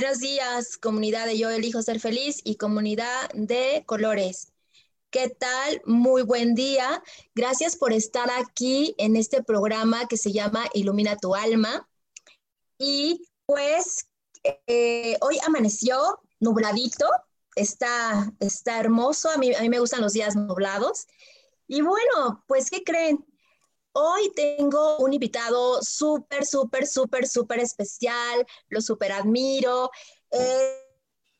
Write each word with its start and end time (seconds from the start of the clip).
Buenos 0.00 0.20
días, 0.20 0.78
comunidad 0.78 1.26
de 1.26 1.36
Yo 1.36 1.50
Elijo 1.50 1.82
Ser 1.82 2.00
Feliz 2.00 2.40
y 2.42 2.56
comunidad 2.56 3.28
de 3.34 3.84
Colores. 3.84 4.50
¿Qué 5.10 5.28
tal? 5.28 5.82
Muy 5.84 6.22
buen 6.22 6.54
día. 6.54 7.02
Gracias 7.34 7.76
por 7.76 7.92
estar 7.92 8.30
aquí 8.30 8.94
en 8.96 9.14
este 9.14 9.42
programa 9.42 10.08
que 10.08 10.16
se 10.16 10.32
llama 10.32 10.64
Ilumina 10.72 11.18
tu 11.18 11.34
alma. 11.34 11.86
Y 12.78 13.28
pues 13.44 14.08
eh, 14.66 15.18
hoy 15.20 15.36
amaneció 15.46 15.98
nubladito, 16.38 17.06
está, 17.54 18.32
está 18.40 18.80
hermoso, 18.80 19.28
a 19.28 19.36
mí, 19.36 19.54
a 19.54 19.60
mí 19.60 19.68
me 19.68 19.80
gustan 19.80 20.00
los 20.00 20.14
días 20.14 20.34
nublados. 20.34 21.08
Y 21.68 21.82
bueno, 21.82 22.42
pues 22.46 22.70
¿qué 22.70 22.82
creen? 22.84 23.22
Hoy 23.92 24.30
tengo 24.34 24.98
un 24.98 25.12
invitado 25.12 25.82
súper, 25.82 26.46
súper, 26.46 26.86
súper, 26.86 27.26
súper 27.26 27.58
especial, 27.58 28.46
lo 28.68 28.80
súper 28.80 29.12
admiro. 29.12 29.90
Es 30.30 30.90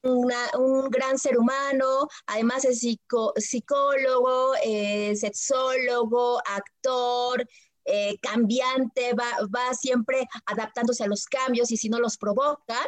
un 0.03 0.91
gran 0.91 1.19
ser 1.19 1.39
humano, 1.39 2.09
además 2.27 2.65
es 2.65 2.81
psicólogo, 2.81 4.55
eh, 4.65 5.15
sexólogo, 5.15 6.41
actor, 6.47 7.47
eh, 7.85 8.19
cambiante, 8.21 9.15
va, 9.15 9.27
va 9.55 9.75
siempre 9.75 10.27
adaptándose 10.47 11.05
a 11.05 11.09
los 11.09 11.27
cambios 11.27 11.71
y 11.71 11.77
si 11.77 11.89
no 11.89 12.01
los 12.01 12.17
provoca. 12.17 12.79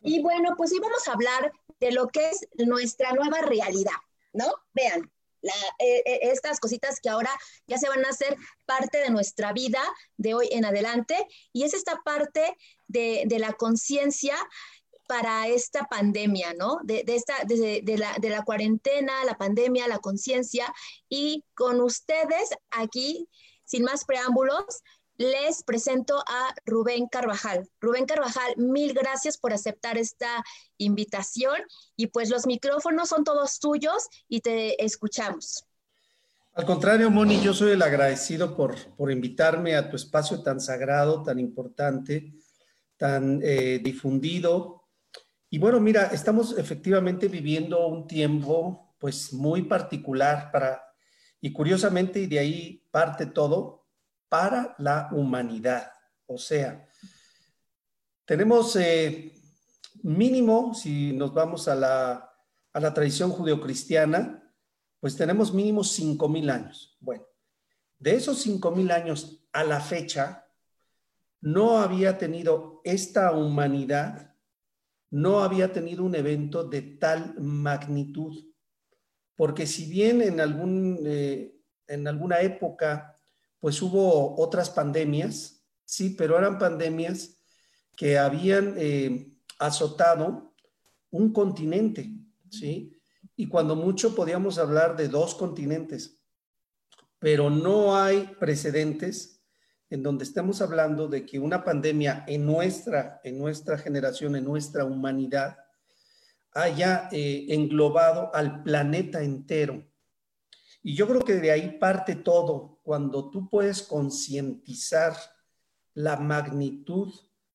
Y 0.00 0.20
bueno, 0.22 0.54
pues 0.56 0.72
hoy 0.72 0.78
vamos 0.80 1.06
a 1.08 1.12
hablar 1.12 1.52
de 1.80 1.92
lo 1.92 2.08
que 2.08 2.30
es 2.30 2.46
nuestra 2.58 3.12
nueva 3.12 3.40
realidad, 3.40 3.92
¿no? 4.32 4.46
Vean, 4.74 5.10
eh, 5.42 6.02
eh, 6.04 6.18
estas 6.22 6.60
cositas 6.60 7.00
que 7.00 7.08
ahora 7.08 7.30
ya 7.66 7.78
se 7.78 7.88
van 7.88 8.04
a 8.04 8.10
hacer 8.10 8.36
parte 8.64 8.98
de 8.98 9.10
nuestra 9.10 9.52
vida 9.52 9.82
de 10.16 10.34
hoy 10.34 10.48
en 10.52 10.64
adelante. 10.64 11.26
Y 11.52 11.64
es 11.64 11.74
esta 11.74 12.00
parte 12.04 12.56
de, 12.88 13.26
la 13.38 13.52
conciencia 13.52 14.36
para 15.08 15.48
esta 15.48 15.84
pandemia, 15.84 16.54
¿no? 16.54 16.78
De, 16.84 17.04
esta, 17.08 17.34
de, 17.44 17.82
la, 17.98 18.16
de 18.20 18.28
la 18.30 18.42
cuarentena, 18.42 19.24
la 19.24 19.36
pandemia, 19.36 19.88
la 19.88 19.98
conciencia. 19.98 20.72
Y 21.08 21.44
con 21.54 21.80
ustedes 21.80 22.50
aquí, 22.70 23.28
sin 23.64 23.82
más 23.82 24.04
preámbulos, 24.04 24.82
les 25.22 25.62
presento 25.62 26.18
a 26.18 26.54
Rubén 26.66 27.06
Carvajal. 27.06 27.68
Rubén 27.80 28.06
Carvajal, 28.06 28.56
mil 28.56 28.92
gracias 28.92 29.38
por 29.38 29.52
aceptar 29.52 29.96
esta 29.96 30.42
invitación 30.78 31.56
y 31.96 32.08
pues 32.08 32.28
los 32.28 32.46
micrófonos 32.46 33.08
son 33.08 33.22
todos 33.22 33.60
tuyos 33.60 34.08
y 34.28 34.40
te 34.40 34.84
escuchamos. 34.84 35.64
Al 36.54 36.66
contrario, 36.66 37.10
Moni, 37.10 37.40
yo 37.40 37.54
soy 37.54 37.72
el 37.72 37.82
agradecido 37.82 38.54
por, 38.54 38.76
por 38.96 39.10
invitarme 39.10 39.74
a 39.74 39.88
tu 39.88 39.96
espacio 39.96 40.42
tan 40.42 40.60
sagrado, 40.60 41.22
tan 41.22 41.38
importante, 41.38 42.34
tan 42.96 43.40
eh, 43.42 43.80
difundido. 43.82 44.88
Y 45.48 45.58
bueno, 45.58 45.80
mira, 45.80 46.06
estamos 46.06 46.58
efectivamente 46.58 47.28
viviendo 47.28 47.86
un 47.86 48.06
tiempo 48.06 48.94
pues 48.98 49.32
muy 49.32 49.62
particular 49.62 50.50
para, 50.52 50.82
y 51.40 51.52
curiosamente, 51.52 52.20
y 52.20 52.26
de 52.26 52.38
ahí 52.38 52.84
parte 52.90 53.26
todo, 53.26 53.81
para 54.32 54.74
la 54.78 55.10
humanidad. 55.12 55.92
O 56.24 56.38
sea, 56.38 56.88
tenemos 58.24 58.74
eh, 58.76 59.34
mínimo, 60.02 60.72
si 60.72 61.12
nos 61.12 61.34
vamos 61.34 61.68
a 61.68 61.74
la, 61.74 62.34
a 62.72 62.80
la 62.80 62.94
tradición 62.94 63.30
judeocristiana, 63.30 64.42
pues 65.00 65.18
tenemos 65.18 65.52
mínimo 65.52 65.82
5.000 65.82 66.50
años. 66.50 66.96
Bueno, 66.98 67.26
de 67.98 68.14
esos 68.14 68.46
5.000 68.46 68.90
años 68.90 69.44
a 69.52 69.64
la 69.64 69.82
fecha, 69.82 70.46
no 71.42 71.76
había 71.76 72.16
tenido 72.16 72.80
esta 72.84 73.32
humanidad, 73.32 74.34
no 75.10 75.40
había 75.40 75.74
tenido 75.74 76.04
un 76.04 76.14
evento 76.14 76.64
de 76.64 76.80
tal 76.80 77.34
magnitud. 77.38 78.50
Porque 79.36 79.66
si 79.66 79.90
bien 79.90 80.22
en, 80.22 80.40
algún, 80.40 81.00
eh, 81.04 81.54
en 81.86 82.08
alguna 82.08 82.40
época 82.40 83.11
pues 83.62 83.80
hubo 83.80 84.34
otras 84.42 84.70
pandemias, 84.70 85.64
sí, 85.84 86.16
pero 86.18 86.36
eran 86.36 86.58
pandemias 86.58 87.38
que 87.96 88.18
habían 88.18 88.74
eh, 88.76 89.30
azotado 89.60 90.52
un 91.12 91.32
continente, 91.32 92.10
¿sí? 92.50 93.00
Y 93.36 93.46
cuando 93.46 93.76
mucho 93.76 94.16
podíamos 94.16 94.58
hablar 94.58 94.96
de 94.96 95.06
dos 95.06 95.36
continentes, 95.36 96.18
pero 97.20 97.50
no 97.50 97.96
hay 97.96 98.34
precedentes 98.40 99.40
en 99.90 100.02
donde 100.02 100.24
estemos 100.24 100.60
hablando 100.60 101.06
de 101.06 101.24
que 101.24 101.38
una 101.38 101.62
pandemia 101.62 102.24
en 102.26 102.44
nuestra, 102.44 103.20
en 103.22 103.38
nuestra 103.38 103.78
generación, 103.78 104.34
en 104.34 104.42
nuestra 104.42 104.84
humanidad, 104.84 105.56
haya 106.52 107.08
eh, 107.12 107.46
englobado 107.50 108.34
al 108.34 108.64
planeta 108.64 109.22
entero. 109.22 109.84
Y 110.82 110.96
yo 110.96 111.06
creo 111.06 111.20
que 111.20 111.34
de 111.34 111.52
ahí 111.52 111.78
parte 111.78 112.16
todo, 112.16 112.71
cuando 112.82 113.30
tú 113.30 113.48
puedes 113.48 113.82
concientizar 113.82 115.16
la 115.94 116.16
magnitud 116.16 117.12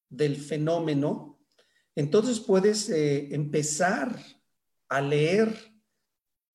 del 0.10 0.38
fenómeno, 0.38 1.40
entonces 1.96 2.40
puedes 2.40 2.90
eh, 2.90 3.34
empezar 3.34 4.18
a 4.90 5.02
leer 5.02 5.56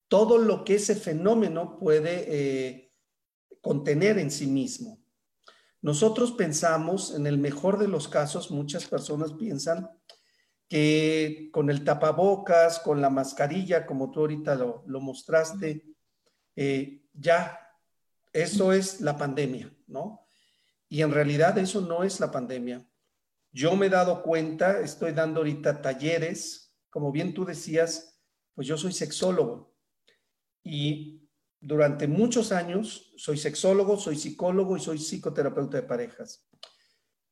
todo 0.08 0.38
lo 0.38 0.64
que 0.64 0.76
ese 0.76 0.94
fenómeno 0.94 1.78
puede 1.78 2.26
eh, 2.28 2.92
contener 3.60 4.18
en 4.18 4.30
sí 4.30 4.46
mismo. 4.46 5.02
Nosotros 5.80 6.32
pensamos, 6.32 7.14
en 7.14 7.26
el 7.26 7.38
mejor 7.38 7.78
de 7.78 7.88
los 7.88 8.06
casos, 8.08 8.50
muchas 8.50 8.86
personas 8.86 9.32
piensan 9.32 9.90
que 10.68 11.50
con 11.52 11.70
el 11.70 11.82
tapabocas, 11.82 12.78
con 12.78 13.00
la 13.00 13.10
mascarilla, 13.10 13.84
como 13.84 14.10
tú 14.10 14.20
ahorita 14.20 14.54
lo, 14.54 15.00
mostraste, 15.00 15.84
eh, 16.56 17.02
ya, 17.12 17.58
eso 18.32 18.72
es 18.72 19.00
la 19.00 19.16
pandemia, 19.16 19.74
¿no? 19.86 20.26
Y 20.88 21.02
en 21.02 21.12
realidad 21.12 21.56
eso 21.58 21.80
no 21.80 22.04
es 22.04 22.20
la 22.20 22.30
pandemia. 22.30 22.86
Yo 23.50 23.76
me 23.76 23.86
he 23.86 23.90
dado 23.90 24.22
cuenta, 24.22 24.80
estoy 24.80 25.12
dando 25.12 25.40
ahorita 25.40 25.82
talleres, 25.82 26.74
como 26.90 27.12
bien 27.12 27.34
tú 27.34 27.44
decías, 27.44 28.20
pues 28.54 28.66
yo 28.66 28.76
soy 28.76 28.92
sexólogo 28.92 29.74
y 30.62 31.28
durante 31.60 32.06
muchos 32.06 32.52
años 32.52 33.12
soy 33.16 33.36
sexólogo, 33.36 33.96
soy 33.96 34.16
psicólogo 34.16 34.76
y 34.76 34.80
soy 34.80 34.98
psicoterapeuta 34.98 35.78
de 35.78 35.86
parejas. 35.86 36.48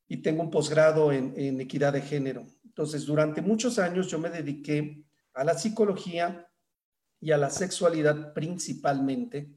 Y 0.07 0.17
tengo 0.17 0.43
un 0.43 0.51
posgrado 0.51 1.11
en, 1.11 1.33
en 1.37 1.61
equidad 1.61 1.93
de 1.93 2.01
género. 2.01 2.45
Entonces, 2.63 3.05
durante 3.05 3.41
muchos 3.41 3.79
años 3.79 4.07
yo 4.07 4.19
me 4.19 4.29
dediqué 4.29 5.05
a 5.33 5.43
la 5.43 5.57
psicología, 5.57 6.51
y 7.21 7.31
a 7.31 7.37
la 7.37 7.51
sexualidad 7.51 8.33
principalmente, 8.33 9.55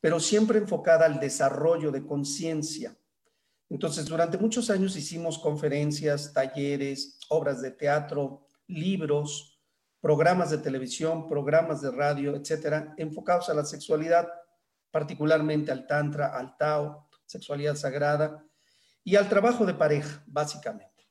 pero 0.00 0.18
siempre 0.18 0.58
enfocada 0.58 1.06
al 1.06 1.20
desarrollo 1.20 1.90
de 1.90 2.06
conciencia. 2.06 2.96
Entonces, 3.68 4.06
durante 4.06 4.38
muchos 4.38 4.70
años 4.70 4.96
hicimos 4.96 5.38
conferencias, 5.38 6.32
talleres, 6.32 7.18
obras 7.28 7.62
de 7.62 7.70
teatro, 7.70 8.46
libros, 8.66 9.60
programas 10.00 10.50
de 10.50 10.58
televisión, 10.58 11.28
programas 11.28 11.80
de 11.82 11.90
radio, 11.90 12.34
etcétera, 12.34 12.94
enfocados 12.96 13.48
a 13.48 13.54
la 13.54 13.64
sexualidad, 13.64 14.28
particularmente 14.90 15.70
al 15.70 15.86
Tantra, 15.86 16.36
al 16.36 16.56
Tao, 16.56 17.08
sexualidad 17.26 17.76
sagrada 17.76 18.44
y 19.04 19.16
al 19.16 19.28
trabajo 19.28 19.66
de 19.66 19.74
pareja, 19.74 20.24
básicamente. 20.26 21.08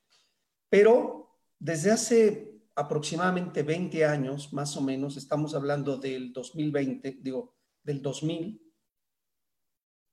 Pero 0.68 1.38
desde 1.58 1.92
hace 1.92 2.50
aproximadamente 2.74 3.62
20 3.62 4.04
años, 4.04 4.52
más 4.52 4.76
o 4.76 4.80
menos, 4.80 5.16
estamos 5.16 5.54
hablando 5.54 5.96
del 5.96 6.32
2020, 6.32 7.18
digo, 7.20 7.54
del 7.82 8.02
2000, 8.02 8.69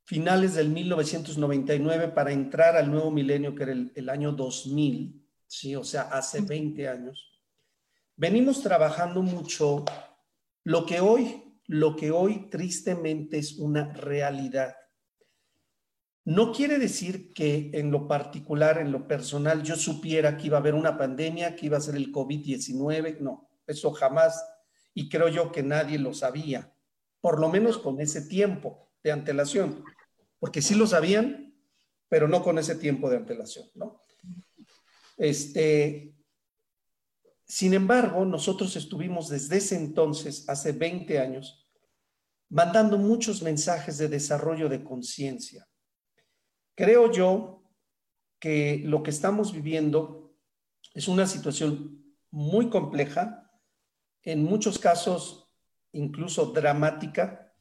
finales 0.08 0.54
del 0.54 0.70
1999 0.70 2.08
para 2.08 2.32
entrar 2.32 2.78
al 2.78 2.90
nuevo 2.90 3.12
milenio, 3.12 3.54
que 3.54 3.64
era 3.64 3.74
el, 3.74 4.10
año 4.10 4.32
2000, 4.32 5.22
¿sí? 5.46 5.76
o 5.76 5.84
sea, 5.84 6.04
hace 6.04 6.40
20 6.40 6.88
años, 6.88 7.44
venimos 8.16 8.64
trabajando 8.64 9.22
mucho 9.22 9.84
lo 10.64 10.86
que 10.86 11.02
hoy, 11.02 11.60
lo 11.66 11.98
que 11.98 12.12
hoy 12.12 12.50
tristemente 12.50 13.38
es 13.38 13.58
una 13.58 13.94
realidad. 13.96 14.78
No 16.24 16.54
quiere 16.54 16.80
decir 16.80 17.34
que 17.34 17.72
en 17.74 17.92
lo 17.92 18.08
particular, 18.08 18.78
en 18.78 18.94
lo 18.94 19.10
personal, 19.10 19.62
yo 19.62 19.76
supiera 19.76 20.38
que 20.38 20.48
iba 20.48 20.58
a 20.58 20.62
haber 20.62 20.74
una 20.74 20.98
pandemia, 20.98 21.54
que 21.54 21.66
iba 21.66 21.78
a 21.78 21.82
ser 21.82 21.98
el 21.98 22.14
COVID-19. 22.14 23.20
No, 23.20 23.50
eso 23.68 23.92
jamás. 23.92 24.42
Y 24.94 25.10
creo 25.10 25.28
yo 25.28 25.52
que 25.52 25.64
nadie 25.64 26.00
lo 26.00 26.14
sabía, 26.14 26.74
por 27.20 27.42
lo 27.42 27.50
menos 27.50 27.78
con 27.78 28.00
ese 28.00 28.22
tiempo 28.22 28.90
de 29.04 29.12
antelación 29.12 29.84
porque 30.40 30.62
sí 30.62 30.76
lo 30.76 30.88
sabían, 30.88 31.56
pero 32.10 32.28
no 32.28 32.44
con 32.44 32.58
ese 32.58 32.76
tiempo 32.76 33.10
de 33.10 33.18
antelación, 33.18 33.68
¿no? 33.76 34.02
Este, 35.18 36.16
sin 37.46 37.74
embargo, 37.74 38.26
nosotros 38.26 38.76
estuvimos 38.76 39.30
desde 39.30 39.58
ese 39.58 39.76
entonces, 39.76 40.48
hace 40.48 40.74
20 40.74 41.20
años, 41.20 41.68
mandando 42.50 42.98
muchos 42.98 43.42
mensajes 43.42 43.98
de 43.98 44.08
desarrollo 44.08 44.70
de 44.70 44.84
conciencia. 44.84 45.68
Creo 46.76 47.12
yo 47.12 47.64
que 48.40 48.82
lo 48.86 49.02
que 49.04 49.10
estamos 49.10 49.52
viviendo 49.52 50.36
es 50.94 51.08
una 51.08 51.26
situación 51.26 52.16
muy 52.30 52.70
compleja, 52.70 53.52
en 54.22 54.44
muchos 54.44 54.78
casos 54.78 55.50
incluso 55.94 56.48
dramática. 56.48 57.54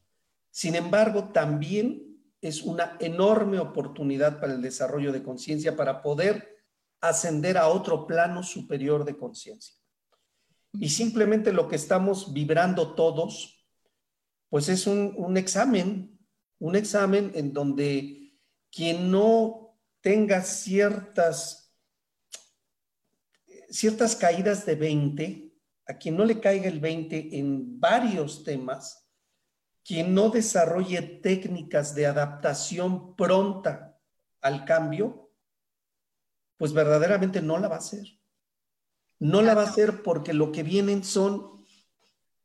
Sin 0.50 0.74
embargo, 0.74 1.30
también 1.32 2.05
es 2.46 2.62
una 2.62 2.96
enorme 3.00 3.58
oportunidad 3.58 4.40
para 4.40 4.54
el 4.54 4.62
desarrollo 4.62 5.12
de 5.12 5.22
conciencia, 5.22 5.76
para 5.76 6.02
poder 6.02 6.56
ascender 7.00 7.58
a 7.58 7.68
otro 7.68 8.06
plano 8.06 8.42
superior 8.42 9.04
de 9.04 9.16
conciencia. 9.16 9.74
Y 10.72 10.90
simplemente 10.90 11.52
lo 11.52 11.68
que 11.68 11.76
estamos 11.76 12.32
vibrando 12.32 12.94
todos, 12.94 13.66
pues 14.48 14.68
es 14.68 14.86
un, 14.86 15.36
examen, 15.36 16.18
un 16.58 16.76
examen 16.76 17.32
en 17.34 17.52
donde 17.52 18.32
quien 18.70 19.10
no 19.10 19.78
tenga 20.00 20.42
ciertas, 20.42 21.74
ciertas 23.70 24.14
caídas 24.16 24.66
de 24.66 24.74
20, 24.74 25.52
a 25.86 25.94
quien 25.94 26.16
no 26.16 26.24
le 26.24 26.40
caiga 26.40 26.68
el 26.68 26.80
20 26.80 27.38
en 27.38 27.80
varios 27.80 28.44
temas, 28.44 29.05
quien 29.86 30.14
no 30.14 30.30
desarrolle 30.30 31.00
técnicas 31.00 31.94
de 31.94 32.06
adaptación 32.06 33.14
pronta 33.14 34.00
al 34.40 34.64
cambio, 34.64 35.30
pues 36.56 36.72
verdaderamente 36.72 37.40
no 37.40 37.58
la 37.58 37.68
va 37.68 37.76
a 37.76 37.78
hacer. 37.78 38.04
No 39.20 39.42
la 39.42 39.54
va 39.54 39.62
a 39.62 39.68
hacer 39.68 40.02
porque 40.02 40.32
lo 40.32 40.50
que 40.50 40.64
vienen 40.64 41.04
son 41.04 41.64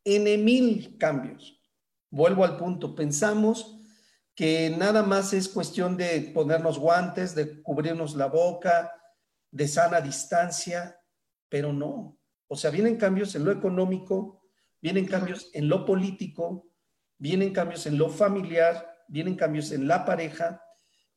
N 0.04 0.38
mil 0.38 0.98
cambios. 1.00 1.60
Vuelvo 2.12 2.44
al 2.44 2.58
punto, 2.58 2.94
pensamos 2.94 3.80
que 4.36 4.70
nada 4.78 5.02
más 5.02 5.34
es 5.34 5.50
cuestión 5.50 5.98
de 5.98 6.32
ponernos 6.34 6.78
guantes, 6.78 7.34
de 7.34 7.62
cubrirnos 7.64 8.16
la 8.16 8.28
boca, 8.28 8.92
de 9.50 9.68
sana 9.68 10.00
distancia, 10.00 11.00
pero 11.50 11.74
no. 11.74 12.20
O 12.48 12.56
sea, 12.56 12.70
vienen 12.70 12.98
cambios 12.98 13.34
en 13.34 13.46
lo 13.46 13.52
económico, 13.52 14.44
vienen 14.80 15.08
cambios 15.08 15.50
en 15.54 15.68
lo 15.68 15.86
político, 15.86 16.71
vienen 17.22 17.54
cambios 17.54 17.86
en 17.86 18.00
lo 18.00 18.10
familiar, 18.10 19.06
vienen 19.08 19.36
cambios 19.36 19.72
en 19.72 19.88
la 19.88 20.06
pareja, 20.06 20.60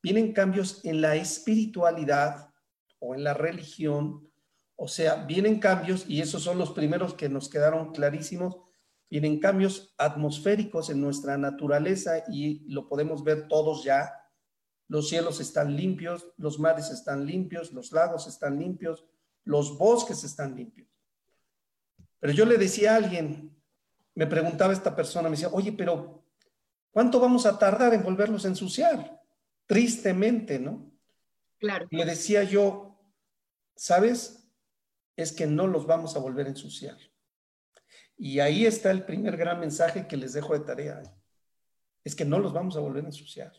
vienen 0.03 0.35
cambios 0.35 0.85
en 0.85 1.01
la 1.01 1.17
espiritualidad 1.17 2.51
o 2.99 3.15
en 3.15 3.25
la 3.25 3.33
religión, 3.33 4.31
o 4.77 4.87
sea, 4.87 5.25
vienen 5.25 5.59
cambios, 5.59 6.05
y 6.07 6.21
esos 6.21 6.43
son 6.43 6.59
los 6.59 6.73
primeros 6.73 7.15
que 7.15 7.31
nos 7.31 7.49
quedaron 7.49 7.93
clarísimos, 7.93 8.59
vienen 9.09 9.41
cambios 9.41 9.95
atmosféricos 9.97 10.91
en 10.91 11.01
nuestra 11.01 11.39
naturaleza 11.39 12.23
y 12.31 12.71
lo 12.71 12.87
podemos 12.87 13.25
ver 13.25 13.49
todos 13.49 13.83
ya. 13.83 14.13
Los 14.89 15.09
cielos 15.09 15.41
están 15.41 15.75
limpios, 15.75 16.35
los 16.37 16.59
mares 16.59 16.91
están 16.91 17.25
limpios, 17.25 17.73
los 17.73 17.93
lagos 17.93 18.27
están 18.27 18.59
limpios, 18.59 19.07
los 19.45 19.79
bosques 19.79 20.23
están 20.23 20.55
limpios. 20.55 20.89
Pero 22.21 22.35
yo 22.35 22.45
le 22.45 22.59
decía 22.59 22.93
a 22.93 22.97
alguien, 22.97 23.57
me 24.15 24.27
preguntaba 24.27 24.73
esta 24.73 24.95
persona, 24.95 25.29
me 25.29 25.37
decía, 25.37 25.49
oye, 25.53 25.73
pero 25.73 26.25
¿cuánto 26.91 27.19
vamos 27.21 27.47
a 27.47 27.59
tardar 27.59 27.95
en 27.95 28.03
volverlos 28.03 28.45
a 28.45 28.49
ensuciar? 28.49 29.21
Tristemente, 29.67 30.59
¿no? 30.59 30.93
Claro. 31.59 31.87
Le 31.91 32.05
decía 32.05 32.45
yo, 32.45 33.01
¿sabes? 33.75 34.49
Es 35.17 35.33
que 35.33 35.47
no 35.47 35.67
los 35.67 35.87
vamos 35.87 36.17
a 36.17 36.21
volver 36.21 36.47
a 36.47 36.51
ensuciar. 36.51 36.99
Y 38.17 38.39
ahí 38.41 38.67
está 38.67 38.91
el 38.91 39.05
primer 39.05 39.37
gran 39.37 39.59
mensaje 39.59 40.07
que 40.07 40.17
les 40.17 40.33
dejo 40.33 40.55
de 40.55 40.65
tarea. 40.65 41.03
Es 42.05 42.15
que 42.15 42.25
no 42.25 42.39
los 42.39 42.53
vamos 42.53 42.77
a 42.77 42.81
volver 42.81 43.05
a 43.05 43.09
ensuciar. 43.09 43.53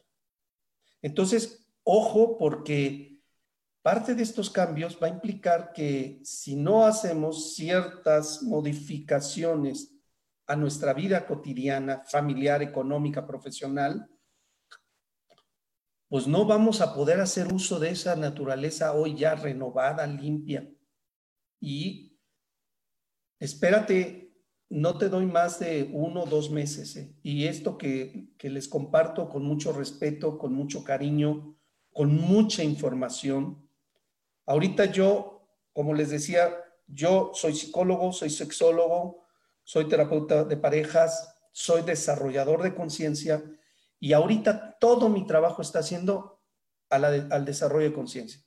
Entonces, 1.01 1.67
ojo, 1.83 2.37
porque 2.37 3.21
parte 3.81 4.15
de 4.15 4.23
estos 4.23 4.49
cambios 4.49 4.97
va 5.01 5.07
a 5.07 5.11
implicar 5.11 5.73
que 5.73 6.21
si 6.23 6.55
no 6.55 6.85
hacemos 6.85 7.55
ciertas 7.55 8.41
modificaciones 8.43 9.94
a 10.47 10.55
nuestra 10.55 10.93
vida 10.93 11.25
cotidiana, 11.25 12.03
familiar, 12.05 12.61
económica, 12.61 13.25
profesional, 13.25 14.09
pues 16.07 16.27
no 16.27 16.45
vamos 16.45 16.81
a 16.81 16.93
poder 16.93 17.19
hacer 17.19 17.51
uso 17.51 17.79
de 17.79 17.89
esa 17.89 18.15
naturaleza 18.15 18.93
hoy 18.93 19.15
ya 19.15 19.35
renovada, 19.35 20.05
limpia. 20.05 20.69
Y 21.59 22.17
espérate, 23.39 24.31
no 24.69 24.97
te 24.97 25.09
doy 25.09 25.25
más 25.25 25.59
de 25.59 25.89
uno 25.91 26.23
o 26.23 26.25
dos 26.25 26.51
meses. 26.51 26.95
¿eh? 26.95 27.15
Y 27.23 27.45
esto 27.45 27.77
que, 27.77 28.29
que 28.37 28.49
les 28.49 28.67
comparto 28.67 29.27
con 29.29 29.43
mucho 29.43 29.73
respeto, 29.73 30.37
con 30.37 30.53
mucho 30.53 30.83
cariño, 30.83 31.57
con 31.91 32.15
mucha 32.15 32.63
información. 32.63 33.67
Ahorita 34.45 34.85
yo, 34.85 35.49
como 35.73 35.93
les 35.93 36.11
decía, 36.11 36.53
yo 36.87 37.31
soy 37.33 37.55
psicólogo, 37.55 38.13
soy 38.13 38.29
sexólogo, 38.29 39.24
soy 39.65 39.89
terapeuta 39.89 40.45
de 40.45 40.55
parejas, 40.55 41.35
soy 41.51 41.81
desarrollador 41.81 42.63
de 42.63 42.75
conciencia 42.75 43.43
y 43.99 44.13
ahorita 44.13 44.77
todo 44.79 45.09
mi 45.09 45.25
trabajo 45.25 45.61
está 45.61 45.79
haciendo 45.79 46.41
al 46.89 47.43
desarrollo 47.43 47.89
de 47.89 47.93
conciencia. 47.93 48.41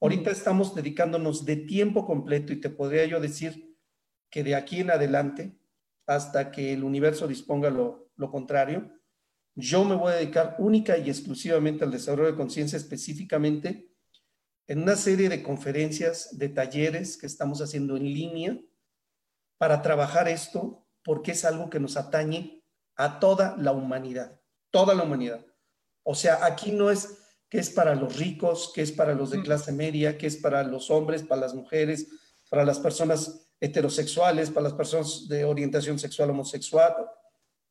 Ahorita 0.00 0.30
estamos 0.30 0.74
dedicándonos 0.74 1.44
de 1.44 1.56
tiempo 1.56 2.04
completo 2.04 2.52
y 2.52 2.60
te 2.60 2.68
podría 2.68 3.06
yo 3.06 3.20
decir 3.20 3.76
que 4.28 4.42
de 4.42 4.56
aquí 4.56 4.80
en 4.80 4.90
adelante, 4.90 5.56
hasta 6.06 6.50
que 6.50 6.72
el 6.72 6.82
universo 6.82 7.28
disponga 7.28 7.70
lo, 7.70 8.10
lo 8.16 8.30
contrario, 8.30 8.90
yo 9.54 9.84
me 9.84 9.94
voy 9.94 10.12
a 10.12 10.16
dedicar 10.16 10.56
única 10.58 10.98
y 10.98 11.10
exclusivamente 11.10 11.84
al 11.84 11.90
desarrollo 11.90 12.32
de 12.32 12.36
conciencia, 12.36 12.76
específicamente 12.76 13.92
en 14.66 14.82
una 14.82 14.96
serie 14.96 15.28
de 15.28 15.42
conferencias, 15.42 16.36
de 16.38 16.48
talleres 16.48 17.16
que 17.16 17.26
estamos 17.26 17.60
haciendo 17.60 17.96
en 17.96 18.04
línea, 18.04 18.58
para 19.60 19.82
trabajar 19.82 20.26
esto 20.26 20.86
porque 21.04 21.32
es 21.32 21.44
algo 21.44 21.68
que 21.68 21.78
nos 21.78 21.98
atañe 21.98 22.64
a 22.96 23.20
toda 23.20 23.56
la 23.58 23.72
humanidad, 23.72 24.40
toda 24.70 24.94
la 24.94 25.02
humanidad. 25.02 25.44
O 26.02 26.14
sea, 26.14 26.46
aquí 26.46 26.72
no 26.72 26.90
es 26.90 27.18
que 27.50 27.58
es 27.58 27.68
para 27.68 27.94
los 27.94 28.16
ricos, 28.16 28.72
que 28.74 28.80
es 28.80 28.90
para 28.90 29.14
los 29.14 29.28
de 29.28 29.42
clase 29.42 29.70
media, 29.70 30.16
que 30.16 30.28
es 30.28 30.38
para 30.38 30.62
los 30.62 30.90
hombres, 30.90 31.22
para 31.24 31.42
las 31.42 31.52
mujeres, 31.52 32.08
para 32.48 32.64
las 32.64 32.78
personas 32.78 33.50
heterosexuales, 33.60 34.48
para 34.48 34.64
las 34.64 34.72
personas 34.72 35.28
de 35.28 35.44
orientación 35.44 35.98
sexual 35.98 36.30
homosexual. 36.30 36.94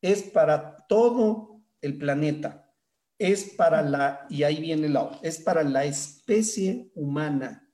Es 0.00 0.22
para 0.22 0.76
todo 0.88 1.60
el 1.80 1.98
planeta. 1.98 2.72
Es 3.18 3.54
para 3.56 3.82
la, 3.82 4.26
y 4.30 4.44
ahí 4.44 4.60
viene 4.60 4.88
la, 4.88 5.18
es 5.22 5.40
para 5.40 5.64
la 5.64 5.84
especie 5.86 6.92
humana. 6.94 7.68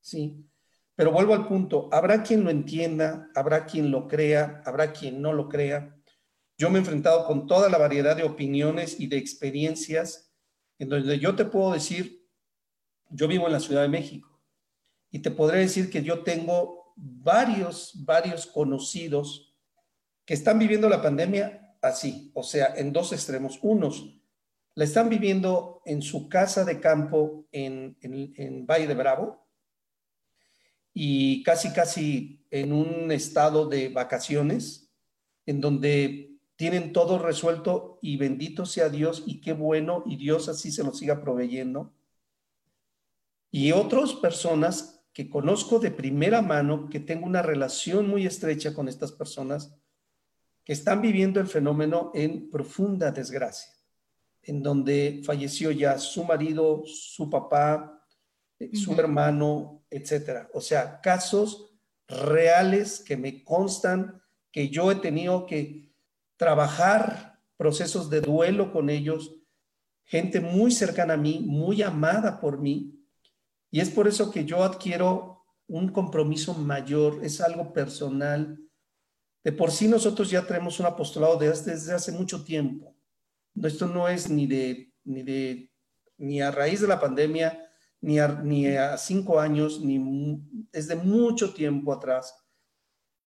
¿Sí? 0.00 0.45
Pero 0.96 1.12
vuelvo 1.12 1.34
al 1.34 1.46
punto, 1.46 1.90
habrá 1.92 2.22
quien 2.22 2.42
lo 2.42 2.50
entienda, 2.50 3.30
habrá 3.34 3.66
quien 3.66 3.90
lo 3.90 4.08
crea, 4.08 4.62
habrá 4.64 4.92
quien 4.92 5.20
no 5.20 5.34
lo 5.34 5.48
crea. 5.48 5.94
Yo 6.56 6.70
me 6.70 6.78
he 6.78 6.80
enfrentado 6.80 7.26
con 7.26 7.46
toda 7.46 7.68
la 7.68 7.76
variedad 7.76 8.16
de 8.16 8.24
opiniones 8.24 8.98
y 8.98 9.06
de 9.06 9.18
experiencias 9.18 10.32
en 10.78 10.88
donde 10.88 11.18
yo 11.18 11.36
te 11.36 11.44
puedo 11.44 11.72
decir, 11.72 12.26
yo 13.10 13.28
vivo 13.28 13.46
en 13.46 13.52
la 13.52 13.60
Ciudad 13.60 13.82
de 13.82 13.88
México 13.88 14.40
y 15.10 15.20
te 15.20 15.30
podré 15.30 15.60
decir 15.60 15.90
que 15.90 16.02
yo 16.02 16.22
tengo 16.22 16.94
varios, 16.96 17.92
varios 18.04 18.46
conocidos 18.46 19.54
que 20.24 20.34
están 20.34 20.58
viviendo 20.58 20.88
la 20.88 21.02
pandemia 21.02 21.76
así, 21.82 22.32
o 22.34 22.42
sea, 22.42 22.74
en 22.74 22.92
dos 22.92 23.12
extremos. 23.12 23.58
Unos 23.62 24.18
la 24.74 24.84
están 24.84 25.08
viviendo 25.08 25.82
en 25.84 26.02
su 26.02 26.28
casa 26.28 26.64
de 26.64 26.80
campo 26.80 27.46
en, 27.52 27.96
en, 28.00 28.32
en 28.36 28.66
Valle 28.66 28.86
de 28.86 28.94
Bravo, 28.94 29.45
y 30.98 31.42
casi, 31.42 31.74
casi 31.74 32.40
en 32.50 32.72
un 32.72 33.12
estado 33.12 33.68
de 33.68 33.90
vacaciones, 33.90 34.90
en 35.44 35.60
donde 35.60 36.38
tienen 36.56 36.94
todo 36.94 37.18
resuelto 37.18 37.98
y 38.00 38.16
bendito 38.16 38.64
sea 38.64 38.88
Dios 38.88 39.22
y 39.26 39.42
qué 39.42 39.52
bueno 39.52 40.04
y 40.06 40.16
Dios 40.16 40.48
así 40.48 40.72
se 40.72 40.82
lo 40.82 40.94
siga 40.94 41.20
proveyendo. 41.20 41.92
Y 43.50 43.72
otras 43.72 44.14
personas 44.14 45.04
que 45.12 45.28
conozco 45.28 45.80
de 45.80 45.90
primera 45.90 46.40
mano, 46.40 46.88
que 46.88 47.00
tengo 47.00 47.26
una 47.26 47.42
relación 47.42 48.08
muy 48.08 48.24
estrecha 48.24 48.72
con 48.72 48.88
estas 48.88 49.12
personas, 49.12 49.76
que 50.64 50.72
están 50.72 51.02
viviendo 51.02 51.40
el 51.40 51.46
fenómeno 51.46 52.10
en 52.14 52.48
profunda 52.48 53.10
desgracia, 53.10 53.70
en 54.44 54.62
donde 54.62 55.20
falleció 55.26 55.72
ya 55.72 55.98
su 55.98 56.24
marido, 56.24 56.84
su 56.86 57.28
papá, 57.28 57.95
eh, 58.58 58.76
su 58.76 58.92
hermano, 58.92 59.84
etcétera. 59.90 60.48
O 60.52 60.60
sea, 60.60 61.00
casos 61.00 61.76
reales 62.08 63.02
que 63.04 63.16
me 63.16 63.42
constan 63.42 64.22
que 64.52 64.68
yo 64.68 64.90
he 64.90 64.96
tenido 64.96 65.46
que 65.46 65.92
trabajar 66.36 67.40
procesos 67.56 68.10
de 68.10 68.20
duelo 68.20 68.72
con 68.72 68.90
ellos, 68.90 69.36
gente 70.04 70.40
muy 70.40 70.70
cercana 70.70 71.14
a 71.14 71.18
mí, 71.18 71.40
muy 71.44 71.82
amada 71.82 72.40
por 72.40 72.60
mí, 72.60 72.96
y 73.70 73.80
es 73.80 73.90
por 73.90 74.06
eso 74.08 74.30
que 74.30 74.44
yo 74.44 74.62
adquiero 74.62 75.44
un 75.66 75.88
compromiso 75.88 76.54
mayor, 76.54 77.24
es 77.24 77.40
algo 77.40 77.72
personal. 77.72 78.58
De 79.42 79.52
por 79.52 79.70
sí 79.70 79.88
nosotros 79.88 80.30
ya 80.30 80.46
tenemos 80.46 80.80
un 80.80 80.86
apostolado 80.86 81.36
desde, 81.36 81.92
hace 81.92 82.12
mucho 82.12 82.44
tiempo. 82.44 82.96
Esto 83.62 83.86
no 83.86 84.08
es 84.08 84.30
ni 84.30 84.46
de, 84.46 84.92
ni 85.04 85.22
de, 85.22 85.72
ni 86.18 86.40
a 86.40 86.50
raíz 86.50 86.80
de 86.80 86.88
la 86.88 87.00
pandemia, 87.00 87.65
ni 88.00 88.18
a, 88.18 88.28
ni 88.28 88.66
a 88.68 88.96
cinco 88.96 89.40
años, 89.40 89.80
ni 89.80 90.40
es 90.72 90.88
de 90.88 90.96
mucho 90.96 91.52
tiempo 91.52 91.92
atrás. 91.92 92.34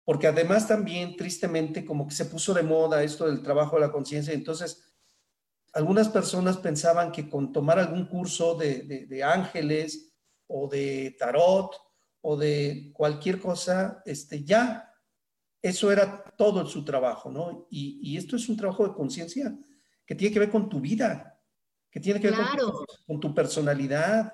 Porque 0.03 0.27
además 0.27 0.67
también, 0.67 1.15
tristemente, 1.15 1.85
como 1.85 2.07
que 2.07 2.15
se 2.15 2.25
puso 2.25 2.53
de 2.53 2.63
moda 2.63 3.03
esto 3.03 3.25
del 3.25 3.41
trabajo 3.41 3.75
de 3.75 3.81
la 3.81 3.91
conciencia. 3.91 4.33
Entonces, 4.33 4.83
algunas 5.73 6.09
personas 6.09 6.57
pensaban 6.57 7.11
que 7.11 7.29
con 7.29 7.51
tomar 7.51 7.77
algún 7.77 8.07
curso 8.07 8.55
de, 8.55 8.83
de, 8.83 9.05
de 9.05 9.23
ángeles, 9.23 10.07
o 10.47 10.67
de 10.67 11.15
tarot 11.19 11.75
o 12.21 12.35
de 12.35 12.91
cualquier 12.93 13.39
cosa, 13.39 14.01
este, 14.05 14.43
ya 14.43 14.91
eso 15.61 15.91
era 15.91 16.23
todo 16.37 16.65
su 16.65 16.83
trabajo, 16.83 17.29
¿no? 17.29 17.67
Y, 17.69 18.17
esto 18.17 18.35
es 18.35 18.49
un 18.49 18.57
trabajo 18.57 18.87
de 18.87 18.93
conciencia 18.93 19.57
que 20.05 20.15
tiene 20.15 20.33
que 20.33 20.39
ver 20.39 20.51
con 20.51 20.69
tu 20.69 20.79
vida, 20.79 21.39
que 21.91 21.99
tiene 21.99 22.19
que 22.19 22.31
ver 22.31 22.39
con, 23.05 23.19
tu, 23.19 23.33
personalidad, 23.33 24.33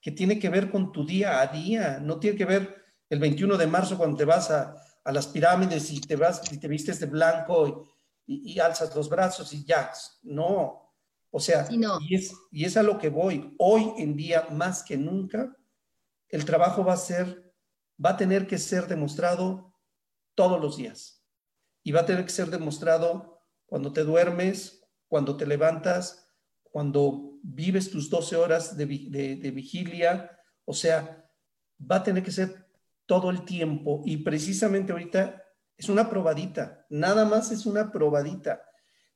que 0.00 0.10
tiene 0.12 0.38
que 0.38 0.48
ver 0.48 0.70
con 0.70 0.92
tu 0.92 1.04
día 1.04 1.40
a 1.40 1.46
día, 1.48 1.98
no 2.00 2.18
tiene 2.18 2.36
que 2.36 2.44
ver 2.44 2.84
el 3.08 3.18
21 3.18 3.56
de 3.56 3.66
marzo 3.66 3.96
cuando 3.96 4.16
te 4.16 4.24
vas 4.24 4.50
a, 4.50 4.74
las 5.04 5.26
pirámides 5.28 5.90
y 5.90 6.02
te 6.02 6.16
vas 6.16 6.42
y 6.52 6.58
te 6.58 6.68
vistes 6.68 7.00
de 7.00 7.06
blanco 7.06 7.88
y, 8.26 8.52
y 8.52 8.60
alzas 8.60 8.94
los 8.94 9.08
brazos 9.08 9.54
y 9.54 9.64
ya, 9.64 9.90
no, 10.22 10.88
o 11.30 11.40
sea, 11.40 11.68
y, 11.70 12.14
es, 12.14 12.34
y 12.50 12.64
es 12.64 12.76
a 12.76 12.82
lo 12.82 12.98
que 12.98 13.10
voy. 13.10 13.54
Hoy 13.58 13.92
en 13.98 14.16
día, 14.16 14.48
más 14.50 14.82
que 14.82 14.96
nunca, 14.96 15.54
el 16.28 16.44
trabajo 16.44 16.84
va 16.84 16.94
a 16.94 16.98
ser, 16.98 17.52
va 18.02 18.10
a 18.10 18.16
tener 18.16 18.46
que 18.46 18.58
ser 18.58 18.86
demostrado 18.86 19.74
todos 20.34 20.60
los 20.60 20.76
días. 20.76 21.24
Y 21.82 21.92
va 21.92 22.00
a 22.00 22.06
tener 22.06 22.24
que 22.24 22.30
ser 22.30 22.48
demostrado 22.48 23.42
cuando 23.66 23.92
te 23.92 24.04
duermes, 24.04 24.88
cuando 25.06 25.36
te 25.36 25.46
levantas, 25.46 26.27
cuando 26.70 27.38
vives 27.42 27.90
tus 27.90 28.10
12 28.10 28.36
horas 28.36 28.76
de, 28.76 28.86
de 28.86 29.50
vigilia. 29.50 30.30
O 30.64 30.74
sea, 30.74 31.28
va 31.80 31.96
a 31.96 32.02
tener 32.02 32.22
que 32.22 32.30
ser 32.30 32.66
todo 33.06 33.30
el 33.30 33.44
tiempo. 33.44 34.02
Y 34.04 34.18
precisamente 34.18 34.92
ahorita 34.92 35.42
es 35.76 35.88
una 35.88 36.10
probadita. 36.10 36.86
Nada 36.90 37.24
más 37.24 37.50
es 37.50 37.66
una 37.66 37.90
probadita. 37.90 38.62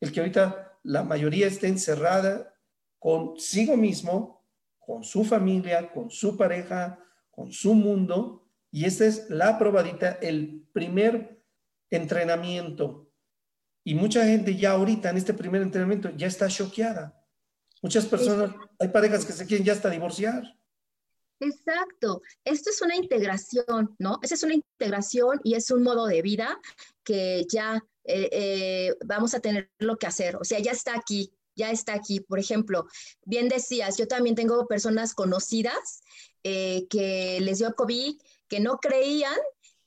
El 0.00 0.12
que 0.12 0.20
ahorita 0.20 0.78
la 0.82 1.02
mayoría 1.02 1.46
está 1.46 1.66
encerrada 1.66 2.54
consigo 2.98 3.76
mismo, 3.76 4.44
con 4.78 5.04
su 5.04 5.24
familia, 5.24 5.92
con 5.92 6.10
su 6.10 6.36
pareja, 6.36 6.98
con 7.30 7.52
su 7.52 7.74
mundo, 7.74 8.48
y 8.70 8.84
esta 8.84 9.06
es 9.06 9.28
la 9.28 9.58
probadita, 9.58 10.12
el 10.22 10.66
primer 10.72 11.42
entrenamiento. 11.90 13.10
Y 13.84 13.94
mucha 13.94 14.24
gente 14.24 14.56
ya 14.56 14.72
ahorita 14.72 15.10
en 15.10 15.16
este 15.16 15.34
primer 15.34 15.62
entrenamiento 15.62 16.10
ya 16.16 16.26
está 16.26 16.48
choqueada. 16.48 17.21
Muchas 17.82 18.06
personas, 18.06 18.54
hay 18.78 18.88
parejas 18.88 19.24
que 19.24 19.32
se 19.32 19.44
quieren 19.44 19.66
ya 19.66 19.72
hasta 19.72 19.90
divorciar. 19.90 20.56
Exacto, 21.40 22.22
esto 22.44 22.70
es 22.70 22.80
una 22.82 22.94
integración, 22.94 23.96
¿no? 23.98 24.20
Esa 24.22 24.36
es 24.36 24.44
una 24.44 24.54
integración 24.54 25.40
y 25.42 25.54
es 25.54 25.72
un 25.72 25.82
modo 25.82 26.06
de 26.06 26.22
vida 26.22 26.56
que 27.02 27.44
ya 27.50 27.84
eh, 28.04 28.28
eh, 28.32 28.94
vamos 29.04 29.34
a 29.34 29.40
tener 29.40 29.68
lo 29.78 29.96
que 29.96 30.06
hacer. 30.06 30.36
O 30.36 30.44
sea, 30.44 30.60
ya 30.60 30.70
está 30.70 30.94
aquí, 30.94 31.32
ya 31.56 31.72
está 31.72 31.94
aquí. 31.94 32.20
Por 32.20 32.38
ejemplo, 32.38 32.86
bien 33.24 33.48
decías, 33.48 33.96
yo 33.98 34.06
también 34.06 34.36
tengo 34.36 34.68
personas 34.68 35.14
conocidas 35.14 36.02
eh, 36.44 36.86
que 36.88 37.40
les 37.40 37.58
dio 37.58 37.74
COVID, 37.74 38.20
que 38.48 38.60
no 38.60 38.78
creían. 38.78 39.38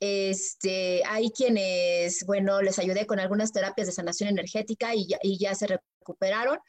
Este, 0.02 1.04
hay 1.06 1.32
quienes, 1.32 2.26
bueno, 2.26 2.62
les 2.62 2.80
ayudé 2.80 3.06
con 3.06 3.20
algunas 3.20 3.54
terapias 3.54 3.88
de 3.88 3.94
sanación 3.94 4.28
energética 4.30 4.94
y 4.94 5.08
ya, 5.08 5.20
y 5.24 5.38
ya 5.38 5.56
se 5.56 5.68
recuperaron. 5.68 6.60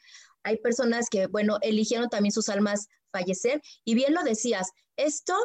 Hay 0.47 0.57
personas 0.57 1.09
que, 1.09 1.27
bueno, 1.27 1.57
eligieron 1.61 2.09
también 2.09 2.31
sus 2.31 2.49
almas 2.49 2.87
fallecer. 3.11 3.61
Y 3.85 3.95
bien 3.95 4.13
lo 4.13 4.23
decías, 4.23 4.71
esto 4.95 5.35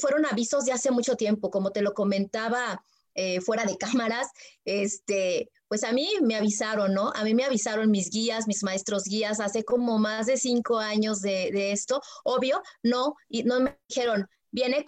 fueron 0.00 0.24
avisos 0.26 0.64
de 0.64 0.70
hace 0.70 0.92
mucho 0.92 1.16
tiempo, 1.16 1.50
como 1.50 1.72
te 1.72 1.82
lo 1.82 1.92
comentaba 1.92 2.80
eh, 3.16 3.40
fuera 3.40 3.64
de 3.64 3.78
cámaras, 3.78 4.28
este, 4.64 5.50
pues 5.68 5.84
a 5.84 5.92
mí 5.92 6.08
me 6.22 6.36
avisaron, 6.36 6.92
¿no? 6.92 7.12
A 7.14 7.24
mí 7.24 7.34
me 7.34 7.44
avisaron 7.44 7.90
mis 7.90 8.10
guías, 8.10 8.46
mis 8.46 8.62
maestros 8.62 9.04
guías, 9.04 9.40
hace 9.40 9.64
como 9.64 9.98
más 9.98 10.26
de 10.26 10.36
cinco 10.36 10.78
años 10.78 11.22
de, 11.22 11.72
esto. 11.72 12.02
Obvio, 12.24 12.62
no, 12.82 13.14
y 13.28 13.42
no 13.42 13.60
me 13.60 13.78
dijeron, 13.88 14.28
viene 14.50 14.84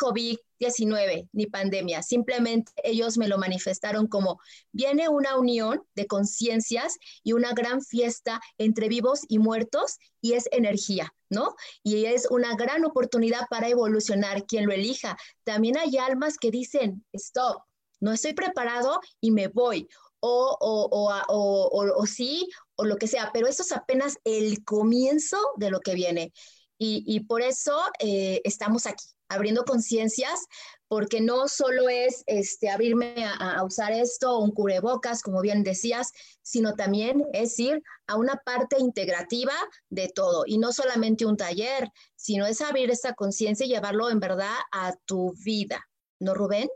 COVID-19 0.59 1.29
ni 1.33 1.47
pandemia, 1.47 2.03
simplemente 2.03 2.73
ellos 2.83 3.19
me 3.19 3.29
lo 3.29 3.39
manifestaron 3.39 4.07
como 4.07 4.41
viene 4.73 5.09
una 5.09 5.37
unión 5.37 5.83
de 5.95 6.07
conciencias 6.07 6.99
y 7.23 7.33
una 7.33 7.53
gran 7.53 7.83
fiesta 7.83 8.41
entre 8.59 8.89
vivos 8.89 9.21
y 9.29 9.39
muertos 9.39 9.99
y 10.21 10.33
es 10.33 10.49
energía, 10.53 11.15
¿no? 11.31 11.55
Y 11.83 12.07
es 12.07 12.27
una 12.31 12.55
gran 12.57 12.85
oportunidad 12.85 13.47
para 13.51 13.69
evolucionar 13.69 14.47
quien 14.47 14.67
lo 14.67 14.73
elija. 14.73 15.17
También 15.45 15.79
hay 15.79 15.97
almas 15.99 16.39
que 16.39 16.51
dicen, 16.51 17.05
stop, 17.13 17.63
no 18.01 18.13
estoy 18.13 18.33
preparado 18.33 19.01
y 19.21 19.31
me 19.31 19.49
voy, 19.49 19.89
o, 20.21 20.57
o, 20.61 22.07
sí, 22.07 22.49
o 22.77 22.85
lo 22.85 22.97
que 22.97 23.07
sea, 23.07 23.31
pero 23.33 23.47
esto 23.47 23.63
es 23.63 23.73
apenas 23.73 24.19
el 24.25 24.65
comienzo 24.65 25.39
de 25.57 25.71
lo 25.71 25.81
que 25.81 25.95
viene. 25.95 26.33
Y, 26.81 27.21
por 27.21 27.43
eso 27.43 27.77
eh, 27.99 28.41
estamos 28.45 28.87
aquí, 28.87 29.05
abriendo 29.29 29.65
conciencias, 29.65 30.47
porque 30.89 31.21
no 31.21 31.49
solo 31.49 31.89
es 31.89 32.25
este, 32.27 32.71
abrirme 32.71 33.27
a, 33.39 33.63
usar 33.63 33.93
esto, 33.93 34.39
un 34.39 34.53
cubrebocas, 34.53 35.23
como 35.23 35.43
bien 35.43 35.63
decías, 35.63 36.13
sino 36.43 36.75
también 36.75 37.27
es 37.33 37.59
ir 37.59 37.83
a 38.07 38.17
una 38.17 38.37
parte 38.37 38.79
integrativa 38.79 39.53
de 39.91 40.09
todo, 40.09 40.45
y 40.47 40.59
no 40.59 40.73
solamente 40.73 41.27
un 41.27 41.37
taller, 41.37 41.91
sino 42.17 42.47
es 42.47 42.61
abrir 42.63 42.91
esta 42.91 43.15
conciencia 43.15 43.67
y 43.67 43.71
llevarlo 43.71 44.11
en 44.11 44.21
verdad 44.21 44.57
a 44.73 44.95
tu 45.05 45.35
vida. 45.45 45.87
¿No, 46.21 46.35
Rubén? 46.35 46.69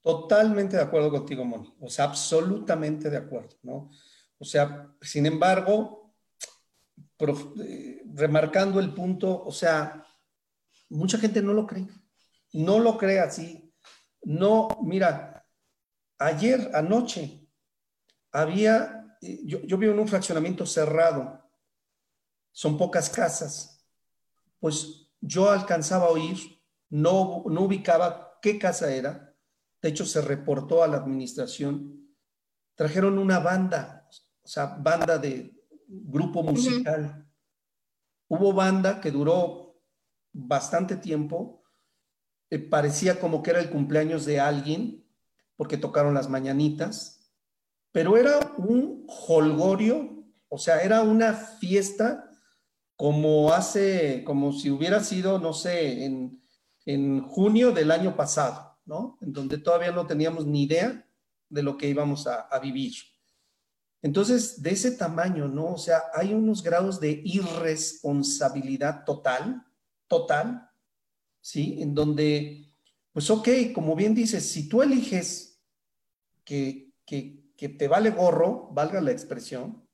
Totalmente 0.00 0.76
de 0.76 0.82
acuerdo 0.82 1.10
contigo, 1.10 1.44
Moni. 1.44 1.74
O 1.80 1.90
sea, 1.90 2.06
absolutamente 2.06 3.10
de 3.10 3.18
acuerdo, 3.18 3.56
¿no? 3.62 3.90
O 4.38 4.44
sea, 4.44 4.94
sin 5.02 5.26
embargo, 5.26 6.14
eh, 7.62 8.02
remarcando 8.14 8.80
el 8.80 8.94
punto, 8.94 9.42
o 9.44 9.52
sea, 9.52 10.04
mucha 10.88 11.18
gente 11.18 11.42
no 11.42 11.52
lo 11.52 11.66
cree. 11.66 11.86
No 12.52 12.78
lo 12.78 12.96
cree 12.96 13.20
así. 13.20 13.72
No, 14.22 14.68
mira, 14.82 15.46
ayer, 16.18 16.70
anoche, 16.74 17.48
había, 18.32 19.16
eh, 19.22 19.40
yo, 19.44 19.60
yo 19.62 19.78
vivo 19.78 19.92
en 19.92 20.00
un 20.00 20.08
fraccionamiento 20.08 20.66
cerrado. 20.66 21.42
Son 22.52 22.76
pocas 22.76 23.10
casas. 23.10 23.86
Pues 24.58 25.10
yo 25.20 25.50
alcanzaba 25.50 26.06
a 26.06 26.10
oír, 26.10 26.38
no, 26.90 27.44
no 27.46 27.62
ubicaba 27.62 28.38
qué 28.40 28.58
casa 28.58 28.92
era 28.92 29.28
de 29.80 29.88
hecho 29.88 30.04
se 30.04 30.20
reportó 30.20 30.82
a 30.82 30.88
la 30.88 30.96
administración, 30.98 32.08
trajeron 32.74 33.18
una 33.18 33.38
banda, 33.38 34.08
o 34.42 34.48
sea, 34.48 34.66
banda 34.66 35.18
de 35.18 35.54
grupo 35.86 36.42
musical. 36.42 37.26
Hubo 38.28 38.52
banda 38.52 39.00
que 39.00 39.10
duró 39.10 39.67
bastante 40.46 40.96
tiempo, 40.96 41.62
eh, 42.50 42.58
parecía 42.58 43.20
como 43.20 43.42
que 43.42 43.50
era 43.50 43.60
el 43.60 43.70
cumpleaños 43.70 44.24
de 44.24 44.40
alguien, 44.40 45.04
porque 45.56 45.76
tocaron 45.76 46.14
las 46.14 46.28
mañanitas, 46.28 47.32
pero 47.92 48.16
era 48.16 48.54
un 48.58 49.06
holgorio, 49.08 50.24
o 50.48 50.58
sea, 50.58 50.80
era 50.80 51.02
una 51.02 51.34
fiesta 51.34 52.30
como 52.96 53.52
hace, 53.52 54.24
como 54.24 54.52
si 54.52 54.70
hubiera 54.70 55.02
sido, 55.02 55.38
no 55.38 55.52
sé, 55.52 56.04
en, 56.04 56.42
en 56.84 57.22
junio 57.22 57.72
del 57.72 57.90
año 57.90 58.16
pasado. 58.16 58.68
En 59.20 59.32
donde 59.32 59.58
todavía 59.58 59.92
no 59.92 60.06
teníamos 60.06 60.46
ni 60.46 60.62
idea 60.62 61.06
de 61.50 61.62
lo 61.62 61.76
que 61.76 61.88
íbamos 61.88 62.26
a, 62.26 62.58
vivir. 62.60 62.94
Entonces, 64.00 64.62
de 64.62 64.70
ese 64.70 64.92
tamaño, 64.92 65.48
¿no? 65.48 65.74
O 65.74 65.78
sea, 65.78 66.04
hay 66.14 66.32
unos 66.32 66.62
grados 66.62 67.00
de 67.00 67.20
irresponsabilidad 67.24 69.04
total, 69.04 69.62
total, 70.08 70.70
¿sí? 71.40 71.80
En 71.80 71.94
donde, 71.94 72.72
pues 73.12 73.30
ok, 73.30 73.48
como 73.74 73.94
bien 73.94 74.14
dices, 74.14 74.50
si 74.50 74.68
tú 74.68 74.82
eliges 74.82 75.62
que, 76.44 76.92
que, 77.04 77.52
que 77.56 77.68
te 77.68 77.88
vale 77.88 78.10
gorro, 78.10 78.68
valga 78.72 79.00
la 79.00 79.12
expresión, 79.12 79.86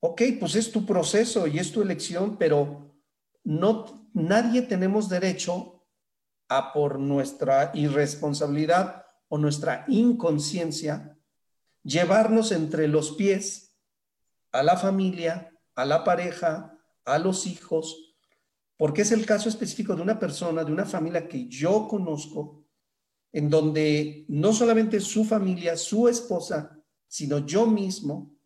ok, 0.00 0.22
pues 0.38 0.56
es 0.56 0.72
tu 0.72 0.84
proceso 0.84 1.46
y 1.46 1.58
es 1.58 1.72
tu 1.72 1.80
elección, 1.80 2.36
pero 2.36 2.94
no, 3.44 4.08
nadie 4.12 4.62
tenemos 4.62 5.08
derecho 5.08 5.86
a 6.48 6.72
por 6.72 6.98
nuestra 6.98 7.70
irresponsabilidad 7.74 9.06
o 9.28 9.38
nuestra 9.38 9.84
inconsciencia 9.88 11.18
llevarnos 11.82 12.52
entre 12.52 12.88
los 12.88 13.12
pies 13.12 13.76
a 14.52 14.62
la 14.62 14.76
familia, 14.76 15.50
a 15.74 15.84
la 15.84 16.04
pareja, 16.04 16.78
a 17.04 17.18
los 17.18 17.46
hijos, 17.46 18.11
porque 18.76 19.02
es 19.02 19.12
el 19.12 19.26
caso 19.26 19.48
específico 19.48 19.94
de 19.94 20.02
una 20.02 20.18
persona, 20.18 20.64
de 20.64 20.72
una 20.72 20.84
familia 20.84 21.28
que 21.28 21.46
yo 21.48 21.86
conozco, 21.88 22.64
en 23.32 23.48
donde 23.48 24.24
no 24.28 24.52
solamente 24.52 25.00
su 25.00 25.24
familia, 25.24 25.76
su 25.76 26.08
esposa, 26.08 26.78
sino 27.06 27.46
yo 27.46 27.66
mismo, 27.66 28.36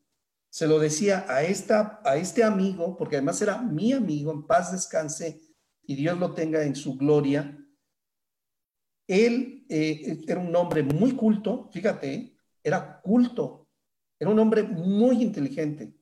se 0.49 0.67
lo 0.67 0.79
decía 0.79 1.27
a, 1.29 1.43
esta, 1.43 2.01
a 2.05 2.17
este 2.17 2.43
amigo, 2.43 2.97
porque 2.97 3.17
además 3.17 3.43
era 3.43 3.61
mi 3.61 3.93
amigo, 3.93 4.33
en 4.33 4.47
paz 4.47 4.73
descanse 4.73 5.41
y 5.83 5.95
Dios 5.95 6.19
lo 6.19 6.35
tenga 6.35 6.63
en 6.63 6.75
su 6.75 6.97
gloria. 6.97 7.59
Él 9.07 9.67
eh, 9.69 10.25
era 10.27 10.41
un 10.41 10.55
hombre 10.57 10.83
muy 10.83 11.13
culto, 11.13 11.69
fíjate, 11.73 12.37
era 12.63 13.01
culto, 13.01 13.69
era 14.19 14.31
un 14.31 14.39
hombre 14.39 14.63
muy 14.63 15.23
inteligente, 15.23 15.95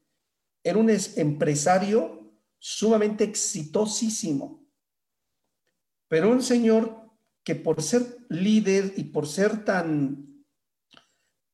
era 0.62 0.78
un 0.78 0.90
empresario 1.16 2.23
sumamente 2.66 3.24
exitosísimo, 3.24 4.66
pero 6.08 6.30
un 6.30 6.42
señor 6.42 7.10
que 7.42 7.54
por 7.54 7.82
ser 7.82 8.16
líder 8.30 8.94
y 8.96 9.04
por 9.04 9.28
ser 9.28 9.66
tan, 9.66 10.46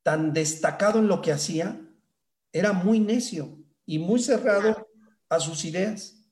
tan 0.05 0.33
destacado 0.33 1.01
en 1.01 1.09
lo 1.09 1.21
que 1.21 1.33
hacía, 1.33 1.85
era 2.53 2.73
muy 2.73 3.01
necio 3.01 3.59
y 3.85 3.99
muy 3.99 4.21
cerrado 4.23 4.87
a 5.29 5.41
sus 5.41 5.65
ideas. 5.65 6.25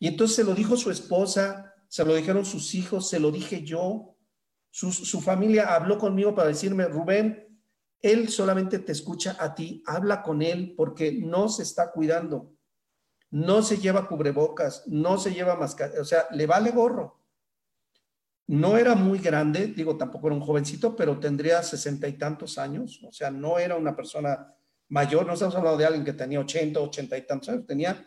Y 0.00 0.08
entonces 0.08 0.34
se 0.34 0.44
lo 0.44 0.56
dijo 0.56 0.76
su 0.76 0.90
esposa, 0.90 1.72
se 1.86 2.04
lo 2.04 2.12
dijeron 2.16 2.44
sus 2.44 2.74
hijos, 2.74 3.08
se 3.08 3.20
lo 3.20 3.30
dije 3.30 3.62
yo. 3.62 4.16
Su, 4.72 4.90
su 4.90 5.20
familia 5.20 5.72
habló 5.72 5.98
conmigo 5.98 6.34
para 6.34 6.48
decirme, 6.48 6.86
Rubén, 6.88 7.60
él 8.00 8.28
solamente 8.28 8.80
te 8.80 8.90
escucha 8.90 9.36
a 9.38 9.54
ti, 9.54 9.84
habla 9.86 10.24
con 10.24 10.42
él 10.42 10.74
porque 10.76 11.12
no 11.12 11.48
se 11.48 11.62
está 11.62 11.92
cuidando, 11.92 12.55
no 13.36 13.60
se 13.60 13.76
lleva 13.76 14.08
cubrebocas, 14.08 14.84
no 14.86 15.18
se 15.18 15.34
lleva 15.34 15.56
mascarilla, 15.56 16.00
o 16.00 16.06
sea, 16.06 16.26
le 16.30 16.46
vale 16.46 16.70
gorro. 16.70 17.20
No 18.46 18.78
era 18.78 18.94
muy 18.94 19.18
grande, 19.18 19.66
digo, 19.66 19.98
tampoco 19.98 20.28
era 20.28 20.36
un 20.36 20.40
jovencito, 20.40 20.96
pero 20.96 21.20
tendría 21.20 21.62
sesenta 21.62 22.08
y 22.08 22.14
tantos 22.14 22.56
años, 22.56 23.02
o 23.06 23.12
sea, 23.12 23.30
no 23.30 23.58
era 23.58 23.76
una 23.76 23.94
persona 23.94 24.54
mayor, 24.88 25.26
no 25.26 25.34
estamos 25.34 25.54
hablando 25.54 25.76
de 25.76 25.84
alguien 25.84 26.04
que 26.04 26.14
tenía 26.14 26.40
ochenta, 26.40 26.80
ochenta 26.80 27.18
y 27.18 27.26
tantos 27.26 27.50
años, 27.50 27.66
tenía, 27.66 28.06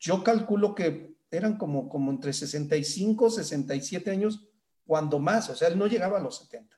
yo 0.00 0.24
calculo 0.24 0.74
que 0.74 1.14
eran 1.30 1.56
como, 1.56 1.88
como 1.88 2.10
entre 2.10 2.32
65, 2.32 3.30
67 3.30 4.10
años, 4.10 4.48
cuando 4.84 5.20
más, 5.20 5.50
o 5.50 5.54
sea, 5.54 5.68
él 5.68 5.78
no 5.78 5.86
llegaba 5.86 6.18
a 6.18 6.22
los 6.22 6.36
70. 6.36 6.76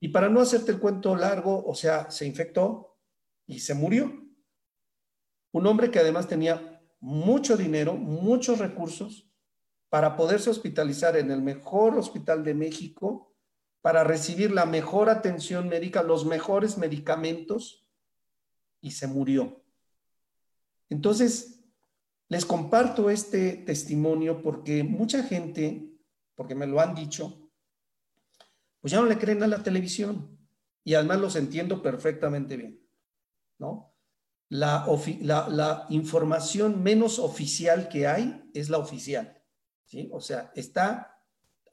Y 0.00 0.08
para 0.08 0.30
no 0.30 0.40
hacerte 0.40 0.72
el 0.72 0.78
cuento 0.78 1.14
largo, 1.14 1.62
o 1.66 1.74
sea, 1.74 2.10
se 2.10 2.24
infectó 2.24 2.96
y 3.46 3.58
se 3.58 3.74
murió. 3.74 4.27
Un 5.52 5.66
hombre 5.66 5.90
que 5.90 5.98
además 5.98 6.28
tenía 6.28 6.82
mucho 7.00 7.56
dinero, 7.56 7.94
muchos 7.94 8.58
recursos 8.58 9.30
para 9.88 10.16
poderse 10.16 10.50
hospitalizar 10.50 11.16
en 11.16 11.30
el 11.30 11.40
mejor 11.40 11.96
hospital 11.98 12.44
de 12.44 12.54
México, 12.54 13.34
para 13.80 14.04
recibir 14.04 14.50
la 14.50 14.66
mejor 14.66 15.08
atención 15.08 15.68
médica, 15.68 16.02
los 16.02 16.26
mejores 16.26 16.76
medicamentos, 16.76 17.88
y 18.80 18.92
se 18.92 19.06
murió. 19.06 19.64
Entonces, 20.88 21.64
les 22.28 22.44
comparto 22.44 23.10
este 23.10 23.52
testimonio 23.52 24.42
porque 24.42 24.82
mucha 24.82 25.22
gente, 25.22 25.90
porque 26.34 26.54
me 26.54 26.66
lo 26.66 26.80
han 26.80 26.94
dicho, 26.94 27.50
pues 28.80 28.92
ya 28.92 29.00
no 29.00 29.06
le 29.06 29.18
creen 29.18 29.42
a 29.42 29.46
la 29.46 29.62
televisión. 29.62 30.38
Y 30.84 30.94
además 30.94 31.20
los 31.20 31.36
entiendo 31.36 31.82
perfectamente 31.82 32.56
bien, 32.56 32.80
¿no? 33.58 33.94
La, 34.50 34.86
la, 35.50 35.86
información 35.90 36.82
menos 36.82 37.18
oficial 37.18 37.88
que 37.88 38.06
hay 38.06 38.50
es 38.54 38.70
la 38.70 38.78
oficial, 38.78 39.42
¿sí? 39.84 40.08
O 40.10 40.20
sea, 40.20 40.50
está 40.54 41.22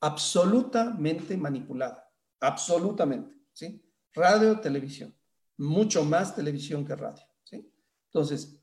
absolutamente 0.01 1.37
manipulada, 1.37 2.11
absolutamente, 2.39 3.33
¿sí? 3.53 3.81
Radio, 4.13 4.59
televisión, 4.59 5.15
mucho 5.57 6.03
más 6.03 6.35
televisión 6.35 6.85
que 6.85 6.95
radio, 6.95 7.23
¿sí? 7.43 7.71
Entonces, 8.07 8.57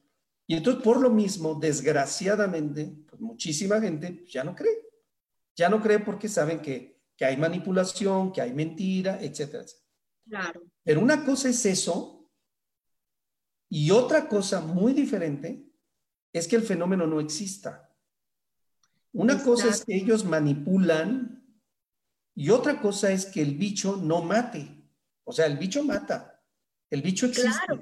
y 0.47 0.57
entonces 0.57 0.83
por 0.83 1.01
lo 1.01 1.09
mismo, 1.09 1.55
desgraciadamente, 1.55 2.95
pues 3.09 3.21
muchísima 3.21 3.81
gente 3.81 4.25
ya 4.27 4.45
no 4.45 4.55
cree, 4.55 4.77
ya 5.57 5.71
no 5.71 5.81
cree 5.81 6.01
porque 6.01 6.29
saben 6.29 6.61
que 6.61 6.93
que 7.17 7.27
hay 7.27 7.37
manipulación, 7.37 8.33
que 8.33 8.41
hay 8.41 8.53
mentira, 8.53 9.19
etcétera, 9.21 9.65
Claro. 10.29 10.63
Pero 10.83 11.01
una 11.01 11.25
cosa 11.25 11.49
es 11.49 11.65
eso 11.67 12.22
y 13.75 13.91
otra 13.91 14.29
cosa 14.29 14.61
muy 14.61 14.93
diferente 14.93 15.65
es 16.31 16.47
que 16.47 16.57
el 16.57 16.63
fenómeno 16.63 17.07
no 17.07 17.21
exista. 17.21 17.91
Una 19.15 19.43
cosa 19.43 19.71
es 19.71 19.83
que 19.87 19.97
ellos 19.97 20.27
manipulan 20.27 21.43
y 22.35 22.51
otra 22.51 22.83
cosa 22.83 23.11
es 23.13 23.25
que 23.25 23.41
el 23.41 23.57
bicho 23.57 23.97
no 23.97 24.21
mate. 24.21 24.69
O 25.25 25.33
sea, 25.33 25.47
el 25.47 25.57
bicho 25.57 25.83
mata. 25.85 26.39
El 26.91 27.01
bicho 27.01 27.25
existe. 27.25 27.51
Claro. 27.67 27.81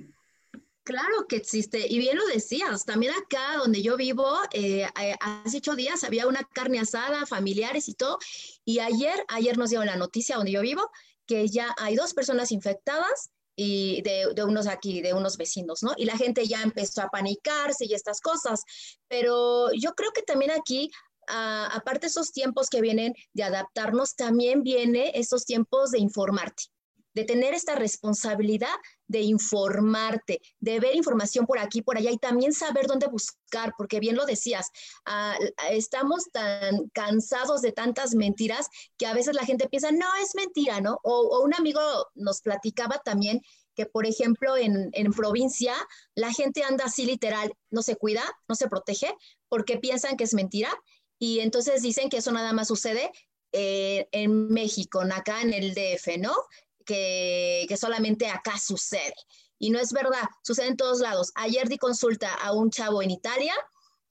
Claro 0.84 1.26
que 1.28 1.36
existe, 1.36 1.86
y 1.88 1.98
bien 1.98 2.16
lo 2.16 2.26
decías, 2.26 2.84
también 2.84 3.12
acá 3.12 3.56
donde 3.58 3.82
yo 3.82 3.96
vivo, 3.96 4.26
eh, 4.52 4.86
eh, 5.00 5.16
hace 5.20 5.58
ocho 5.58 5.74
días 5.74 6.04
había 6.04 6.26
una 6.26 6.42
carne 6.42 6.80
asada, 6.80 7.26
familiares 7.26 7.88
y 7.88 7.94
todo, 7.94 8.18
y 8.64 8.78
ayer, 8.78 9.24
ayer 9.28 9.58
nos 9.58 9.70
dieron 9.70 9.86
la 9.86 9.96
noticia 9.96 10.36
donde 10.36 10.52
yo 10.52 10.62
vivo, 10.62 10.90
que 11.26 11.48
ya 11.48 11.74
hay 11.78 11.96
dos 11.96 12.14
personas 12.14 12.50
infectadas 12.50 13.30
y 13.56 14.02
de, 14.02 14.32
de, 14.34 14.44
unos 14.44 14.66
aquí, 14.66 15.02
de 15.02 15.12
unos 15.12 15.36
vecinos, 15.36 15.82
¿no? 15.82 15.92
Y 15.96 16.04
la 16.04 16.16
gente 16.16 16.46
ya 16.46 16.62
empezó 16.62 17.02
a 17.02 17.08
panicarse 17.08 17.84
y 17.86 17.94
estas 17.94 18.20
cosas, 18.20 18.62
pero 19.08 19.72
yo 19.72 19.94
creo 19.94 20.12
que 20.12 20.22
también 20.22 20.50
aquí 20.50 20.90
aparte 21.32 22.00
de 22.00 22.06
esos 22.08 22.32
tiempos 22.32 22.68
que 22.68 22.80
vienen 22.80 23.14
de 23.34 23.44
adaptarnos, 23.44 24.16
también 24.16 24.62
viene 24.62 25.12
esos 25.14 25.44
tiempos 25.44 25.90
de 25.90 26.00
informarte 26.00 26.64
de 27.20 27.26
tener 27.26 27.52
esta 27.52 27.74
responsabilidad 27.74 28.74
de 29.06 29.20
informarte, 29.20 30.40
de 30.58 30.80
ver 30.80 30.96
información 30.96 31.44
por 31.44 31.58
aquí, 31.58 31.82
por 31.82 31.98
allá 31.98 32.10
y 32.10 32.16
también 32.16 32.54
saber 32.54 32.86
dónde 32.86 33.08
buscar, 33.08 33.74
porque 33.76 34.00
bien 34.00 34.16
lo 34.16 34.24
decías, 34.24 34.70
ah, 35.04 35.36
estamos 35.70 36.30
tan 36.32 36.88
cansados 36.94 37.60
de 37.60 37.72
tantas 37.72 38.14
mentiras 38.14 38.68
que 38.96 39.06
a 39.06 39.12
veces 39.12 39.34
la 39.34 39.44
gente 39.44 39.68
piensa, 39.68 39.92
no, 39.92 40.06
es 40.22 40.34
mentira, 40.34 40.80
¿no? 40.80 40.98
O, 41.02 41.42
un 41.44 41.54
amigo 41.54 41.80
nos 42.14 42.40
platicaba 42.40 43.02
también 43.04 43.42
que, 43.74 43.84
por 43.84 44.06
ejemplo, 44.06 44.56
en, 44.56 44.90
provincia 45.14 45.74
la 46.14 46.32
gente 46.32 46.64
anda 46.64 46.86
así 46.86 47.04
literal, 47.04 47.52
no 47.68 47.82
se 47.82 47.96
cuida, 47.96 48.22
no 48.48 48.54
se 48.54 48.68
protege, 48.68 49.14
porque 49.48 49.76
piensan 49.76 50.16
que 50.16 50.24
es 50.24 50.32
mentira. 50.32 50.70
Y 51.18 51.40
entonces 51.40 51.82
dicen 51.82 52.08
que 52.08 52.18
eso 52.18 52.32
nada 52.32 52.54
más 52.54 52.68
sucede 52.68 53.10
eh, 53.52 54.08
en 54.12 54.48
México, 54.48 55.02
acá 55.12 55.42
en 55.42 55.52
el 55.52 55.74
DF, 55.74 56.18
¿no? 56.18 56.34
Que, 56.84 57.66
solamente 57.78 58.28
acá 58.28 58.58
sucede. 58.58 59.14
Y 59.58 59.70
no 59.70 59.78
es 59.78 59.92
verdad, 59.92 60.28
sucede 60.42 60.68
en 60.68 60.76
todos 60.76 61.00
lados. 61.00 61.32
Ayer 61.34 61.68
di 61.68 61.78
consulta 61.78 62.32
a 62.34 62.52
un 62.52 62.70
chavo 62.70 63.02
en 63.02 63.10
Italia 63.10 63.54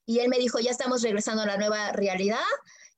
y 0.06 0.20
él 0.20 0.30
me 0.30 0.38
dijo, 0.38 0.60
ya 0.60 0.72
estamos 0.72 1.02
regresando 1.02 1.44
a 1.44 1.48
la 1.48 1.58
nueva 1.58 1.92
realidad, 1.92 2.40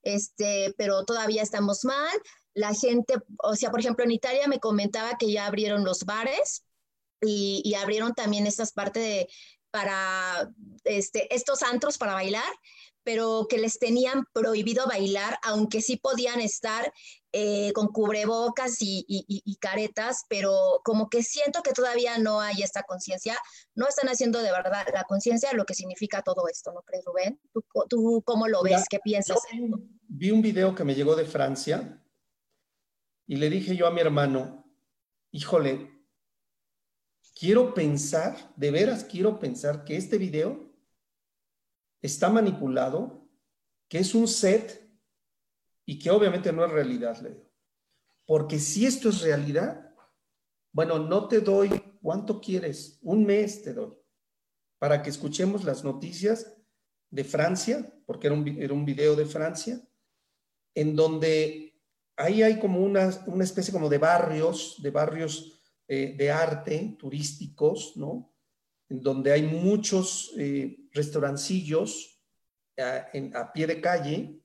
este, 0.04 0.74
pero 0.78 1.06
todavía 1.06 1.44
estamos 1.44 1.86
mal. 1.86 2.12
La 2.54 2.74
gente, 2.74 3.16
o 3.38 3.56
sea, 3.56 3.72
por 3.72 3.80
ejemplo, 3.80 4.04
en 4.04 4.12
Italia 4.12 4.48
me 4.48 4.60
comentaba 4.60 5.18
que 5.18 5.32
ya 5.32 5.46
abrieron 5.46 5.86
los 5.86 6.04
bares 6.04 6.66
y, 7.22 7.74
abrieron 7.76 8.14
también 8.14 8.48
estas 8.48 8.74
partes 8.74 9.04
de, 9.04 9.30
para 9.70 10.50
este, 10.84 11.34
estos 11.34 11.64
antros 11.64 11.98
para 11.98 12.14
bailar, 12.14 12.52
pero 13.04 13.48
que 13.50 13.58
les 13.58 13.80
tenían 13.80 14.26
prohibido 14.34 14.88
bailar, 14.88 15.38
aunque 15.44 15.82
sí 15.82 15.98
podían 15.98 16.40
estar 16.40 16.92
eh, 17.34 17.72
con 17.74 17.88
cubrebocas 17.88 18.78
y, 18.82 19.58
caretas, 19.62 20.26
pero 20.28 20.82
como 20.84 21.10
que 21.10 21.24
siento 21.24 21.62
que 21.64 21.72
todavía 21.72 22.18
no 22.18 22.42
hay 22.42 22.62
esta 22.62 22.84
conciencia, 22.84 23.38
no 23.74 23.88
están 23.88 24.10
haciendo 24.10 24.42
de 24.42 24.52
verdad 24.52 24.86
la 24.94 25.04
conciencia 25.04 25.50
de 25.50 25.56
lo 25.56 25.66
que 25.66 25.74
significa 25.74 26.22
todo 26.24 26.48
esto, 26.50 26.74
¿no 26.74 26.82
crees, 26.82 27.06
Rubén? 27.06 27.40
¿Tú, 27.88 28.22
cómo 28.26 28.48
lo 28.48 28.64
ves? 28.64 28.86
¿Qué 28.90 29.00
piensas? 29.00 29.40
Vi 30.08 30.32
un 30.32 30.42
video 30.42 30.76
que 30.76 30.84
me 30.84 30.96
llegó 30.96 31.16
de 31.16 31.26
Francia 31.26 32.04
y 33.28 33.38
le 33.38 33.50
dije 33.50 33.78
yo 33.78 33.88
a 33.88 33.92
mi 33.92 34.02
hermano, 34.02 34.66
híjole, 35.32 35.90
quiero 37.34 37.74
pensar, 37.74 38.54
de 38.58 38.72
veras 38.72 39.06
quiero 39.06 39.40
pensar 39.40 39.86
que 39.86 39.96
este 39.96 40.18
video 40.18 40.71
está 42.02 42.30
manipulado, 42.30 43.30
que 43.88 44.00
es 44.00 44.16
un 44.16 44.28
set 44.28 44.90
y 45.86 46.00
que 46.00 46.10
obviamente 46.10 46.52
no 46.52 46.66
es 46.66 46.72
realidad, 46.72 47.20
le 47.22 47.30
digo. 47.30 47.52
Porque 48.26 48.60
si 48.60 48.86
esto 48.86 49.10
es 49.10 49.22
realidad, 49.22 49.94
bueno, 50.72 51.00
no 51.00 51.28
te 51.28 51.42
doy, 51.42 51.70
¿cuánto 52.02 52.40
quieres? 52.40 53.00
Un 53.02 53.26
mes 53.26 53.62
te 53.64 53.74
doy, 53.74 53.98
para 54.80 55.02
que 55.02 55.10
escuchemos 55.10 55.64
las 55.64 55.84
noticias 55.84 56.58
de 57.10 57.24
Francia, 57.24 57.94
porque 58.06 58.28
era 58.28 58.36
un, 58.36 58.48
era 58.48 58.74
un 58.74 58.86
video 58.86 59.16
de 59.16 59.26
Francia, 59.26 59.82
en 60.74 60.96
donde 60.96 61.82
ahí 62.16 62.42
hay 62.42 62.60
como 62.60 62.80
una, 62.80 63.10
una 63.28 63.44
especie 63.44 63.74
como 63.74 63.90
de 63.90 63.98
barrios, 63.98 64.78
de 64.82 64.92
barrios 64.92 65.62
eh, 65.88 66.16
de 66.18 66.32
arte 66.32 66.96
turísticos, 66.98 67.98
¿no? 67.98 68.34
En 68.88 69.02
donde 69.02 69.34
hay 69.34 69.44
muchos 69.44 70.34
eh, 70.38 70.81
restaurancillos 70.92 72.22
a, 72.78 73.08
en, 73.14 73.36
a 73.36 73.52
pie 73.52 73.68
de 73.68 73.82
calle 73.82 74.42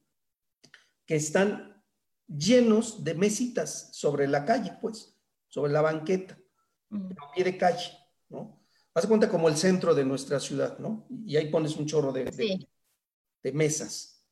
que 1.05 1.17
están 1.17 1.83
llenos 2.27 3.05
de 3.05 3.15
mesitas 3.15 3.91
sobre 3.93 4.27
la 4.27 4.45
calle, 4.45 4.77
pues, 4.81 5.17
sobre 5.49 5.73
la 5.73 5.81
banqueta, 5.81 6.39
a 6.91 7.33
pie 7.33 7.45
de 7.45 7.57
calle, 7.57 7.93
¿no? 8.29 8.61
Haz 8.95 9.07
cuenta 9.07 9.29
como 9.29 9.49
el 9.49 9.57
centro 9.57 9.95
de 9.95 10.05
nuestra 10.05 10.41
ciudad, 10.41 10.79
¿no? 10.79 11.07
Y 11.27 11.37
ahí 11.37 11.51
pones 11.51 11.77
un 11.77 11.87
chorro 11.87 12.13
de, 12.13 12.33
Sí. 12.33 12.49
de, 13.43 13.51
de 13.51 13.53
mesas. 13.53 14.25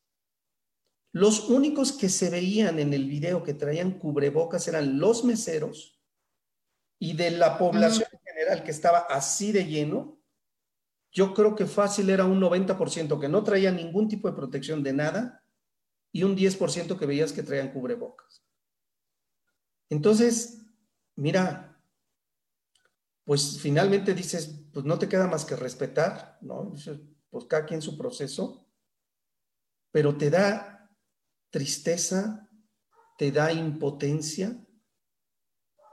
Los 1.12 1.48
únicos 1.48 1.92
que 1.92 2.08
se 2.08 2.30
veían 2.30 2.80
en 2.80 2.92
el 2.92 3.08
video 3.08 3.44
que 3.44 3.54
traían 3.54 3.98
cubrebocas 3.98 4.66
eran 4.66 4.98
los 4.98 5.22
meseros 5.24 6.02
y 6.98 7.12
de 7.12 7.30
la 7.30 7.56
población 7.58 8.08
en 8.10 8.18
general 8.20 8.64
que 8.64 8.72
estaba 8.72 9.00
así 9.00 9.52
de 9.52 9.66
lleno, 9.66 10.18
yo 11.14 11.32
creo 11.32 11.54
que 11.54 11.66
fácil 11.66 12.10
era 12.10 12.26
un 12.26 12.40
90% 12.40 13.20
que 13.20 13.28
no 13.28 13.44
traía 13.44 13.70
ningún 13.70 14.08
tipo 14.08 14.28
de 14.28 14.34
protección 14.34 14.82
de 14.82 14.92
nada 14.92 15.42
y 16.12 16.24
un 16.24 16.36
10% 16.36 16.98
que 16.98 17.06
veías 17.06 17.32
que 17.32 17.42
traían 17.42 17.72
cubrebocas. 17.72 18.44
Entonces, 19.88 20.66
mira, 21.14 21.80
pues 23.24 23.58
finalmente 23.60 24.12
dices, 24.12 24.66
pues 24.72 24.84
no 24.84 24.98
te 24.98 25.08
queda 25.08 25.28
más 25.28 25.44
que 25.44 25.56
respetar, 25.56 26.36
¿no? 26.42 26.72
Pues 27.30 27.44
cada 27.46 27.64
quien 27.64 27.80
su 27.80 27.96
proceso, 27.96 28.66
pero 29.92 30.16
te 30.16 30.30
da 30.30 30.90
tristeza, 31.50 32.50
te 33.16 33.30
da 33.30 33.52
impotencia, 33.52 34.60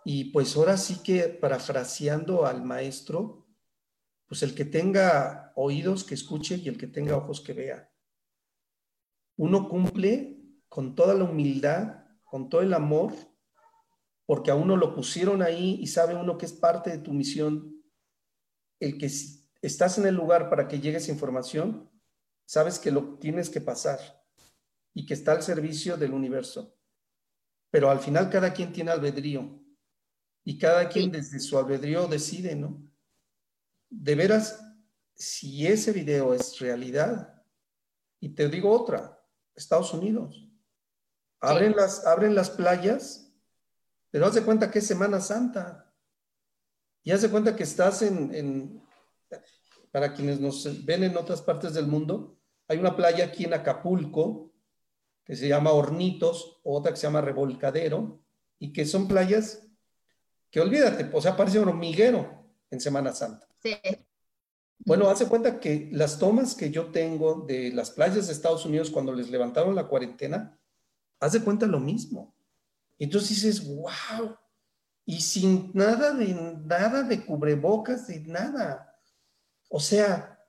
y 0.03 0.25
pues 0.31 0.55
ahora 0.55 0.77
sí 0.77 1.03
que 1.03 1.29
parafraseando 1.29 2.45
al 2.45 2.63
maestro, 2.63 3.40
pues 4.31 4.43
el 4.43 4.55
que 4.55 4.63
tenga 4.63 5.51
oídos 5.57 6.05
que 6.05 6.13
escuche 6.13 6.55
y 6.55 6.69
el 6.69 6.77
que 6.77 6.87
tenga 6.87 7.17
ojos 7.17 7.41
que 7.41 7.51
vea. 7.51 7.91
Uno 9.35 9.67
cumple 9.67 10.41
con 10.69 10.95
toda 10.95 11.13
la 11.15 11.25
humildad, 11.25 12.05
con 12.23 12.47
todo 12.47 12.61
el 12.61 12.73
amor, 12.73 13.11
porque 14.25 14.49
a 14.49 14.55
uno 14.55 14.77
lo 14.77 14.95
pusieron 14.95 15.41
ahí 15.41 15.77
y 15.81 15.87
sabe 15.87 16.15
uno 16.15 16.37
que 16.37 16.45
es 16.45 16.53
parte 16.53 16.91
de 16.91 16.99
tu 16.99 17.11
misión. 17.11 17.83
El 18.79 18.97
que 18.97 19.11
estás 19.61 19.97
en 19.97 20.05
el 20.05 20.15
lugar 20.15 20.49
para 20.49 20.69
que 20.69 20.79
llegue 20.79 20.99
esa 20.99 21.11
información, 21.11 21.91
sabes 22.45 22.79
que 22.79 22.89
lo 22.89 23.17
tienes 23.17 23.49
que 23.49 23.59
pasar 23.59 23.99
y 24.93 25.05
que 25.05 25.13
está 25.13 25.33
al 25.33 25.43
servicio 25.43 25.97
del 25.97 26.13
universo. 26.13 26.77
Pero 27.69 27.91
al 27.91 27.99
final 27.99 28.29
cada 28.29 28.53
quien 28.53 28.71
tiene 28.71 28.91
albedrío 28.91 29.61
y 30.45 30.57
cada 30.57 30.87
quien 30.87 31.11
desde 31.11 31.41
su 31.41 31.57
albedrío 31.57 32.07
decide, 32.07 32.55
¿no? 32.55 32.90
De 33.91 34.15
veras, 34.15 34.59
si 35.13 35.67
ese 35.67 35.91
video 35.91 36.33
es 36.33 36.59
realidad, 36.59 37.43
y 38.21 38.29
te 38.29 38.47
digo 38.47 38.71
otra, 38.71 39.21
Estados 39.53 39.93
Unidos, 39.93 40.49
abren, 41.41 41.75
las, 41.75 42.07
abren 42.07 42.33
las 42.33 42.49
playas, 42.49 43.31
pero 44.09 44.25
haz 44.25 44.33
de 44.33 44.43
cuenta 44.43 44.71
que 44.71 44.79
es 44.79 44.87
Semana 44.87 45.19
Santa, 45.19 45.93
y 47.03 47.11
haz 47.11 47.21
de 47.21 47.29
cuenta 47.29 47.55
que 47.55 47.63
estás 47.63 48.01
en, 48.01 48.33
en, 48.33 48.83
para 49.91 50.13
quienes 50.13 50.39
nos 50.39 50.85
ven 50.85 51.03
en 51.03 51.17
otras 51.17 51.41
partes 51.41 51.73
del 51.73 51.87
mundo, 51.87 52.39
hay 52.69 52.77
una 52.77 52.95
playa 52.95 53.25
aquí 53.25 53.43
en 53.43 53.53
Acapulco 53.53 54.53
que 55.25 55.35
se 55.35 55.49
llama 55.49 55.73
Hornitos, 55.73 56.61
otra 56.63 56.91
que 56.91 56.97
se 56.97 57.07
llama 57.07 57.21
Revolcadero, 57.21 58.23
y 58.57 58.71
que 58.71 58.85
son 58.85 59.07
playas 59.07 59.67
que 60.49 60.61
olvídate, 60.61 61.09
o 61.13 61.21
sea, 61.21 61.35
parece 61.35 61.59
un 61.59 61.69
hormiguero 61.69 62.40
en 62.71 62.81
Semana 62.81 63.13
Santa. 63.13 63.47
Sí. 63.61 63.75
Bueno, 64.83 65.09
hace 65.09 65.27
cuenta 65.27 65.59
que 65.59 65.89
las 65.91 66.17
tomas 66.17 66.55
que 66.55 66.71
yo 66.71 66.87
tengo 66.87 67.45
de 67.47 67.71
las 67.71 67.91
playas 67.91 68.25
de 68.27 68.33
Estados 68.33 68.65
Unidos 68.65 68.89
cuando 68.89 69.13
les 69.13 69.29
levantaron 69.29 69.75
la 69.75 69.87
cuarentena, 69.87 70.59
haz 71.19 71.33
de 71.33 71.43
cuenta 71.43 71.67
lo 71.67 71.79
mismo. 71.79 72.33
Entonces 72.97 73.29
dices, 73.29 73.65
wow, 73.67 74.35
y 75.05 75.21
sin 75.21 75.71
nada 75.73 76.13
de 76.13 76.33
nada 76.65 77.03
de 77.03 77.23
cubrebocas, 77.25 78.07
de 78.07 78.21
nada. 78.21 78.95
O 79.69 79.79
sea, 79.79 80.39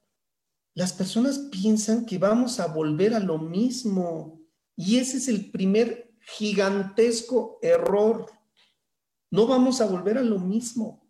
las 0.74 0.92
personas 0.92 1.38
piensan 1.50 2.06
que 2.06 2.18
vamos 2.18 2.58
a 2.58 2.66
volver 2.66 3.14
a 3.14 3.20
lo 3.20 3.38
mismo. 3.38 4.40
Y 4.74 4.98
ese 4.98 5.18
es 5.18 5.28
el 5.28 5.50
primer 5.50 6.14
gigantesco 6.20 7.58
error. 7.60 8.26
No 9.30 9.46
vamos 9.46 9.80
a 9.80 9.86
volver 9.86 10.18
a 10.18 10.22
lo 10.22 10.38
mismo. 10.38 11.01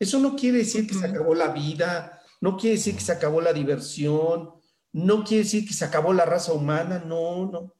Eso 0.00 0.18
no 0.18 0.34
quiere 0.34 0.58
decir 0.58 0.86
que 0.86 0.94
se 0.94 1.06
acabó 1.06 1.34
la 1.34 1.48
vida, 1.52 2.22
no 2.40 2.56
quiere 2.56 2.76
decir 2.76 2.94
que 2.94 3.02
se 3.02 3.12
acabó 3.12 3.42
la 3.42 3.52
diversión, 3.52 4.54
no 4.92 5.22
quiere 5.24 5.44
decir 5.44 5.68
que 5.68 5.74
se 5.74 5.84
acabó 5.84 6.14
la 6.14 6.24
raza 6.24 6.54
humana, 6.54 6.98
no, 6.98 7.50
no. 7.50 7.74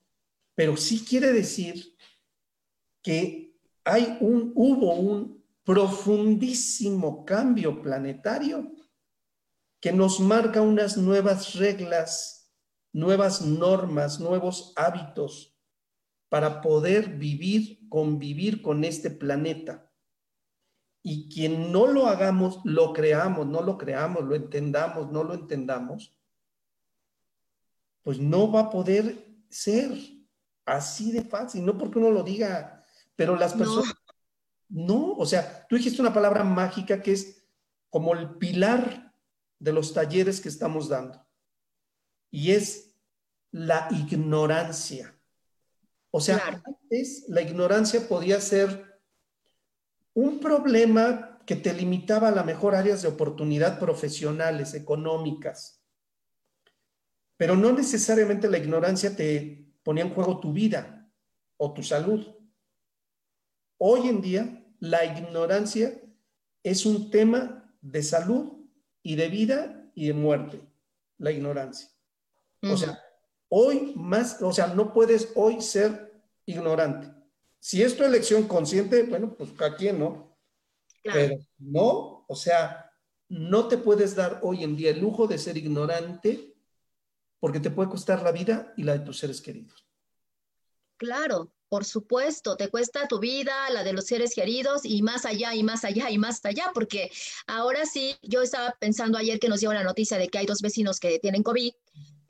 Pero 0.54 0.76
sí 0.76 1.02
quiere 1.02 1.32
decir 1.32 1.96
que 3.02 3.56
hay 3.84 4.18
un, 4.20 4.52
hubo 4.54 4.94
un 4.94 5.42
profundísimo 5.64 7.24
cambio 7.24 7.80
planetario 7.80 8.70
que 9.80 9.92
nos 9.92 10.20
marca 10.20 10.60
unas 10.60 10.98
nuevas 10.98 11.54
reglas, 11.54 12.52
nuevas 12.92 13.40
normas, 13.40 14.20
nuevos 14.20 14.74
hábitos 14.76 15.56
para 16.28 16.60
poder 16.60 17.16
vivir, 17.16 17.88
convivir 17.88 18.60
con 18.60 18.84
este 18.84 19.10
planeta. 19.10 19.89
Y 21.02 21.28
quien 21.28 21.72
no 21.72 21.86
lo 21.86 22.06
hagamos, 22.06 22.60
lo 22.64 22.92
creamos, 22.92 23.46
no 23.46 23.62
lo 23.62 23.78
creamos, 23.78 24.24
lo 24.24 24.34
entendamos, 24.34 25.10
no 25.10 25.24
lo 25.24 25.34
entendamos, 25.34 26.14
pues 28.02 28.18
no 28.18 28.50
va 28.50 28.60
a 28.60 28.70
poder 28.70 29.26
ser 29.48 29.92
así 30.66 31.12
de 31.12 31.22
fácil, 31.22 31.64
no 31.64 31.76
porque 31.78 31.98
uno 31.98 32.10
lo 32.10 32.22
diga, 32.22 32.84
pero 33.16 33.36
las 33.36 33.54
personas, 33.54 33.94
no, 34.68 34.98
no 34.98 35.12
o 35.14 35.26
sea, 35.26 35.66
tú 35.68 35.76
dijiste 35.76 36.00
una 36.00 36.12
palabra 36.12 36.44
mágica 36.44 37.02
que 37.02 37.12
es 37.12 37.44
como 37.88 38.14
el 38.14 38.36
pilar 38.36 39.12
de 39.58 39.72
los 39.72 39.92
talleres 39.92 40.40
que 40.40 40.48
estamos 40.48 40.88
dando, 40.88 41.26
y 42.30 42.52
es 42.52 42.94
la 43.50 43.88
ignorancia. 43.90 45.16
O 46.10 46.20
sea, 46.20 46.38
claro. 46.38 46.62
antes 46.64 47.24
la 47.28 47.42
ignorancia 47.42 48.08
podía 48.08 48.40
ser 48.40 48.89
un 50.14 50.40
problema 50.40 51.40
que 51.46 51.56
te 51.56 51.72
limitaba 51.72 52.28
a 52.28 52.32
la 52.32 52.44
mejor 52.44 52.74
áreas 52.74 53.02
de 53.02 53.08
oportunidad 53.08 53.78
profesionales, 53.78 54.74
económicas. 54.74 55.82
Pero 57.36 57.56
no 57.56 57.72
necesariamente 57.72 58.48
la 58.48 58.58
ignorancia 58.58 59.16
te 59.16 59.66
ponía 59.82 60.04
en 60.04 60.14
juego 60.14 60.40
tu 60.40 60.52
vida 60.52 61.10
o 61.56 61.72
tu 61.72 61.82
salud. 61.82 62.26
Hoy 63.78 64.08
en 64.08 64.20
día, 64.20 64.64
la 64.78 65.04
ignorancia 65.04 66.00
es 66.62 66.86
un 66.86 67.10
tema 67.10 67.74
de 67.80 68.02
salud 68.02 68.52
y 69.02 69.16
de 69.16 69.28
vida 69.28 69.90
y 69.94 70.08
de 70.08 70.12
muerte, 70.12 70.60
la 71.18 71.30
ignorancia. 71.30 71.88
Uh 72.62 72.68
-huh. 72.68 72.72
O 72.72 72.76
sea, 72.76 73.02
hoy 73.48 73.92
más, 73.96 74.40
o 74.42 74.52
sea, 74.52 74.68
no 74.68 74.92
puedes 74.92 75.32
hoy 75.34 75.60
ser 75.60 76.22
ignorante. 76.46 77.19
Si 77.60 77.82
es 77.82 77.96
tu 77.96 78.04
elección 78.04 78.48
consciente, 78.48 79.04
bueno, 79.04 79.36
pues 79.36 79.50
a 79.60 79.76
quién 79.76 80.00
no. 80.00 80.36
Claro. 81.02 81.20
Pero 81.20 81.40
no, 81.58 82.24
o 82.26 82.34
sea, 82.34 82.90
no 83.28 83.68
te 83.68 83.78
puedes 83.78 84.16
dar 84.16 84.40
hoy 84.42 84.64
en 84.64 84.76
día 84.76 84.90
el 84.90 85.00
lujo 85.00 85.26
de 85.26 85.38
ser 85.38 85.56
ignorante 85.56 86.54
porque 87.38 87.60
te 87.60 87.70
puede 87.70 87.88
costar 87.88 88.22
la 88.22 88.32
vida 88.32 88.74
y 88.76 88.82
la 88.82 88.98
de 88.98 89.04
tus 89.04 89.18
seres 89.18 89.40
queridos. 89.40 89.86
Claro, 90.96 91.52
por 91.68 91.84
supuesto, 91.84 92.56
te 92.56 92.68
cuesta 92.68 93.06
tu 93.08 93.20
vida, 93.20 93.54
la 93.70 93.84
de 93.84 93.92
los 93.92 94.06
seres 94.06 94.34
queridos 94.34 94.82
y 94.84 95.02
más 95.02 95.24
allá 95.24 95.54
y 95.54 95.62
más 95.62 95.84
allá 95.84 96.10
y 96.10 96.18
más 96.18 96.44
allá, 96.44 96.72
porque 96.74 97.10
ahora 97.46 97.86
sí, 97.86 98.16
yo 98.22 98.42
estaba 98.42 98.76
pensando 98.78 99.16
ayer 99.16 99.38
que 99.38 99.48
nos 99.48 99.60
dio 99.60 99.72
la 99.72 99.84
noticia 99.84 100.18
de 100.18 100.28
que 100.28 100.38
hay 100.38 100.46
dos 100.46 100.60
vecinos 100.60 100.98
que 100.98 101.18
tienen 101.20 101.42
COVID. 101.42 101.72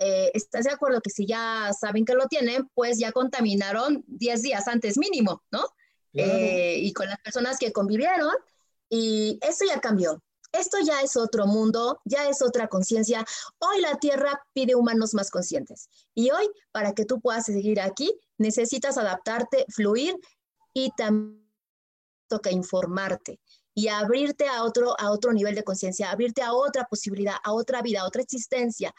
Eh, 0.01 0.31
¿Estás 0.35 0.65
de 0.65 0.71
acuerdo 0.71 1.01
que 1.03 1.11
si 1.11 1.27
ya 1.27 1.71
saben 1.79 2.07
que 2.07 2.15
lo 2.15 2.27
tienen, 2.27 2.69
pues 2.75 2.99
ya 2.99 3.13
contaminaron 3.13 4.03
10 4.07 4.43
días 4.43 4.67
antes 4.67 4.97
mínimo, 4.97 5.43
¿no? 5.53 5.67
Claro. 6.13 6.33
Eh, 6.33 6.79
y 6.79 6.93
con 6.93 7.07
las 7.07 7.21
personas 7.21 7.59
que 7.59 7.71
convivieron, 7.71 8.33
y 8.89 9.39
eso 9.43 9.65
ya 9.67 9.79
cambió. 9.79 10.23
Esto 10.53 10.79
ya 10.85 11.03
es 11.03 11.17
otro 11.17 11.47
mundo, 11.47 12.01
ya 12.05 12.29
es 12.29 12.43
otra 12.43 12.67
conciencia. 12.67 13.25
Hoy 13.59 13.81
la 13.81 13.99
Tierra 13.99 14.43
pide 14.53 14.75
humanos 14.75 15.15
más 15.15 15.31
conscientes. 15.31 15.89
Y 16.15 16.31
hoy, 16.31 16.51
para 16.73 16.93
que 16.93 17.05
tú 17.05 17.21
puedas 17.21 17.45
seguir 17.45 17.81
aquí, 17.81 18.13
necesitas 18.39 18.99
adaptarte, 18.99 19.67
fluir 19.69 20.17
y 20.73 20.91
también 20.97 21.47
toca 22.27 22.51
informarte 22.51 23.39
y 23.75 23.89
abrirte 23.89 24.49
a 24.49 24.65
otro, 24.65 24.99
a 24.99 25.11
otro 25.11 25.33
nivel 25.33 25.55
de 25.55 25.63
conciencia, 25.63 26.11
abrirte 26.11 26.43
a 26.43 26.53
otra 26.53 26.85
posibilidad, 26.85 27.37
a 27.43 27.53
otra 27.53 27.83
vida, 27.83 28.01
a 28.01 28.07
otra 28.07 28.23
existencia. 28.23 28.93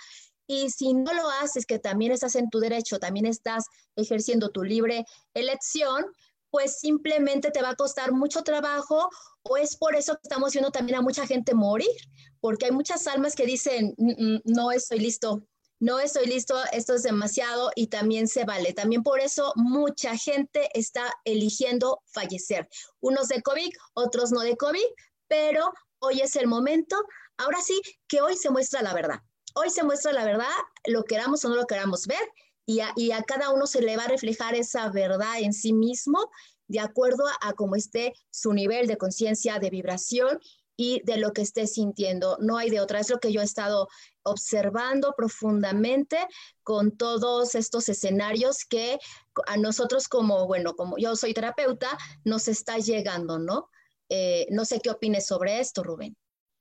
Y 0.51 0.69
si 0.69 0.93
no 0.93 1.13
lo 1.13 1.29
haces, 1.29 1.65
que 1.65 1.79
también 1.79 2.11
estás 2.11 2.35
en 2.35 2.49
tu 2.49 2.59
derecho, 2.59 2.99
también 2.99 3.25
estás 3.25 3.63
ejerciendo 3.95 4.49
tu 4.49 4.63
libre 4.63 5.05
elección, 5.33 6.03
pues 6.49 6.77
simplemente 6.77 7.51
te 7.51 7.61
va 7.61 7.69
a 7.69 7.75
costar 7.77 8.11
mucho 8.11 8.43
trabajo 8.43 9.09
o 9.43 9.55
es 9.55 9.77
por 9.77 9.95
eso 9.95 10.15
que 10.15 10.23
estamos 10.23 10.51
viendo 10.51 10.69
también 10.69 10.97
a 10.97 11.01
mucha 11.01 11.25
gente 11.25 11.53
morir, 11.53 11.95
porque 12.41 12.65
hay 12.65 12.73
muchas 12.73 13.07
almas 13.07 13.33
que 13.33 13.45
dicen, 13.45 13.95
mm, 13.97 14.11
mm, 14.11 14.41
no 14.43 14.73
estoy 14.73 14.99
listo, 14.99 15.41
no 15.79 16.01
estoy 16.01 16.25
listo, 16.25 16.61
esto 16.73 16.95
es 16.95 17.03
demasiado 17.03 17.71
y 17.73 17.87
también 17.87 18.27
se 18.27 18.43
vale. 18.43 18.73
También 18.73 19.03
por 19.03 19.21
eso 19.21 19.53
mucha 19.55 20.17
gente 20.17 20.69
está 20.73 21.13
eligiendo 21.23 22.01
fallecer. 22.07 22.67
Unos 22.99 23.29
de 23.29 23.41
COVID, 23.41 23.71
otros 23.93 24.33
no 24.33 24.41
de 24.41 24.57
COVID, 24.57 24.89
pero 25.29 25.71
hoy 25.99 26.19
es 26.19 26.35
el 26.35 26.47
momento, 26.47 26.97
ahora 27.37 27.61
sí, 27.61 27.81
que 28.09 28.19
hoy 28.19 28.35
se 28.35 28.49
muestra 28.49 28.81
la 28.81 28.93
verdad. 28.93 29.21
Hoy 29.55 29.69
se 29.69 29.83
muestra 29.83 30.13
la 30.13 30.25
verdad, 30.25 30.47
lo 30.87 31.03
queramos 31.03 31.43
o 31.45 31.49
no 31.49 31.55
lo 31.55 31.65
queramos 31.65 32.07
ver, 32.07 32.27
y 32.65 32.79
a, 32.79 33.23
cada 33.23 33.49
uno 33.49 33.67
se 33.67 33.81
le 33.81 33.97
va 33.97 34.05
a 34.05 34.07
reflejar 34.07 34.55
esa 34.55 34.89
verdad 34.89 35.39
en 35.39 35.51
sí 35.51 35.73
mismo 35.73 36.29
de 36.67 36.79
acuerdo 36.79 37.27
a, 37.27 37.49
a 37.49 37.53
cómo 37.53 37.75
esté 37.75 38.13
su 38.29 38.53
nivel 38.53 38.87
de 38.87 38.97
conciencia, 38.97 39.59
de 39.59 39.69
vibración 39.69 40.39
y 40.77 41.01
de 41.03 41.17
lo 41.17 41.33
que 41.33 41.41
esté 41.41 41.67
sintiendo. 41.67 42.37
No 42.39 42.57
hay 42.57 42.69
de 42.69 42.79
otra. 42.79 42.99
Es 42.99 43.09
lo 43.09 43.19
que 43.19 43.33
yo 43.33 43.41
he 43.41 43.43
estado 43.43 43.87
observando 44.23 45.13
profundamente 45.17 46.17
con 46.63 46.97
todos 46.97 47.55
estos 47.55 47.89
escenarios 47.89 48.63
que 48.65 48.99
a 49.47 49.57
nosotros 49.57 50.07
como, 50.07 50.47
bueno, 50.47 50.75
como 50.75 50.97
yo 50.97 51.15
soy 51.15 51.33
terapeuta, 51.33 51.97
nos 52.23 52.47
está 52.47 52.77
llegando, 52.77 53.37
¿no? 53.37 53.69
Eh, 54.09 54.47
no 54.49 54.65
sé 54.65 54.79
qué 54.79 54.89
opines 54.89 55.27
sobre 55.27 55.59
esto, 55.59 55.83
Rubén. 55.83 56.15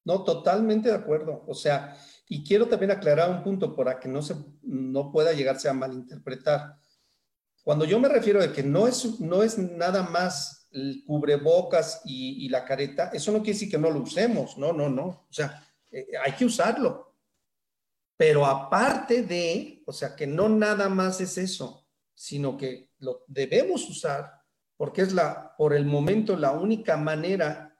No, 0.04 0.24
totalmente 0.24 0.88
de 0.88 0.96
acuerdo. 0.96 1.44
O 1.46 1.54
sea, 1.54 1.96
y 2.32 2.44
quiero 2.44 2.68
también 2.68 2.92
aclarar 2.92 3.28
un 3.28 3.42
punto 3.42 3.74
para 3.74 3.98
que 3.98 4.08
no, 4.08 4.22
se, 4.22 4.36
no 4.62 5.10
pueda 5.10 5.32
llegarse 5.32 5.68
a 5.68 5.72
malinterpretar. 5.72 6.78
Cuando 7.64 7.84
yo 7.84 7.98
me 7.98 8.08
refiero 8.08 8.40
a 8.40 8.52
que 8.52 8.62
no 8.62 8.86
es, 8.86 9.18
no 9.18 9.42
es 9.42 9.58
nada 9.58 10.04
más 10.04 10.68
el 10.70 11.02
cubrebocas 11.04 12.02
y, 12.04 12.48
la 12.48 12.64
careta, 12.64 13.10
eso 13.12 13.32
no 13.32 13.38
quiere 13.38 13.54
decir 13.54 13.68
que 13.68 13.78
no 13.78 13.90
lo 13.90 14.02
usemos, 14.02 14.56
no, 14.56 14.72
no, 14.72 14.88
no. 14.88 15.06
O 15.06 15.32
sea, 15.32 15.60
eh, 15.90 16.06
hay 16.24 16.30
que 16.34 16.44
usarlo. 16.44 17.16
Pero 18.16 18.46
aparte 18.46 19.24
de, 19.24 19.82
o 19.84 19.92
sea, 19.92 20.14
que 20.14 20.28
no 20.28 20.48
nada 20.48 20.88
más 20.88 21.20
es 21.20 21.36
eso, 21.36 21.88
sino 22.14 22.56
que 22.56 22.92
lo 22.98 23.24
debemos 23.26 23.90
usar 23.90 24.40
porque 24.76 25.02
es 25.02 25.12
la, 25.12 25.56
por 25.58 25.74
el 25.74 25.84
momento, 25.84 26.36
la 26.36 26.52
única 26.52 26.96
manera 26.96 27.76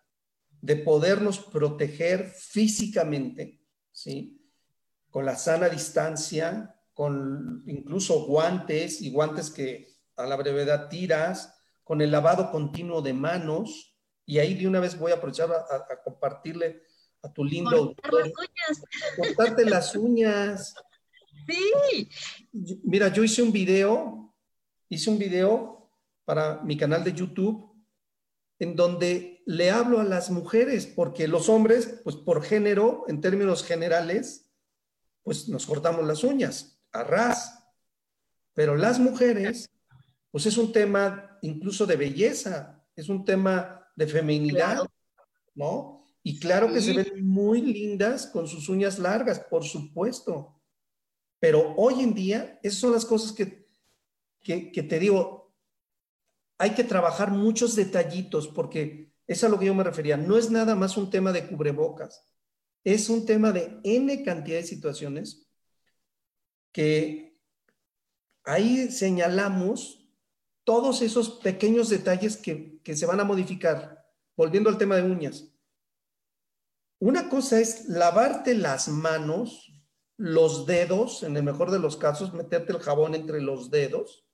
de 0.60 0.74
podernos 0.74 1.38
proteger 1.38 2.26
físicamente, 2.26 3.62
¿sí? 3.92 4.39
Con 5.10 5.26
la 5.26 5.36
sana 5.36 5.68
distancia, 5.68 6.74
con 6.94 7.62
incluso 7.66 8.26
guantes 8.26 9.00
y 9.02 9.10
guantes 9.10 9.50
que 9.50 9.88
a 10.16 10.26
la 10.26 10.36
brevedad 10.36 10.88
tiras, 10.88 11.54
con 11.82 12.00
el 12.00 12.10
lavado 12.10 12.50
continuo 12.50 13.02
de 13.02 13.12
manos. 13.12 13.96
Y 14.26 14.38
ahí 14.38 14.54
de 14.54 14.68
una 14.68 14.80
vez 14.80 14.98
voy 14.98 15.12
a 15.12 15.16
aprovechar 15.16 15.50
a, 15.50 16.02
compartirle 16.04 16.82
a 17.22 17.32
tu 17.32 17.44
lindo 17.44 17.94
Cortarte 19.16 19.64
las 19.64 19.94
uñas. 19.96 20.74
Sí. 21.48 22.08
Mira, 22.84 23.08
yo 23.08 23.24
hice 23.24 23.42
un 23.42 23.50
video, 23.50 24.34
hice 24.88 25.10
un 25.10 25.18
video 25.18 25.90
para 26.24 26.62
mi 26.62 26.76
canal 26.76 27.02
de 27.02 27.12
YouTube 27.12 27.70
en 28.60 28.76
donde 28.76 29.42
le 29.46 29.70
hablo 29.70 30.00
a 30.00 30.04
las 30.04 30.30
mujeres, 30.30 30.86
porque 30.86 31.26
los 31.26 31.48
hombres, 31.48 32.00
pues 32.04 32.14
por 32.14 32.42
género, 32.42 33.04
en 33.08 33.20
términos 33.20 33.64
generales, 33.64 34.49
pues 35.22 35.48
nos 35.48 35.66
cortamos 35.66 36.06
las 36.06 36.24
uñas 36.24 36.80
a 36.92 37.04
ras. 37.04 37.64
Pero 38.54 38.76
las 38.76 38.98
mujeres, 38.98 39.70
pues 40.30 40.46
es 40.46 40.56
un 40.58 40.72
tema 40.72 41.38
incluso 41.42 41.86
de 41.86 41.96
belleza, 41.96 42.84
es 42.96 43.08
un 43.08 43.24
tema 43.24 43.86
de 43.96 44.06
feminidad, 44.06 44.86
¿no? 45.54 46.04
Y 46.22 46.38
claro 46.38 46.72
que 46.72 46.82
se 46.82 46.92
ven 46.92 47.26
muy 47.26 47.62
lindas 47.62 48.26
con 48.26 48.46
sus 48.46 48.68
uñas 48.68 48.98
largas, 48.98 49.40
por 49.40 49.64
supuesto. 49.64 50.60
Pero 51.38 51.74
hoy 51.76 52.02
en 52.02 52.12
día, 52.12 52.58
esas 52.62 52.80
son 52.80 52.92
las 52.92 53.06
cosas 53.06 53.32
que, 53.32 53.66
que, 54.42 54.70
que 54.70 54.82
te 54.82 54.98
digo, 54.98 55.54
hay 56.58 56.74
que 56.74 56.84
trabajar 56.84 57.30
muchos 57.30 57.74
detallitos 57.74 58.48
porque 58.48 59.14
es 59.26 59.42
a 59.44 59.48
lo 59.48 59.58
que 59.58 59.66
yo 59.66 59.74
me 59.74 59.84
refería. 59.84 60.18
No 60.18 60.36
es 60.36 60.50
nada 60.50 60.74
más 60.74 60.98
un 60.98 61.08
tema 61.08 61.32
de 61.32 61.46
cubrebocas, 61.46 62.29
es 62.84 63.08
un 63.08 63.26
tema 63.26 63.52
de 63.52 63.78
N 63.84 64.22
cantidad 64.22 64.58
de 64.58 64.64
situaciones 64.64 65.46
que 66.72 67.38
ahí 68.44 68.90
señalamos 68.90 70.00
todos 70.64 71.02
esos 71.02 71.40
pequeños 71.40 71.88
detalles 71.88 72.36
que, 72.36 72.80
se 72.84 73.06
van 73.06 73.20
a 73.20 73.24
modificar. 73.24 73.98
Volviendo 74.36 74.70
al 74.70 74.78
tema 74.78 74.96
de 74.96 75.02
uñas. 75.02 75.52
Una 76.98 77.28
cosa 77.28 77.60
es 77.60 77.88
lavarte 77.88 78.54
las 78.54 78.88
manos, 78.88 79.70
los 80.16 80.66
dedos, 80.66 81.22
en 81.22 81.36
el 81.36 81.42
mejor 81.42 81.70
de 81.70 81.78
los 81.78 81.96
casos, 81.96 82.32
meterte 82.32 82.72
el 82.72 82.78
jabón 82.78 83.14
entre 83.14 83.42
los 83.42 83.70
dedos. 83.70 84.24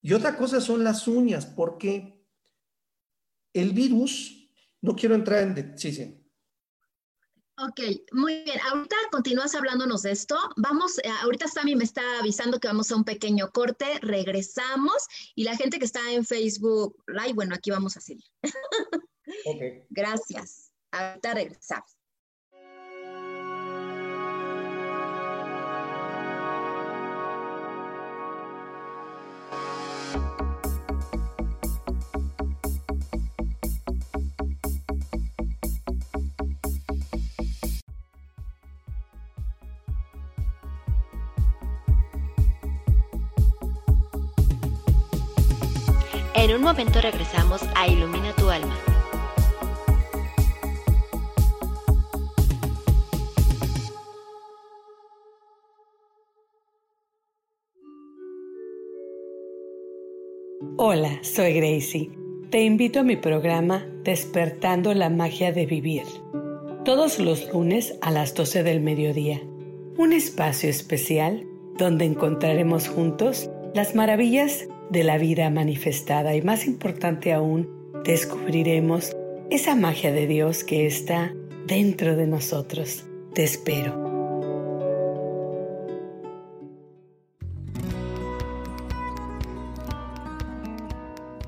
Y 0.00 0.14
otra 0.14 0.36
cosa 0.36 0.60
son 0.60 0.82
las 0.82 1.06
uñas, 1.06 1.46
porque 1.46 2.26
el 3.52 3.72
virus, 3.72 4.50
no 4.80 4.96
quiero 4.96 5.14
entrar 5.14 5.42
en... 5.42 5.78
Sí, 5.78 5.92
sí. 5.92 6.21
Ok, 7.68 7.80
muy 8.10 8.42
bien. 8.42 8.58
Ahorita 8.72 8.96
continúas 9.12 9.54
hablándonos 9.54 10.02
de 10.02 10.10
esto. 10.10 10.36
Vamos, 10.56 10.98
eh, 10.98 11.02
ahorita 11.22 11.46
Sammy 11.46 11.76
me 11.76 11.84
está 11.84 12.02
avisando 12.18 12.58
que 12.58 12.66
vamos 12.66 12.90
a 12.90 12.96
un 12.96 13.04
pequeño 13.04 13.52
corte, 13.52 14.00
regresamos 14.00 15.06
y 15.36 15.44
la 15.44 15.56
gente 15.56 15.78
que 15.78 15.84
está 15.84 16.00
en 16.10 16.24
Facebook 16.24 16.96
Live, 17.06 17.34
bueno, 17.34 17.54
aquí 17.54 17.70
vamos 17.70 17.96
a 17.96 18.00
seguir. 18.00 18.24
Ok. 19.46 19.86
Gracias. 19.88 20.72
Ahorita 20.90 21.34
regresamos. 21.34 22.01
Regresamos 46.90 47.62
a 47.76 47.86
Ilumina 47.86 48.32
tu 48.34 48.50
alma. 48.50 48.74
Hola, 60.76 61.20
soy 61.22 61.52
Gracie. 61.52 62.10
Te 62.50 62.62
invito 62.62 63.00
a 63.00 63.02
mi 63.04 63.16
programa 63.16 63.86
Despertando 64.02 64.92
la 64.94 65.08
Magia 65.08 65.52
de 65.52 65.64
Vivir. 65.64 66.02
Todos 66.84 67.20
los 67.20 67.52
lunes 67.52 67.96
a 68.02 68.10
las 68.10 68.34
12 68.34 68.64
del 68.64 68.80
mediodía. 68.80 69.40
Un 69.96 70.12
espacio 70.12 70.68
especial 70.68 71.46
donde 71.78 72.04
encontraremos 72.04 72.88
juntos 72.88 73.48
las 73.74 73.94
maravillas 73.94 74.66
de 74.90 75.04
la 75.04 75.18
vida 75.18 75.48
manifestada 75.50 76.34
y 76.34 76.42
más 76.42 76.66
importante 76.66 77.32
aún, 77.32 77.68
descubriremos 78.04 79.16
esa 79.50 79.74
magia 79.74 80.12
de 80.12 80.26
Dios 80.26 80.64
que 80.64 80.86
está 80.86 81.32
dentro 81.66 82.16
de 82.16 82.26
nosotros. 82.26 83.04
Te 83.34 83.44
espero. 83.44 84.12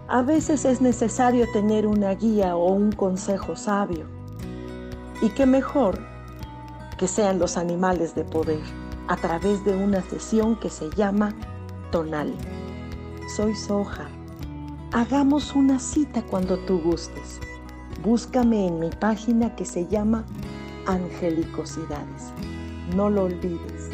A 0.08 0.22
veces 0.22 0.64
es 0.64 0.80
necesario 0.80 1.50
tener 1.52 1.86
una 1.86 2.14
guía 2.14 2.56
o 2.56 2.72
un 2.72 2.92
consejo 2.92 3.56
sabio. 3.56 4.06
Y 5.22 5.30
qué 5.30 5.44
mejor 5.44 5.98
que 6.98 7.08
sean 7.08 7.38
los 7.38 7.56
animales 7.56 8.14
de 8.14 8.24
poder 8.24 8.60
a 9.08 9.16
través 9.16 9.64
de 9.64 9.74
una 9.74 10.02
sesión 10.02 10.56
que 10.60 10.70
se 10.70 10.88
llama 10.90 11.34
tonal 11.90 12.32
soy 13.28 13.54
Soja. 13.54 14.08
Hagamos 14.92 15.54
una 15.54 15.78
cita 15.78 16.22
cuando 16.22 16.58
tú 16.58 16.80
gustes. 16.80 17.40
Búscame 18.02 18.66
en 18.66 18.78
mi 18.78 18.90
página 18.90 19.56
que 19.56 19.64
se 19.64 19.86
llama 19.86 20.24
Angelicosidades. 20.86 22.32
No 22.94 23.10
lo 23.10 23.24
olvides. 23.24 23.90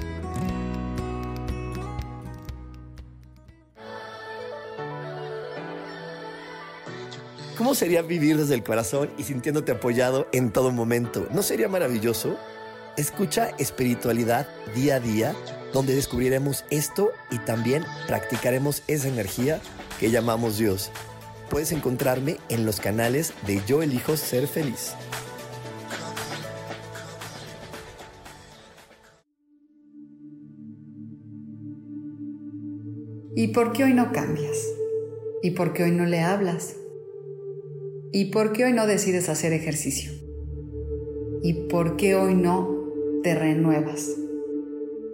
¿Cómo 7.56 7.74
sería 7.74 8.02
vivir 8.02 8.38
desde 8.38 8.54
el 8.54 8.64
corazón 8.64 9.10
y 9.18 9.22
sintiéndote 9.22 9.72
apoyado 9.72 10.26
en 10.32 10.50
todo 10.50 10.70
momento? 10.70 11.28
¿No 11.30 11.42
sería 11.42 11.68
maravilloso? 11.68 12.36
Escucha 12.96 13.50
espiritualidad 13.58 14.48
día 14.74 14.96
a 14.96 15.00
día, 15.00 15.34
donde 15.72 15.94
descubriremos 15.94 16.64
esto 16.70 17.11
y 17.30 17.38
también 17.38 17.85
practicaremos 18.06 18.83
esa 18.88 19.09
energía 19.09 19.61
que 19.98 20.11
llamamos 20.11 20.59
Dios. 20.59 20.90
Puedes 21.48 21.72
encontrarme 21.72 22.37
en 22.48 22.64
los 22.64 22.80
canales 22.80 23.33
de 23.46 23.61
Yo 23.66 23.83
elijo 23.83 24.16
ser 24.16 24.46
feliz. 24.46 24.94
¿Y 33.35 33.48
por 33.48 33.72
qué 33.72 33.85
hoy 33.85 33.94
no 33.94 34.12
cambias? 34.12 34.56
¿Y 35.42 35.52
por 35.52 35.72
qué 35.72 35.85
hoy 35.85 35.92
no 35.92 36.04
le 36.04 36.20
hablas? 36.20 36.76
¿Y 38.12 38.26
por 38.26 38.52
qué 38.52 38.64
hoy 38.64 38.72
no 38.72 38.87
decides 38.87 39.28
hacer 39.28 39.52
ejercicio? 39.52 40.12
¿Y 41.42 41.68
por 41.68 41.96
qué 41.96 42.16
hoy 42.16 42.35
no 42.35 42.68
te 43.22 43.35
renuevas? 43.35 44.19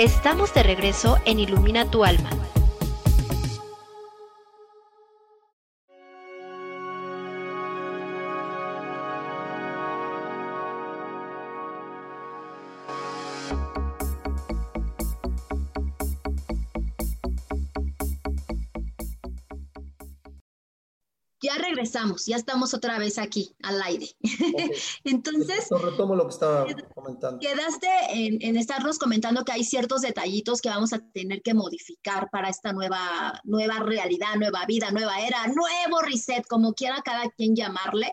Estamos 0.00 0.54
de 0.54 0.62
regreso 0.62 1.18
en 1.26 1.38
Ilumina 1.40 1.84
tu 1.90 2.06
alma. 2.06 2.30
Regresamos, 21.80 22.26
ya 22.26 22.36
estamos 22.36 22.74
otra 22.74 22.98
vez 22.98 23.18
aquí 23.18 23.54
al 23.62 23.80
aire. 23.82 24.08
Entonces, 25.04 25.66
retomo 25.70 26.14
lo 26.14 26.24
que 26.24 26.34
estaba 26.34 26.66
comentando. 26.94 27.38
Quedaste 27.38 27.88
en, 28.10 28.38
en, 28.42 28.56
estarnos 28.56 28.98
comentando 28.98 29.44
que 29.44 29.52
hay 29.52 29.64
ciertos 29.64 30.02
detallitos 30.02 30.60
que 30.60 30.68
vamos 30.68 30.92
a 30.92 30.98
tener 30.98 31.40
que 31.42 31.54
modificar 31.54 32.28
para 32.30 32.50
esta 32.50 32.72
nueva, 32.72 33.40
nueva 33.44 33.78
realidad, 33.78 34.36
nueva 34.38 34.66
vida, 34.66 34.90
nueva 34.90 35.20
era, 35.20 35.46
nuevo 35.46 36.02
reset, 36.02 36.46
como 36.46 36.74
quiera 36.74 37.00
cada 37.02 37.30
quien 37.30 37.56
llamarle. 37.56 38.12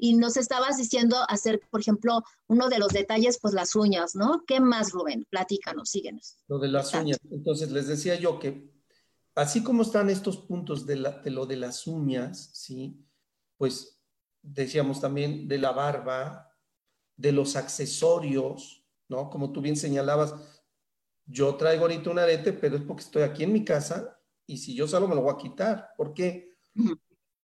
Y 0.00 0.14
nos 0.14 0.36
estabas 0.36 0.76
diciendo 0.76 1.16
hacer, 1.28 1.60
por 1.70 1.80
ejemplo, 1.80 2.22
uno 2.46 2.68
de 2.68 2.78
los 2.78 2.92
detalles, 2.92 3.40
pues 3.42 3.52
las 3.52 3.74
uñas, 3.74 4.14
¿no? 4.14 4.44
¿Qué 4.46 4.60
más, 4.60 4.92
Rubén? 4.92 5.26
Platícanos, 5.28 5.90
síguenos. 5.90 6.36
Lo 6.46 6.60
de 6.60 6.68
las 6.68 6.94
uñas. 6.94 7.18
Entonces, 7.32 7.72
les 7.72 7.88
decía 7.88 8.14
yo 8.14 8.38
que 8.38 8.78
así 9.38 9.62
como 9.62 9.82
están 9.82 10.10
estos 10.10 10.36
puntos 10.36 10.84
de, 10.84 10.96
lo 10.96 11.46
de 11.46 11.56
las 11.56 11.86
uñas, 11.86 12.50
¿sí? 12.54 13.04
Pues 13.58 14.00
decíamos 14.40 15.00
también 15.00 15.46
de 15.46 15.58
la 15.58 15.72
barba, 15.72 16.48
de 17.16 17.32
los 17.32 17.56
accesorios, 17.56 18.86
¿no? 19.08 19.28
Como 19.28 19.52
tú 19.52 19.60
bien 19.60 19.76
señalabas, 19.76 20.34
yo 21.26 21.54
traigo 21.56 21.82
ahorita 21.82 22.10
un 22.10 22.18
arete, 22.18 22.54
pero 22.54 22.76
es 22.76 22.82
porque 22.82 23.02
estoy 23.02 23.22
aquí 23.22 23.44
en 23.44 23.52
mi 23.52 23.64
casa 23.64 24.18
y 24.46 24.56
si 24.56 24.74
yo 24.74 24.88
salgo 24.88 25.08
me 25.08 25.14
lo 25.14 25.22
voy 25.22 25.34
a 25.34 25.36
quitar. 25.36 25.90
¿Por 25.96 26.14
qué? 26.14 26.56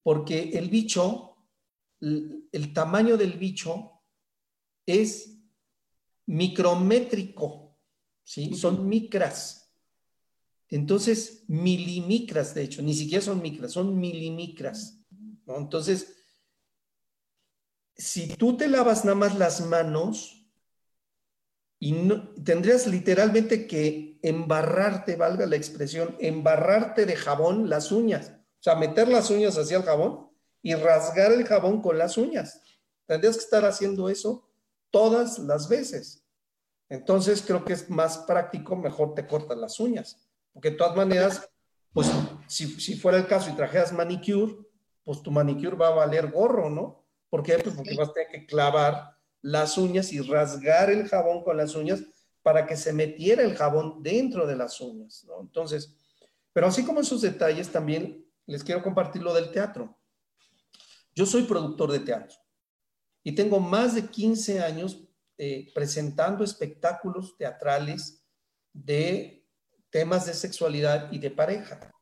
Porque 0.02 0.50
el 0.50 0.68
bicho, 0.68 1.36
el 2.00 2.72
tamaño 2.74 3.16
del 3.16 3.34
bicho 3.34 4.02
es 4.84 5.38
micrométrico, 6.26 7.78
¿sí? 8.24 8.54
Son 8.54 8.88
micras. 8.88 9.72
Entonces, 10.68 11.44
milimicras, 11.48 12.54
de 12.54 12.62
hecho, 12.62 12.82
ni 12.82 12.94
siquiera 12.94 13.24
son 13.24 13.42
micras, 13.42 13.72
son 13.72 13.98
milimicras. 13.98 14.99
Entonces, 15.56 16.16
si 17.96 18.28
tú 18.28 18.56
te 18.56 18.68
lavas 18.68 19.04
nada 19.04 19.16
más 19.16 19.36
las 19.36 19.60
manos, 19.60 20.40
y 21.82 21.92
no, 21.92 22.34
tendrías 22.44 22.86
literalmente 22.86 23.66
que 23.66 24.18
embarrarte, 24.22 25.16
valga 25.16 25.46
la 25.46 25.56
expresión, 25.56 26.14
embarrarte 26.20 27.06
de 27.06 27.16
jabón 27.16 27.70
las 27.70 27.90
uñas. 27.90 28.32
O 28.60 28.62
sea, 28.62 28.74
meter 28.74 29.08
las 29.08 29.30
uñas 29.30 29.56
hacia 29.56 29.78
el 29.78 29.82
jabón 29.84 30.28
y 30.62 30.74
rasgar 30.74 31.32
el 31.32 31.46
jabón 31.46 31.80
con 31.80 31.96
las 31.96 32.18
uñas. 32.18 32.60
Tendrías 33.06 33.36
que 33.36 33.44
estar 33.44 33.64
haciendo 33.64 34.10
eso 34.10 34.50
todas 34.90 35.38
las 35.38 35.70
veces. 35.70 36.26
Entonces, 36.90 37.42
creo 37.42 37.64
que 37.64 37.72
es 37.72 37.88
más 37.88 38.18
práctico, 38.18 38.76
mejor 38.76 39.14
te 39.14 39.26
cortas 39.26 39.56
las 39.56 39.80
uñas. 39.80 40.28
Porque 40.52 40.72
de 40.72 40.76
todas 40.76 40.94
maneras, 40.94 41.48
pues 41.94 42.10
si, 42.46 42.66
si, 42.78 42.96
fuera 42.96 43.16
el 43.16 43.26
caso 43.26 43.48
y 43.48 43.54
trajeras 43.56 43.92
manicure, 43.92 44.54
pues 45.04 45.22
tu 45.22 45.30
manicure 45.30 45.76
va 45.76 45.88
a 45.88 45.94
valer 45.94 46.30
gorro, 46.30 46.70
¿no? 46.70 47.04
¿Por 47.28 47.42
qué? 47.42 47.58
Pues 47.58 47.74
porque 47.74 47.94
vas 47.94 48.08
a 48.08 48.12
tener 48.12 48.28
que 48.28 48.46
clavar 48.46 49.16
las 49.42 49.78
uñas 49.78 50.12
y 50.12 50.20
rasgar 50.20 50.90
el 50.90 51.08
jabón 51.08 51.42
con 51.42 51.56
las 51.56 51.74
uñas 51.74 52.02
para 52.42 52.66
que 52.66 52.76
se 52.76 52.92
metiera 52.92 53.42
el 53.42 53.56
jabón 53.56 54.02
dentro 54.02 54.46
de 54.46 54.56
las 54.56 54.80
uñas, 54.80 55.24
¿no? 55.26 55.40
Entonces, 55.40 55.94
pero 56.52 56.66
así 56.66 56.84
como 56.84 57.00
esos 57.00 57.20
detalles, 57.22 57.70
también 57.70 58.26
les 58.46 58.64
quiero 58.64 58.82
compartir 58.82 59.22
lo 59.22 59.32
del 59.32 59.52
teatro. 59.52 59.96
Yo 61.14 61.26
soy 61.26 61.44
productor 61.44 61.92
de 61.92 62.00
teatro 62.00 62.36
y 63.22 63.34
tengo 63.34 63.60
más 63.60 63.94
de 63.94 64.06
15 64.06 64.60
años 64.60 65.04
eh, 65.38 65.70
presentando 65.74 66.44
espectáculos 66.44 67.36
teatrales 67.36 68.24
de 68.72 69.46
temas 69.90 70.26
de 70.26 70.34
sexualidad 70.34 71.10
y 71.12 71.18
de 71.18 71.30
pareja. 71.30 71.92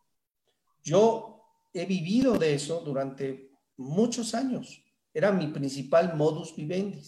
Yo 0.83 1.38
he 1.72 1.87
vivido 1.87 2.38
de 2.38 2.54
eso 2.54 2.81
durante 2.81 3.50
muchos 3.76 4.35
años. 4.35 4.85
Era 5.12 5.33
mi 5.33 5.48
principal 5.48 6.16
modus 6.16 6.54
vivendi. 6.54 7.02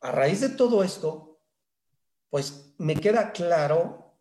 A 0.00 0.12
raíz 0.12 0.40
de 0.40 0.50
todo 0.50 0.84
esto, 0.84 1.40
pues 2.28 2.74
me 2.78 2.94
queda 2.94 3.32
claro 3.32 4.18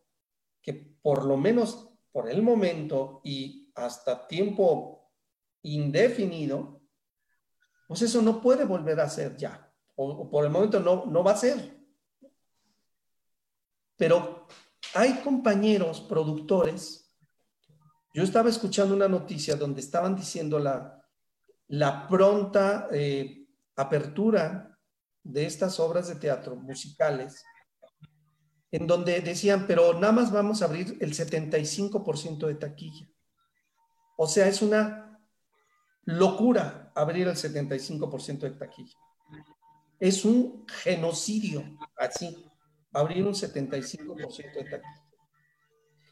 que 0.61 0.73
por 0.73 1.25
lo 1.25 1.37
menos 1.37 1.89
por 2.11 2.29
el 2.29 2.41
momento 2.41 3.21
y 3.23 3.71
hasta 3.75 4.27
tiempo 4.27 5.11
indefinido, 5.61 6.81
pues 7.87 8.01
eso 8.01 8.21
no 8.21 8.41
puede 8.41 8.65
volver 8.65 8.99
a 8.99 9.09
ser 9.09 9.35
ya. 9.35 9.73
O, 9.95 10.29
por 10.29 10.45
el 10.45 10.51
momento 10.51 10.79
no, 10.79 11.05
no 11.05 11.23
va 11.23 11.31
a 11.31 11.37
ser. 11.37 11.77
Pero 13.97 14.47
hay 14.93 15.21
compañeros 15.21 16.01
productores. 16.01 17.04
Yo 18.15 18.23
estaba 18.23 18.49
escuchando 18.49 18.95
una 18.95 19.09
noticia 19.09 19.57
donde 19.57 19.81
estaban 19.81 20.15
diciendo 20.15 20.57
la, 20.57 21.05
la 21.67 22.07
pronta 22.07 22.87
eh, 22.89 23.45
apertura 23.75 24.79
de 25.21 25.45
estas 25.45 25.81
obras 25.81 26.07
de 26.07 26.15
teatro 26.15 26.55
musicales, 26.55 27.43
en 28.71 28.87
donde 28.87 29.19
decían, 29.19 29.67
pero 29.67 29.95
nada 29.95 30.13
más 30.13 30.31
vamos 30.31 30.61
a 30.61 30.65
abrir 30.65 30.97
el 31.01 31.13
75% 31.13 32.47
de 32.47 32.55
taquilla. 32.55 33.05
O 34.15 34.27
sea, 34.27 34.47
es 34.47 34.61
una 34.61 35.19
locura 36.05 36.93
abrir 36.95 37.27
el 37.27 37.35
75% 37.35 38.39
de 38.39 38.51
taquilla. 38.51 38.97
Es 39.99 40.23
un 40.23 40.65
genocidio, 40.69 41.65
así 41.97 42.49
abrir 42.93 43.25
un 43.27 43.33
75% 43.33 44.53
de 44.53 44.63
taquilla. 44.69 45.03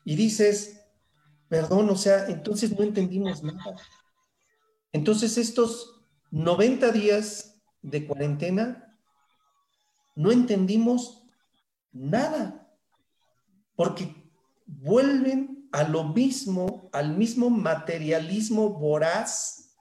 Y 0.04 0.18
dices, 0.18 0.83
perdón, 1.54 1.88
o 1.92 1.96
sea, 1.96 2.30
entonces 2.30 2.76
no 2.76 2.84
entendimos 2.84 3.44
nada. 3.44 3.76
Entonces 4.92 5.38
estos 5.38 6.04
90 6.32 6.92
días 6.92 7.62
de 7.84 8.08
cuarentena, 8.08 8.98
no 10.16 10.32
entendimos 10.32 11.28
nada, 11.92 12.76
porque 13.76 14.32
vuelven 14.66 15.70
a 15.72 15.84
lo 15.84 16.06
mismo, 16.06 16.90
al 16.92 17.16
mismo 17.16 17.52
materialismo 17.52 18.72
voraz, 18.72 19.78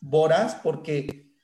voraz, 0.00 0.54
porque 0.62 1.34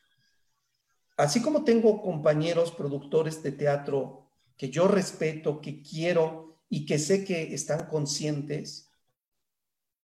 así 1.16 1.42
como 1.42 1.64
tengo 1.64 2.00
compañeros 2.00 2.70
productores 2.70 3.42
de 3.42 3.50
teatro 3.50 4.30
que 4.56 4.70
yo 4.70 4.86
respeto, 4.86 5.61
que 5.61 5.82
quiero 5.82 6.62
y 6.68 6.86
que 6.86 7.00
sé 7.00 7.24
que 7.24 7.52
están 7.54 7.88
conscientes, 7.88 8.88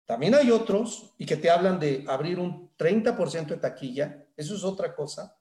también 0.07 0.35
hay 0.35 0.51
otros 0.51 1.15
y 1.19 1.27
que 1.27 1.37
te 1.37 1.51
hablan 1.51 1.79
de 1.79 2.05
abrir 2.09 2.39
un 2.39 2.71
30% 2.77 3.47
de 3.47 3.57
taquilla, 3.57 4.27
eso 4.37 4.55
es 4.55 4.65
otra 4.65 4.95
cosa. 4.95 5.37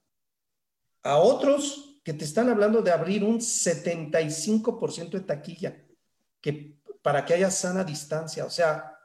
A 1.04 1.18
otros 1.18 2.00
que 2.04 2.14
te 2.14 2.26
están 2.26 2.50
hablando 2.50 2.82
de 2.82 2.92
abrir 2.92 3.24
un 3.24 3.40
75% 3.40 5.10
de 5.12 5.20
taquilla, 5.22 5.78
que 6.40 6.78
para 7.02 7.26
que 7.26 7.34
haya 7.34 7.52
sana 7.52 7.84
distancia, 7.84 8.46
o 8.46 8.50
sea, 8.50 9.00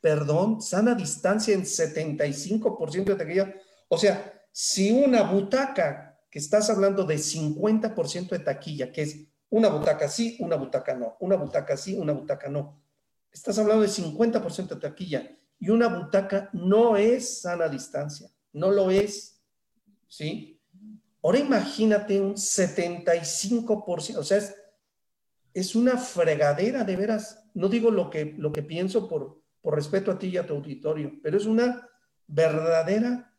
perdón, 0.00 0.60
sana 0.60 0.94
distancia 0.94 1.54
en 1.54 1.64
75% 1.64 3.04
de 3.04 3.14
taquilla, 3.14 3.54
o 3.88 3.98
sea, 3.98 4.44
si 4.52 4.90
una 4.90 5.22
butaca, 5.22 6.18
que 6.30 6.38
estás 6.38 6.70
hablando 6.70 7.04
de 7.04 7.16
50% 7.16 8.28
de 8.30 8.38
taquilla, 8.38 8.92
que 8.92 9.02
es 9.02 9.16
una 9.50 9.68
butaca 9.68 10.08
sí, 10.08 10.36
una 10.38 10.56
butaca 10.56 10.94
no, 10.94 11.16
una 11.20 11.36
butaca 11.36 11.76
sí, 11.76 11.96
una 11.96 12.12
butaca 12.12 12.48
no, 12.48 12.80
estás 13.32 13.58
hablando 13.58 13.82
de 13.82 13.88
50% 13.88 14.68
de 14.68 14.76
taquilla 14.76 15.30
y 15.58 15.70
una 15.70 15.88
butaca 15.88 16.50
no 16.52 16.96
es 16.96 17.40
sana 17.40 17.68
distancia, 17.68 18.30
no 18.52 18.70
lo 18.70 18.90
es, 18.90 19.42
¿sí? 20.08 20.60
Ahora 21.22 21.38
imagínate 21.38 22.20
un 22.20 22.34
75%, 22.34 24.16
o 24.16 24.24
sea, 24.24 24.40
es, 25.52 25.74
una 25.74 25.98
fregadera 25.98 26.84
de 26.84 26.96
veras. 26.96 27.44
No 27.52 27.68
digo 27.68 27.90
lo 27.90 28.08
que, 28.08 28.34
lo 28.38 28.52
que 28.52 28.62
pienso 28.62 29.08
por, 29.08 29.42
por 29.60 29.74
respeto 29.74 30.10
a 30.10 30.18
ti 30.18 30.28
y 30.28 30.36
a 30.38 30.46
tu 30.46 30.54
auditorio, 30.54 31.12
pero 31.22 31.36
es 31.36 31.44
una 31.44 31.86
verdadera 32.26 33.30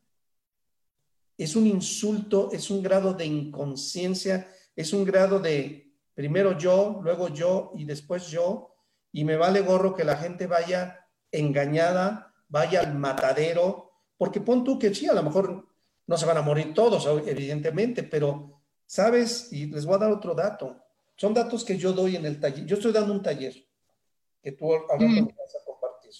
es 1.43 1.55
un 1.55 1.65
insulto, 1.65 2.51
es 2.51 2.69
un 2.69 2.83
grado 2.83 3.15
de 3.15 3.25
inconsciencia, 3.25 4.47
es 4.75 4.93
un 4.93 5.03
grado 5.03 5.39
de 5.39 5.91
primero 6.13 6.55
yo, 6.55 6.99
luego 7.03 7.29
yo 7.29 7.71
y 7.75 7.85
después 7.85 8.27
yo, 8.27 8.70
y 9.11 9.23
me 9.25 9.35
vale 9.35 9.61
gorro 9.61 9.93
que 9.93 10.03
la 10.03 10.17
gente 10.17 10.47
vaya 10.47 11.07
engañada, 11.31 12.33
vaya 12.47 12.81
al 12.81 12.95
matadero, 12.95 13.91
porque 14.17 14.41
pon 14.41 14.63
tú 14.63 14.77
que 14.77 14.93
sí, 14.93 15.07
a 15.07 15.13
lo 15.13 15.23
mejor 15.23 15.67
no 16.07 16.17
se 16.17 16.25
van 16.25 16.37
a 16.37 16.41
morir 16.41 16.73
todos, 16.73 17.05
evidentemente, 17.27 18.03
pero 18.03 18.61
sabes, 18.85 19.51
y 19.51 19.67
les 19.67 19.85
voy 19.85 19.95
a 19.95 19.99
dar 19.99 20.11
otro 20.11 20.35
dato, 20.35 20.83
son 21.15 21.33
datos 21.33 21.63
que 21.63 21.77
yo 21.77 21.93
doy 21.93 22.15
en 22.15 22.25
el 22.25 22.39
taller, 22.39 22.65
yo 22.65 22.75
estoy 22.75 22.91
dando 22.91 23.13
un 23.13 23.21
taller 23.21 23.55
que 24.41 24.51
tú 24.53 24.73
ahora 24.73 24.97
mm. 24.99 25.27
vas 25.27 25.55
a 25.55 25.65
compartir, 25.65 26.11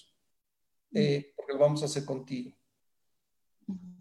eh, 0.94 1.32
porque 1.36 1.52
lo 1.52 1.58
vamos 1.58 1.82
a 1.82 1.86
hacer 1.86 2.04
contigo. 2.04 2.56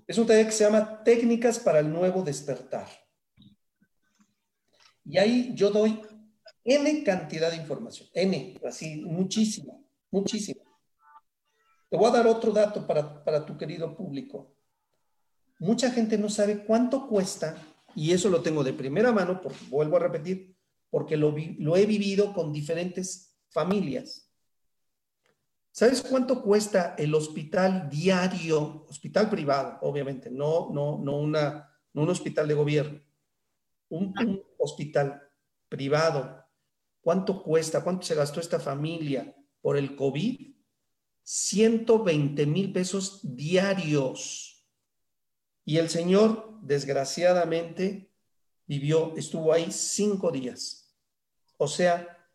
Es 0.08 0.18
un 0.18 0.28
taller 0.28 0.46
que 0.46 0.52
se 0.52 0.64
llama 0.66 1.04
Técnicas 1.04 1.60
para 1.60 1.80
el 1.80 1.92
Nuevo 1.92 2.22
Despertar. 2.22 2.88
Y 5.06 5.18
ahí 5.18 5.52
yo 5.56 5.70
doy 5.70 6.02
N 6.64 7.03
cantidad 7.03 7.49
de 7.49 7.57
información, 7.57 8.09
N, 8.14 8.59
así, 8.66 9.01
muchísimo, 9.01 9.84
muchísimo. 10.12 10.62
Te 11.89 11.97
voy 11.97 12.07
a 12.09 12.14
dar 12.14 12.28
otro 12.28 12.51
dato 12.51 12.86
para, 12.88 13.45
tu 13.45 13.57
querido 13.57 13.95
público. 13.95 14.55
Mucha 15.59 15.91
gente 15.91 16.18
no 16.18 16.30
sabe 16.30 16.64
cuánto 16.64 17.07
cuesta, 17.07 17.55
y 17.95 18.12
eso 18.12 18.30
lo 18.30 18.41
tengo 18.41 18.64
de 18.64 18.74
primera 18.74 19.12
mano, 19.12 19.41
porque 19.41 19.66
vuelvo 19.70 19.97
a 19.97 19.99
repetir, 19.99 20.55
porque 20.89 21.18
lo, 21.18 21.36
lo 21.59 21.76
he 21.76 21.86
vivido 21.86 22.34
con 22.34 22.53
diferentes 22.53 23.36
familias. 23.49 24.32
¿Sabes 25.74 26.01
cuánto 26.01 26.41
cuesta 26.41 26.95
el 26.97 27.16
hospital 27.16 27.89
diario, 27.89 28.86
hospital 28.89 29.30
privado, 29.30 29.80
obviamente, 29.82 30.30
no, 30.30 30.70
no, 30.72 30.99
no, 31.01 31.18
una, 31.18 31.74
un 31.93 32.09
hospital 32.09 32.47
de 32.49 32.53
gobierno, 32.53 33.01
un, 33.88 34.14
hospital 34.57 35.22
privado? 35.70 36.41
¿Cuánto 37.02 37.43
cuesta? 37.43 37.84
¿Cuánto 37.84 38.06
se 38.06 38.16
gastó 38.16 38.39
esta 38.39 38.60
familia 38.60 39.36
por 39.62 39.78
el 39.78 39.95
COVID? 39.95 40.56
120 41.24 42.45
mil 42.45 42.72
pesos 42.72 43.20
diarios. 43.24 44.66
Y 45.66 45.78
el 45.78 45.89
señor, 45.89 46.60
desgraciadamente, 46.62 48.12
vivió, 48.66 49.16
estuvo 49.18 49.52
ahí 49.52 49.72
cinco 49.72 50.32
días. 50.32 50.95
O 51.58 51.68
sea, 51.68 52.30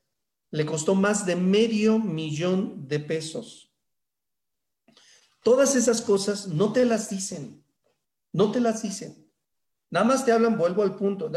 le 0.50 0.66
costó 0.66 0.94
más 0.94 1.26
de 1.26 1.36
medio 1.36 1.98
millón 1.98 2.86
de 2.88 3.00
pesos. 3.00 3.74
Todas 5.42 5.76
esas 5.76 6.00
cosas 6.00 6.48
no 6.48 6.72
te 6.72 6.84
las 6.84 7.08
dicen, 7.08 7.64
no 8.32 8.50
te 8.50 8.60
las 8.60 8.82
dicen. 8.82 9.25
Nada 9.90 10.04
más 10.04 10.24
te 10.24 10.32
hablan, 10.32 10.58
vuelvo 10.58 10.82
al 10.82 10.96
punto, 10.96 11.30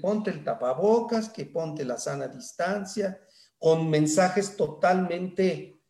ponte 0.00 0.30
el 0.30 0.44
tapabocas, 0.44 1.28
que 1.28 1.46
ponte 1.46 1.84
la 1.84 1.96
sana 1.96 2.26
distancia, 2.26 3.20
con 3.58 3.88
mensajes 3.88 4.56
totalmente 4.56 5.80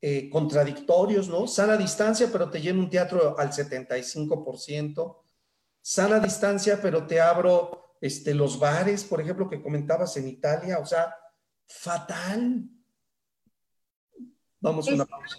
eh, 0.00 0.28
contradictorios, 0.30 1.28
¿no? 1.28 1.46
Sana 1.46 1.76
distancia, 1.76 2.28
pero 2.30 2.50
te 2.50 2.60
lleno 2.60 2.80
un 2.80 2.90
teatro 2.90 3.38
al 3.38 3.50
75%. 3.50 5.16
Sana 5.80 6.20
distancia, 6.20 6.80
pero 6.80 7.06
te 7.06 7.20
abro 7.20 7.96
este, 8.00 8.34
los 8.34 8.58
bares, 8.58 9.04
por 9.04 9.20
ejemplo, 9.20 9.48
que 9.48 9.62
comentabas 9.62 10.16
en 10.18 10.28
Italia. 10.28 10.78
O 10.78 10.86
sea, 10.86 11.14
fatal. 11.66 12.68
Vamos 14.60 14.88
a 14.88 14.94
una 14.94 15.06
pausa. 15.06 15.38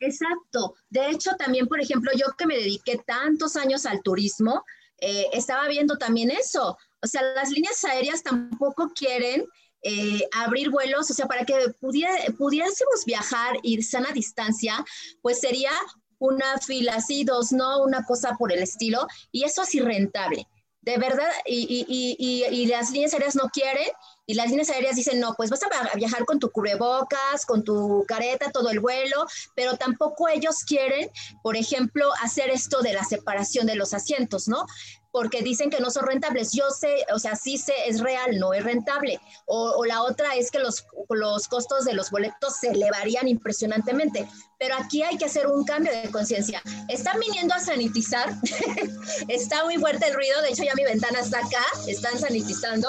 Exacto. 0.00 0.74
De 0.90 1.08
hecho, 1.10 1.36
también, 1.36 1.68
por 1.68 1.80
ejemplo, 1.80 2.10
yo 2.16 2.26
que 2.36 2.46
me 2.46 2.56
dediqué 2.56 2.98
tantos 3.06 3.56
años 3.56 3.86
al 3.86 4.02
turismo, 4.02 4.64
eh, 5.02 5.26
estaba 5.32 5.66
viendo 5.66 5.98
también 5.98 6.30
eso. 6.30 6.78
O 7.02 7.06
sea, 7.08 7.22
las 7.34 7.50
líneas 7.50 7.84
aéreas 7.84 8.22
tampoco 8.22 8.92
quieren 8.94 9.44
eh, 9.82 10.28
abrir 10.32 10.70
vuelos, 10.70 11.10
o 11.10 11.14
sea, 11.14 11.26
para 11.26 11.44
que 11.44 11.54
pudiésemos 11.80 13.04
viajar, 13.04 13.56
ir 13.64 13.82
sana 13.82 14.12
distancia, 14.12 14.84
pues 15.20 15.40
sería 15.40 15.72
una 16.18 16.58
fila 16.58 16.94
así, 16.94 17.24
dos 17.24 17.50
no, 17.50 17.82
una 17.82 18.04
cosa 18.04 18.36
por 18.38 18.52
el 18.52 18.62
estilo, 18.62 19.08
y 19.32 19.42
eso 19.42 19.62
es 19.62 19.74
irrentable. 19.74 20.46
De 20.80 20.98
verdad, 20.98 21.30
y, 21.46 21.84
y, 21.88 22.16
y, 22.16 22.44
y 22.54 22.66
las 22.66 22.92
líneas 22.92 23.12
aéreas 23.12 23.34
no 23.34 23.48
quieren, 23.52 23.88
y 24.26 24.34
las 24.34 24.50
líneas 24.50 24.70
aéreas 24.70 24.96
dicen, 24.96 25.20
no, 25.20 25.34
pues 25.34 25.50
vas 25.50 25.60
a 25.62 25.96
viajar 25.96 26.24
con 26.24 26.38
tu 26.38 26.50
cubrebocas, 26.50 27.44
con 27.46 27.64
tu 27.64 28.04
careta, 28.06 28.50
todo 28.50 28.70
el 28.70 28.80
vuelo, 28.80 29.26
pero 29.54 29.76
tampoco 29.76 30.28
ellos 30.28 30.64
quieren, 30.66 31.10
por 31.42 31.56
ejemplo, 31.56 32.10
hacer 32.22 32.50
esto 32.50 32.82
de 32.82 32.92
la 32.92 33.04
separación 33.04 33.66
de 33.66 33.76
los 33.76 33.94
asientos, 33.94 34.48
¿no? 34.48 34.66
porque 35.12 35.42
dicen 35.42 35.70
que 35.70 35.78
no 35.78 35.90
son 35.90 36.06
rentables. 36.06 36.52
Yo 36.52 36.70
sé, 36.70 37.04
o 37.14 37.18
sea, 37.18 37.36
sí 37.36 37.58
sé, 37.58 37.74
es 37.86 38.00
real, 38.00 38.38
no 38.38 38.54
es 38.54 38.64
rentable. 38.64 39.20
O, 39.46 39.84
la 39.84 40.02
otra 40.02 40.34
es 40.34 40.50
que 40.50 40.58
los, 40.58 40.86
los 41.10 41.48
costos 41.48 41.84
de 41.84 41.92
los 41.92 42.10
boletos 42.10 42.56
se 42.56 42.70
elevarían 42.70 43.28
impresionantemente. 43.28 44.26
Pero 44.58 44.74
aquí 44.76 45.02
hay 45.02 45.18
que 45.18 45.26
hacer 45.26 45.46
un 45.46 45.64
cambio 45.64 45.92
de 45.92 46.10
conciencia. 46.10 46.62
Están 46.88 47.20
viniendo 47.20 47.54
a 47.54 47.60
sanitizar. 47.60 48.34
está 49.28 49.64
muy 49.64 49.76
fuerte 49.76 50.06
el 50.08 50.14
ruido. 50.14 50.40
De 50.40 50.48
hecho, 50.48 50.64
ya 50.64 50.74
mi 50.74 50.84
ventana 50.84 51.20
está 51.20 51.38
acá. 51.38 51.64
Están 51.86 52.18
sanitizando. 52.18 52.88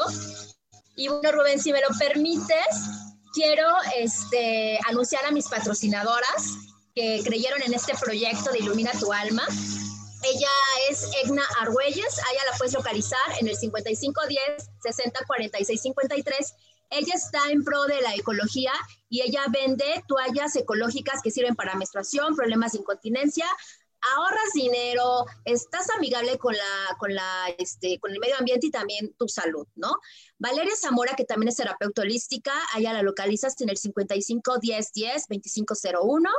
Y 0.95 1.07
bueno, 1.07 1.31
Rubén, 1.31 1.59
si 1.59 1.71
me 1.71 1.81
lo 1.81 1.87
permites, 1.97 2.67
quiero 3.33 3.67
este, 3.97 4.79
anunciar 4.87 5.25
a 5.25 5.31
mis 5.31 5.47
patrocinadoras 5.47 6.53
que 6.95 7.21
creyeron 7.25 7.61
en 7.63 7.73
este 7.73 7.93
proyecto 7.95 8.51
de 8.51 8.59
Ilumina 8.59 8.91
tu 8.99 9.11
Alma. 9.11 9.43
Ella 10.23 10.49
es 10.89 11.09
Egna 11.23 11.43
Argüelles, 11.59 12.17
ella 12.31 12.41
la 12.49 12.57
puedes 12.57 12.73
localizar 12.73 13.19
en 13.39 13.47
el 13.47 13.55
5510 13.57 14.69
60 14.81 15.25
46 15.25 15.81
53. 15.81 16.53
Ella 16.91 17.13
está 17.15 17.49
en 17.49 17.63
pro 17.63 17.85
de 17.85 17.99
la 18.01 18.13
ecología 18.13 18.71
y 19.09 19.21
ella 19.21 19.41
vende 19.49 20.03
toallas 20.07 20.55
ecológicas 20.55 21.21
que 21.23 21.31
sirven 21.31 21.55
para 21.55 21.75
menstruación, 21.75 22.35
problemas 22.35 22.73
de 22.73 22.79
incontinencia, 22.79 23.47
ahorras 24.11 24.53
dinero, 24.53 25.25
estás 25.45 25.89
amigable 25.91 26.37
con 26.37 26.55
la, 26.55 26.97
con 26.97 27.13
la, 27.13 27.47
este, 27.57 27.99
con 27.99 28.11
el 28.11 28.19
medio 28.19 28.37
ambiente 28.37 28.67
y 28.67 28.71
también 28.71 29.13
tu 29.17 29.27
salud, 29.27 29.67
¿no? 29.75 29.97
Valeria 30.37 30.75
Zamora, 30.75 31.15
que 31.15 31.25
también 31.25 31.49
es 31.49 31.57
terapeuta 31.57 32.01
holística, 32.01 32.53
allá 32.73 32.93
la 32.93 33.01
localizas 33.01 33.59
en 33.61 33.69
el 33.69 33.77
55 33.77 34.59
10 34.59 34.93
10 34.93 35.27
2501. 35.29 36.29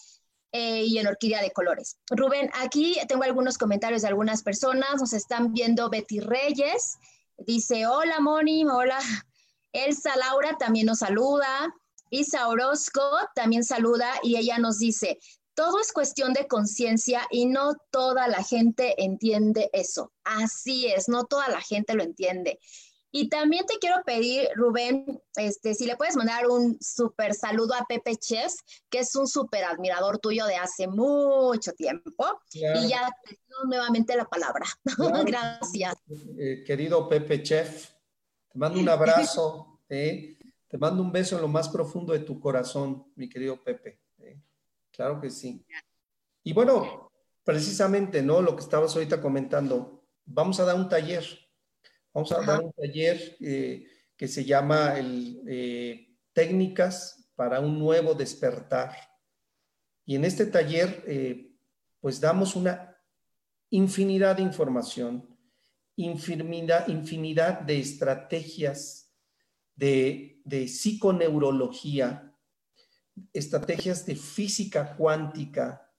Eh, 0.50 0.84
y 0.84 0.96
en 0.96 1.06
Orquídea 1.06 1.42
de 1.42 1.50
Colores. 1.50 1.98
Rubén, 2.08 2.48
aquí 2.54 2.98
tengo 3.06 3.24
algunos 3.24 3.58
comentarios 3.58 4.00
de 4.00 4.08
algunas 4.08 4.42
personas. 4.42 4.98
Nos 4.98 5.12
están 5.12 5.52
viendo 5.52 5.90
Betty 5.90 6.20
Reyes. 6.20 6.96
Dice, 7.36 7.86
hola 7.86 8.18
Moni, 8.18 8.64
hola. 8.64 8.98
Elsa 9.72 10.16
Laura 10.16 10.56
también 10.58 10.86
nos 10.86 11.00
saluda. 11.00 11.70
Isa 12.10 12.48
Orozco 12.48 13.02
también 13.34 13.64
saluda 13.64 14.12
y 14.22 14.36
ella 14.36 14.58
nos 14.58 14.78
dice, 14.78 15.18
todo 15.54 15.80
es 15.80 15.92
cuestión 15.92 16.32
de 16.32 16.46
conciencia 16.46 17.26
y 17.30 17.46
no 17.46 17.74
toda 17.90 18.28
la 18.28 18.44
gente 18.44 19.02
entiende 19.02 19.70
eso. 19.72 20.12
Así 20.22 20.86
es, 20.86 21.08
no 21.08 21.24
toda 21.24 21.48
la 21.48 21.60
gente 21.60 21.94
lo 21.94 22.04
entiende. 22.04 22.60
Y 23.10 23.28
también 23.28 23.64
te 23.66 23.78
quiero 23.78 23.96
pedir, 24.04 24.48
Rubén, 24.54 25.20
este, 25.36 25.74
si 25.74 25.86
le 25.86 25.96
puedes 25.96 26.14
mandar 26.14 26.46
un 26.46 26.78
súper 26.80 27.34
saludo 27.34 27.74
a 27.74 27.86
Pepe 27.86 28.16
Chess, 28.16 28.58
que 28.90 29.00
es 29.00 29.16
un 29.16 29.26
súper 29.26 29.64
admirador 29.64 30.18
tuyo 30.18 30.46
de 30.46 30.56
hace 30.56 30.86
mucho 30.86 31.72
tiempo. 31.72 32.40
Y 32.52 32.88
ya 32.88 33.10
te 33.24 33.38
doy 33.48 33.68
nuevamente 33.68 34.14
la 34.14 34.26
palabra. 34.26 34.66
Gracias. 35.26 35.96
Eh, 36.38 36.62
querido 36.64 37.08
Pepe 37.08 37.42
Chef, 37.42 37.88
te 38.52 38.58
mando 38.58 38.78
un 38.78 38.88
abrazo. 38.88 39.80
¿eh? 39.88 40.37
Te 40.68 40.76
mando 40.76 41.02
un 41.02 41.10
beso 41.10 41.36
en 41.36 41.42
lo 41.42 41.48
más 41.48 41.68
profundo 41.70 42.12
de 42.12 42.20
tu 42.20 42.38
corazón, 42.38 43.10
mi 43.16 43.28
querido 43.28 43.62
Pepe. 43.64 44.00
¿eh? 44.18 44.38
Claro 44.90 45.18
que 45.18 45.30
sí. 45.30 45.64
Y 46.44 46.52
bueno, 46.52 47.10
precisamente, 47.42 48.22
¿no? 48.22 48.42
Lo 48.42 48.54
que 48.54 48.62
estabas 48.62 48.94
ahorita 48.94 49.20
comentando, 49.20 50.04
vamos 50.26 50.60
a 50.60 50.64
dar 50.64 50.76
un 50.76 50.88
taller. 50.88 51.24
Vamos 52.12 52.32
a 52.32 52.42
dar 52.42 52.62
un 52.62 52.72
taller 52.72 53.36
eh, 53.40 53.86
que 54.14 54.28
se 54.28 54.44
llama 54.44 54.98
el, 54.98 55.42
eh, 55.48 56.16
Técnicas 56.34 57.30
para 57.34 57.60
un 57.60 57.78
nuevo 57.78 58.12
despertar. 58.14 58.94
Y 60.04 60.16
en 60.16 60.24
este 60.24 60.46
taller, 60.46 61.04
pues 62.00 62.20
damos 62.20 62.56
una 62.56 62.96
infinidad 63.70 64.36
de 64.36 64.42
información, 64.42 65.36
infinidad, 65.96 66.88
infinidad 66.88 67.60
de 67.60 67.80
estrategias 67.80 69.07
de 69.78 70.66
psiconeurología, 70.68 72.34
estrategias 73.32 74.04
de 74.06 74.16
física 74.16 74.96
cuántica, 74.96 75.92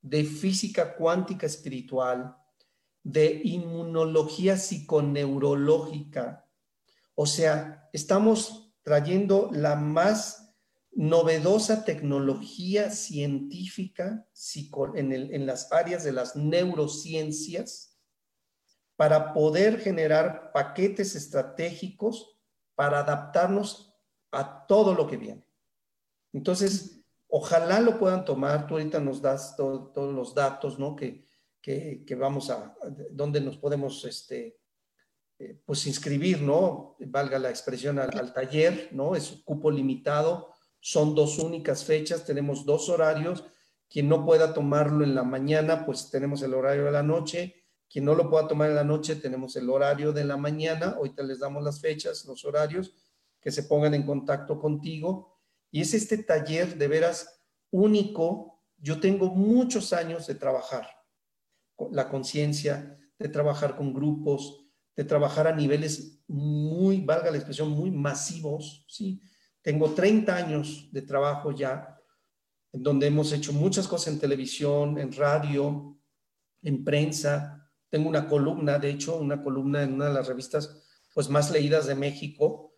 de 0.00 0.24
física 0.24 0.96
cuántica 0.96 1.46
espiritual, 1.46 2.36
de 3.02 3.40
inmunología 3.44 4.56
psiconeurológica. 4.56 6.48
O 7.14 7.26
sea, 7.26 7.88
estamos 7.92 8.74
trayendo 8.82 9.50
la 9.52 9.76
más 9.76 10.54
novedosa 10.92 11.84
tecnología 11.84 12.90
científica 12.90 14.26
en, 14.94 15.12
en 15.12 15.46
las 15.46 15.72
áreas 15.72 16.04
de 16.04 16.12
las 16.12 16.36
neurociencias 16.36 17.98
para 18.96 19.32
poder 19.32 19.78
generar 19.80 20.52
paquetes 20.52 21.14
estratégicos 21.14 22.39
para 22.80 23.00
adaptarnos 23.00 23.94
a 24.32 24.66
todo 24.66 24.94
lo 24.94 25.06
que 25.06 25.18
viene. 25.18 25.44
Entonces, 26.32 27.04
ojalá 27.28 27.78
lo 27.78 27.98
puedan 27.98 28.24
tomar. 28.24 28.66
Tú 28.66 28.72
ahorita 28.72 28.98
nos 29.00 29.20
das 29.20 29.54
todos 29.54 30.14
los 30.14 30.34
datos, 30.34 30.78
¿no? 30.78 30.96
Que, 30.96 31.28
que, 31.60 32.14
vamos 32.18 32.48
a, 32.48 32.74
donde 33.10 33.42
nos 33.42 33.58
podemos, 33.58 34.02
este, 34.06 34.56
eh, 35.38 35.60
pues 35.62 35.86
inscribir, 35.86 36.40
¿no? 36.40 36.96
Valga 37.00 37.38
la 37.38 37.50
expresión 37.50 37.98
al, 37.98 38.32
taller, 38.32 38.88
¿no? 38.92 39.14
Es 39.14 39.42
cupo 39.44 39.70
limitado, 39.70 40.48
son 40.80 41.14
dos 41.14 41.38
únicas 41.38 41.84
fechas, 41.84 42.24
tenemos 42.24 42.64
dos 42.64 42.88
horarios. 42.88 43.44
Quien 43.90 44.08
no 44.08 44.24
pueda 44.24 44.54
tomarlo 44.54 45.04
en 45.04 45.14
la 45.14 45.22
mañana, 45.22 45.84
pues 45.84 46.10
tenemos 46.10 46.40
el 46.40 46.54
horario 46.54 46.86
de 46.86 46.92
la 46.92 47.02
noche 47.02 47.59
quien 47.90 48.04
no 48.04 48.14
lo 48.14 48.30
pueda 48.30 48.46
tomar 48.46 48.70
en 48.70 48.76
la 48.76 48.84
noche, 48.84 49.16
tenemos 49.16 49.56
el 49.56 49.68
horario 49.68 50.12
de 50.12 50.24
la 50.24 50.36
mañana. 50.36 50.94
Ahorita 50.96 51.24
les 51.24 51.40
damos 51.40 51.64
las 51.64 51.80
fechas, 51.80 52.24
los 52.24 52.44
horarios, 52.44 52.94
que 53.40 53.50
se 53.50 53.64
pongan 53.64 53.94
en 53.94 54.04
contacto 54.04 54.60
contigo. 54.60 55.40
Y 55.72 55.80
es 55.80 55.92
este 55.92 56.18
taller 56.18 56.78
de 56.78 56.86
veras 56.86 57.42
único. 57.72 58.62
Yo 58.76 59.00
tengo 59.00 59.34
muchos 59.34 59.92
años 59.92 60.28
de 60.28 60.36
trabajar 60.36 60.86
la 61.90 62.08
conciencia, 62.08 62.96
de 63.18 63.28
trabajar 63.28 63.74
con 63.74 63.92
grupos, 63.92 64.66
de 64.94 65.02
trabajar 65.02 65.48
a 65.48 65.56
niveles 65.56 66.22
muy, 66.28 67.00
valga 67.00 67.32
la 67.32 67.38
expresión, 67.38 67.70
muy 67.70 67.90
masivos. 67.90 68.84
¿sí? 68.88 69.20
Tengo 69.62 69.94
30 69.94 70.36
años 70.36 70.88
de 70.92 71.02
trabajo 71.02 71.50
ya, 71.50 71.98
en 72.72 72.84
donde 72.84 73.08
hemos 73.08 73.32
hecho 73.32 73.52
muchas 73.52 73.88
cosas 73.88 74.14
en 74.14 74.20
televisión, 74.20 74.96
en 74.96 75.12
radio, 75.12 75.98
en 76.62 76.84
prensa, 76.84 77.59
tengo 77.90 78.08
una 78.08 78.26
columna, 78.26 78.78
de 78.78 78.90
hecho, 78.90 79.16
una 79.16 79.42
columna 79.42 79.82
en 79.82 79.94
una 79.94 80.06
de 80.06 80.14
las 80.14 80.28
revistas 80.28 80.82
pues 81.12 81.28
más 81.28 81.50
leídas 81.50 81.86
de 81.86 81.96
México 81.96 82.72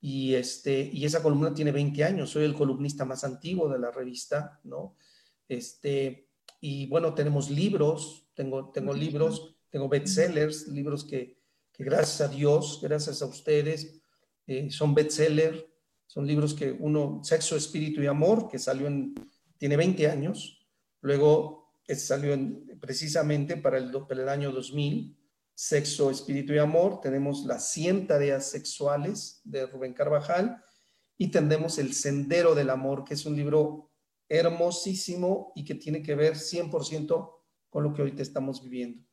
y, 0.00 0.34
este, 0.34 0.90
y 0.92 1.04
esa 1.04 1.22
columna 1.22 1.52
tiene 1.52 1.72
20 1.72 2.04
años, 2.04 2.30
soy 2.30 2.44
el 2.44 2.54
columnista 2.54 3.04
más 3.04 3.24
antiguo 3.24 3.68
de 3.68 3.78
la 3.78 3.90
revista, 3.90 4.60
¿no? 4.64 4.96
Este, 5.48 6.28
y 6.60 6.86
bueno, 6.86 7.14
tenemos 7.14 7.50
libros, 7.50 8.28
tengo, 8.34 8.70
tengo 8.70 8.94
libros, 8.94 9.56
tengo 9.68 9.88
bestsellers, 9.88 10.68
libros 10.68 11.04
que, 11.04 11.38
que 11.72 11.84
gracias 11.84 12.20
a 12.20 12.32
Dios, 12.32 12.80
gracias 12.82 13.20
a 13.22 13.26
ustedes, 13.26 14.00
eh, 14.46 14.70
son 14.70 14.94
bestsellers, 14.94 15.64
son 16.06 16.26
libros 16.26 16.54
que 16.54 16.72
uno, 16.72 17.20
Sexo, 17.22 17.56
Espíritu 17.56 18.02
y 18.02 18.06
Amor, 18.06 18.48
que 18.48 18.58
salió 18.58 18.86
en, 18.86 19.14
tiene 19.56 19.76
20 19.76 20.08
años, 20.08 20.66
luego 21.00 21.61
salió 21.96 22.36
precisamente 22.80 23.56
para 23.56 23.78
el, 23.78 23.92
el 24.10 24.28
año 24.28 24.52
2000, 24.52 25.16
Sexo, 25.54 26.10
Espíritu 26.10 26.52
y 26.52 26.58
Amor. 26.58 27.00
Tenemos 27.00 27.44
las 27.44 27.70
100 27.72 28.06
tareas 28.06 28.50
sexuales 28.50 29.40
de 29.44 29.66
Rubén 29.66 29.94
Carvajal 29.94 30.62
y 31.18 31.28
tendremos 31.28 31.78
El 31.78 31.94
Sendero 31.94 32.54
del 32.54 32.70
Amor, 32.70 33.04
que 33.04 33.14
es 33.14 33.26
un 33.26 33.36
libro 33.36 33.92
hermosísimo 34.28 35.52
y 35.54 35.64
que 35.64 35.74
tiene 35.74 36.02
que 36.02 36.14
ver 36.14 36.34
100% 36.34 37.30
con 37.68 37.84
lo 37.84 37.92
que 37.92 38.02
ahorita 38.02 38.22
estamos 38.22 38.62
viviendo. 38.62 39.06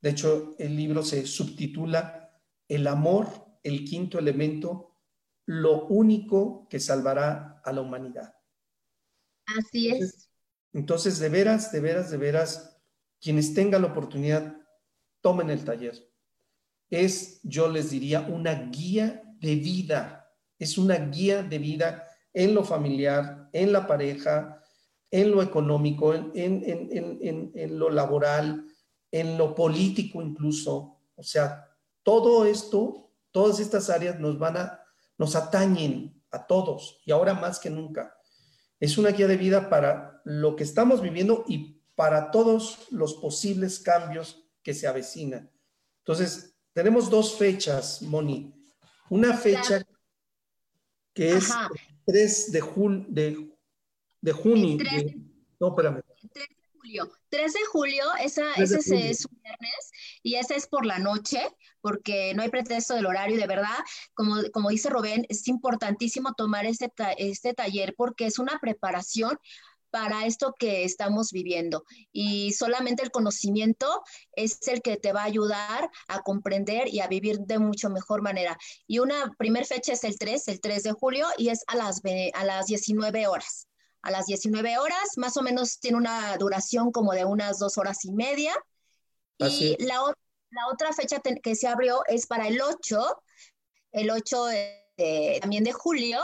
De 0.00 0.10
hecho, 0.10 0.54
el 0.58 0.76
libro 0.76 1.02
se 1.02 1.26
subtitula 1.26 2.30
El 2.68 2.86
amor, 2.86 3.28
el 3.62 3.84
quinto 3.84 4.18
elemento, 4.18 4.96
lo 5.46 5.86
único 5.86 6.66
que 6.68 6.80
salvará 6.80 7.60
a 7.64 7.72
la 7.72 7.80
humanidad. 7.80 8.34
Así 9.46 9.90
es. 9.90 10.25
Entonces, 10.76 11.18
de 11.18 11.30
veras, 11.30 11.72
de 11.72 11.80
veras, 11.80 12.10
de 12.10 12.18
veras, 12.18 12.76
quienes 13.18 13.54
tengan 13.54 13.80
la 13.80 13.88
oportunidad, 13.88 14.58
tomen 15.22 15.48
el 15.48 15.64
taller. 15.64 15.96
Es, 16.90 17.40
yo 17.42 17.68
les 17.68 17.88
diría, 17.88 18.20
una 18.20 18.52
guía 18.70 19.22
de 19.40 19.54
vida. 19.54 20.30
Es 20.58 20.76
una 20.76 20.96
guía 20.96 21.42
de 21.42 21.58
vida 21.58 22.06
en 22.34 22.54
lo 22.54 22.62
familiar, 22.62 23.48
en 23.54 23.72
la 23.72 23.86
pareja, 23.86 24.60
en 25.10 25.30
lo 25.30 25.42
económico, 25.42 26.12
en, 26.12 27.78
lo 27.78 27.88
laboral, 27.88 28.66
en 29.10 29.38
lo 29.38 29.54
político 29.54 30.20
incluso. 30.20 31.00
O 31.14 31.22
sea, 31.22 31.70
todo 32.02 32.44
esto, 32.44 33.14
todas 33.30 33.60
estas 33.60 33.88
áreas 33.88 34.20
nos 34.20 34.38
van 34.38 34.58
a, 34.58 34.80
nos 35.16 35.36
atañen 35.36 36.22
a 36.30 36.46
todos 36.46 37.00
y 37.06 37.12
ahora 37.12 37.32
más 37.32 37.58
que 37.58 37.70
nunca. 37.70 38.15
Es 38.80 38.98
una 38.98 39.10
guía 39.10 39.26
de 39.26 39.36
vida 39.36 39.68
para 39.70 40.20
lo 40.24 40.56
que 40.56 40.64
estamos 40.64 41.00
viviendo 41.00 41.44
y 41.48 41.80
para 41.94 42.30
todos 42.30 42.86
los 42.90 43.14
posibles 43.14 43.78
cambios 43.78 44.44
que 44.62 44.74
se 44.74 44.86
avecinan. 44.86 45.50
Entonces, 45.98 46.54
tenemos 46.72 47.08
dos 47.08 47.36
fechas, 47.36 48.02
Moni. 48.02 48.54
Una 49.08 49.36
fecha 49.36 49.82
que 51.14 51.32
es 51.32 51.50
3 52.06 52.52
de, 52.52 52.60
de, 53.08 53.50
de 54.20 54.32
junio. 54.32 54.78
no, 55.58 55.68
espérame. 55.68 56.02
3 56.32 56.48
de 56.48 56.56
julio. 56.72 57.12
3 57.36 57.52
de 57.52 57.64
julio, 57.70 58.04
esa, 58.20 58.54
ese 58.54 59.10
es 59.10 59.26
un 59.26 59.38
viernes 59.42 59.90
y 60.22 60.36
esa 60.36 60.54
es 60.54 60.66
por 60.66 60.86
la 60.86 60.98
noche 60.98 61.40
porque 61.82 62.32
no 62.34 62.42
hay 62.42 62.48
pretexto 62.48 62.94
del 62.94 63.04
horario, 63.04 63.36
de 63.36 63.46
verdad, 63.46 63.76
como, 64.14 64.36
como 64.52 64.70
dice 64.70 64.88
Rubén, 64.88 65.26
es 65.28 65.46
importantísimo 65.48 66.32
tomar 66.32 66.64
este, 66.64 66.90
este 67.18 67.52
taller 67.52 67.94
porque 67.94 68.24
es 68.26 68.38
una 68.38 68.58
preparación 68.58 69.38
para 69.90 70.26
esto 70.26 70.54
que 70.58 70.84
estamos 70.84 71.30
viviendo. 71.30 71.84
Y 72.10 72.52
solamente 72.52 73.02
el 73.02 73.10
conocimiento 73.10 74.02
es 74.32 74.66
el 74.68 74.82
que 74.82 74.96
te 74.96 75.12
va 75.12 75.22
a 75.22 75.26
ayudar 75.26 75.90
a 76.08 76.22
comprender 76.22 76.88
y 76.88 77.00
a 77.00 77.08
vivir 77.08 77.40
de 77.40 77.58
mucho 77.58 77.90
mejor 77.90 78.22
manera. 78.22 78.58
Y 78.86 78.98
una 78.98 79.34
primer 79.38 79.66
fecha 79.66 79.92
es 79.92 80.04
el 80.04 80.18
3, 80.18 80.48
el 80.48 80.60
3 80.60 80.82
de 80.82 80.92
julio, 80.92 81.26
y 81.38 81.48
es 81.50 81.64
a 81.66 81.76
las, 81.76 82.02
a 82.34 82.44
las 82.44 82.66
19 82.66 83.26
horas 83.26 83.68
a 84.06 84.10
las 84.10 84.26
19 84.26 84.78
horas, 84.78 85.16
más 85.16 85.36
o 85.36 85.42
menos 85.42 85.80
tiene 85.80 85.96
una 85.96 86.36
duración 86.36 86.92
como 86.92 87.12
de 87.12 87.24
unas 87.24 87.58
dos 87.58 87.76
horas 87.76 88.04
y 88.04 88.12
media. 88.12 88.54
Y 89.38 89.76
la, 89.84 89.96
la, 90.50 90.68
otra 90.72 90.92
fecha 90.92 91.20
que 91.42 91.54
se 91.54 91.66
abrió 91.66 92.02
es 92.06 92.26
para 92.26 92.48
el 92.48 92.60
8, 92.60 93.22
el 93.92 94.10
8 94.10 94.46
también 95.40 95.64
de 95.64 95.72
julio, 95.72 96.20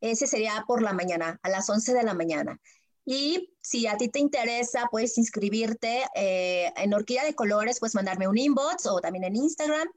ese 0.00 0.26
sería 0.26 0.64
por 0.66 0.82
la 0.82 0.92
mañana, 0.92 1.38
a 1.42 1.48
las 1.48 1.68
11 1.68 1.92
de 1.94 2.02
la 2.02 2.14
mañana. 2.14 2.60
Y 3.06 3.54
si 3.60 3.86
a 3.86 3.96
ti 3.96 4.08
te 4.08 4.18
interesa, 4.18 4.88
puedes 4.90 5.18
inscribirte 5.18 6.04
eh, 6.14 6.72
en 6.76 6.94
Orquídea 6.94 7.24
de 7.24 7.34
Colores, 7.34 7.78
puedes 7.78 7.94
mandarme 7.94 8.28
un 8.28 8.38
inbox 8.38 8.86
o 8.86 9.00
también 9.00 9.24
en 9.24 9.36
Instagram 9.36 9.88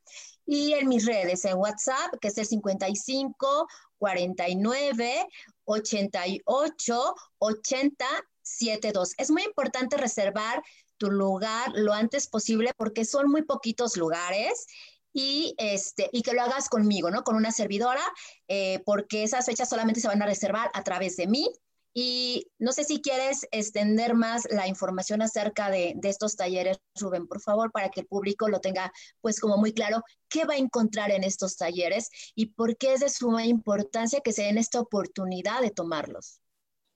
y 0.46 0.74
en 0.74 0.90
mis 0.90 1.06
redes, 1.06 1.46
en 1.46 1.58
WhatsApp, 1.58 2.16
que 2.20 2.28
es 2.28 2.38
el 2.38 2.46
55 2.46 3.68
49 3.98 5.28
88 5.68 7.16
80 7.40 8.06
72. 8.42 9.14
Es 9.18 9.30
muy 9.30 9.44
importante 9.44 9.98
reservar 9.98 10.64
tu 10.98 11.12
lugar 11.12 11.72
lo 11.76 11.94
antes 11.94 12.28
posible 12.28 12.72
porque 12.76 13.06
son 13.06 13.30
muy 13.30 13.44
poquitos 13.44 13.98
lugares 13.98 14.66
y, 15.14 15.56
este, 15.58 16.10
y 16.12 16.22
que 16.22 16.34
lo 16.34 16.42
hagas 16.42 16.70
conmigo, 16.70 17.12
¿no? 17.12 17.24
Con 17.24 17.36
una 17.36 17.52
servidora, 17.52 18.02
eh, 18.48 18.82
porque 18.86 19.24
esas 19.24 19.46
fechas 19.46 19.70
solamente 19.70 20.00
se 20.00 20.08
van 20.08 20.22
a 20.22 20.26
reservar 20.26 20.72
a 20.74 20.84
través 20.84 21.18
de 21.18 21.28
mí 21.28 21.52
y 22.00 22.52
no 22.60 22.74
sé 22.74 22.84
si 22.84 23.02
quieres 23.02 23.48
extender 23.50 24.14
más 24.14 24.48
la 24.52 24.68
información 24.68 25.24
acerca 25.24 25.72
de, 25.72 25.96
estos 26.04 26.36
talleres, 26.36 26.78
Rubén, 26.94 27.26
por 27.26 27.42
favor, 27.42 27.72
para 27.72 27.90
que 27.90 28.02
el 28.02 28.06
público 28.06 28.50
lo 28.50 28.62
tenga 28.62 28.94
pues 29.20 29.40
como 29.40 29.58
muy 29.58 29.74
claro 29.74 30.04
qué 30.30 30.46
va 30.46 30.54
a 30.54 30.58
encontrar 30.58 31.10
en 31.10 31.24
estos 31.24 31.58
talleres 31.58 32.12
y 32.36 32.52
por 32.54 32.78
qué 32.78 32.94
es 32.94 33.00
de 33.00 33.10
suma 33.10 33.48
importancia 33.48 34.20
que 34.24 34.32
se 34.32 34.44
den 34.44 34.60
esta 34.60 34.80
oportunidad 34.80 35.62
de 35.62 35.72
tomarlos. 35.72 36.40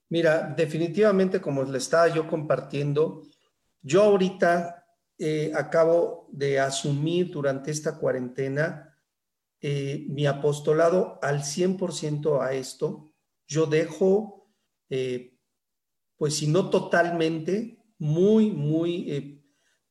Mira, 0.10 0.54
definitivamente 0.56 1.42
como 1.42 1.64
le 1.64 1.80
estaba 1.80 2.08
yo 2.10 2.28
compartiendo, 2.28 3.24
yo 3.82 4.04
ahorita 4.04 4.86
eh, 5.18 5.52
acabo 5.56 6.28
de 6.32 6.60
asumir 6.60 7.32
durante 7.32 7.72
esta 7.72 7.98
cuarentena 7.98 8.96
eh, 9.62 10.06
mi 10.10 10.28
apostolado 10.28 11.18
al 11.24 11.40
100% 11.40 12.40
a 12.40 12.54
esto. 12.54 13.12
Yo 13.48 13.66
dejo 13.66 14.41
eh, 14.92 15.38
pues 16.18 16.36
si 16.36 16.48
no 16.48 16.70
totalmente, 16.70 17.80
muy, 17.98 18.52
muy, 18.52 19.10
eh, 19.10 19.44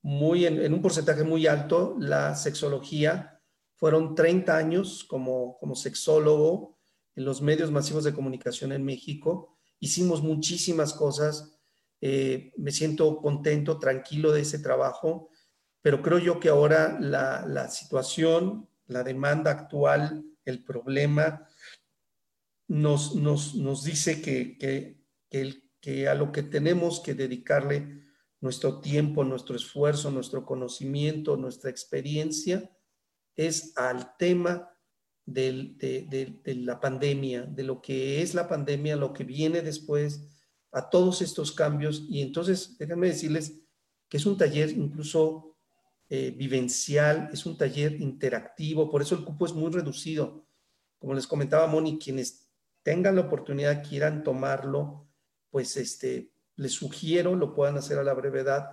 muy 0.03 0.45
en, 0.45 0.73
un 0.73 0.83
porcentaje 0.83 1.25
muy 1.25 1.47
alto, 1.47 1.97
la 1.99 2.37
sexología. 2.37 3.41
Fueron 3.77 4.15
30 4.15 4.57
años 4.57 5.05
como, 5.09 5.59
como 5.59 5.75
sexólogo 5.75 6.79
en 7.17 7.25
los 7.25 7.41
medios 7.41 7.71
masivos 7.71 8.05
de 8.05 8.13
comunicación 8.13 8.73
en 8.73 8.85
México. 8.85 9.57
Hicimos 9.79 10.23
muchísimas 10.23 10.93
cosas. 10.93 11.59
Eh, 12.03 12.53
me 12.59 12.71
siento 12.71 13.17
contento, 13.23 13.79
tranquilo 13.79 14.33
de 14.33 14.43
ese 14.43 14.59
trabajo, 14.59 15.31
pero 15.81 16.03
creo 16.03 16.19
yo 16.19 16.41
que 16.41 16.51
ahora 16.51 16.99
la, 17.01 17.47
la 17.47 17.69
situación, 17.71 18.69
la 18.87 19.03
demanda 19.03 19.51
actual, 19.51 20.25
el 20.45 20.63
problema, 20.63 21.47
nos, 22.71 23.17
nos, 23.17 23.57
nos 23.57 23.83
dice 23.83 24.23
que, 24.23 24.57
que, 24.57 25.03
que, 25.81 26.09
a 26.09 26.15
lo 26.15 26.31
que 26.31 26.45
tenemos 26.45 27.01
que 27.01 27.15
dedicarle 27.15 28.05
nuestro 28.41 28.81
tiempo, 28.81 29.25
nuestro 29.25 29.57
esfuerzo, 29.57 30.13
nuestro 30.13 30.47
conocimiento, 30.47 31.37
nuestra 31.37 31.69
experiencia, 31.69 32.71
es 33.35 33.77
al 33.77 34.17
tema 34.17 34.71
de, 35.27 35.75
de, 36.45 36.55
la 36.55 36.79
pandemia, 36.79 37.43
de 37.43 37.65
lo 37.65 37.83
que 37.83 38.23
es 38.23 38.35
la 38.35 38.47
pandemia, 38.47 38.95
lo 38.95 39.13
que 39.13 39.25
viene 39.25 39.63
después, 39.63 40.29
a 40.71 40.89
todos 40.91 41.23
estos 41.23 41.51
cambios. 41.51 42.07
Y 42.09 42.23
entonces, 42.23 42.79
déjenme 42.79 43.09
decirles 43.09 43.63
que 44.09 44.17
es 44.17 44.27
un 44.27 44.39
taller 44.39 44.71
incluso 44.71 45.57
eh, 46.09 46.31
vivencial, 46.31 47.31
es 47.33 47.45
un 47.47 47.59
taller 47.59 48.01
interactivo, 48.01 48.89
por 48.89 49.03
eso 49.03 49.17
el 49.17 49.25
cupo 49.25 49.45
es 49.45 49.55
muy 49.55 49.73
reducido. 49.73 50.47
Como 51.01 51.15
les 51.15 51.27
comentaba 51.27 51.67
Moni, 51.67 51.99
quienes 51.99 52.50
tengan 52.83 53.17
la 53.17 53.23
oportunidad, 53.23 53.87
quieran 53.87 54.23
tomarlo, 54.23 55.09
pues 55.51 55.77
este, 55.77 56.33
les 56.57 56.73
sugiero 56.73 57.35
lo 57.35 57.55
puedan 57.55 57.77
hacer 57.77 57.99
a 57.99 58.05
la 58.05 58.15
brevedad, 58.15 58.71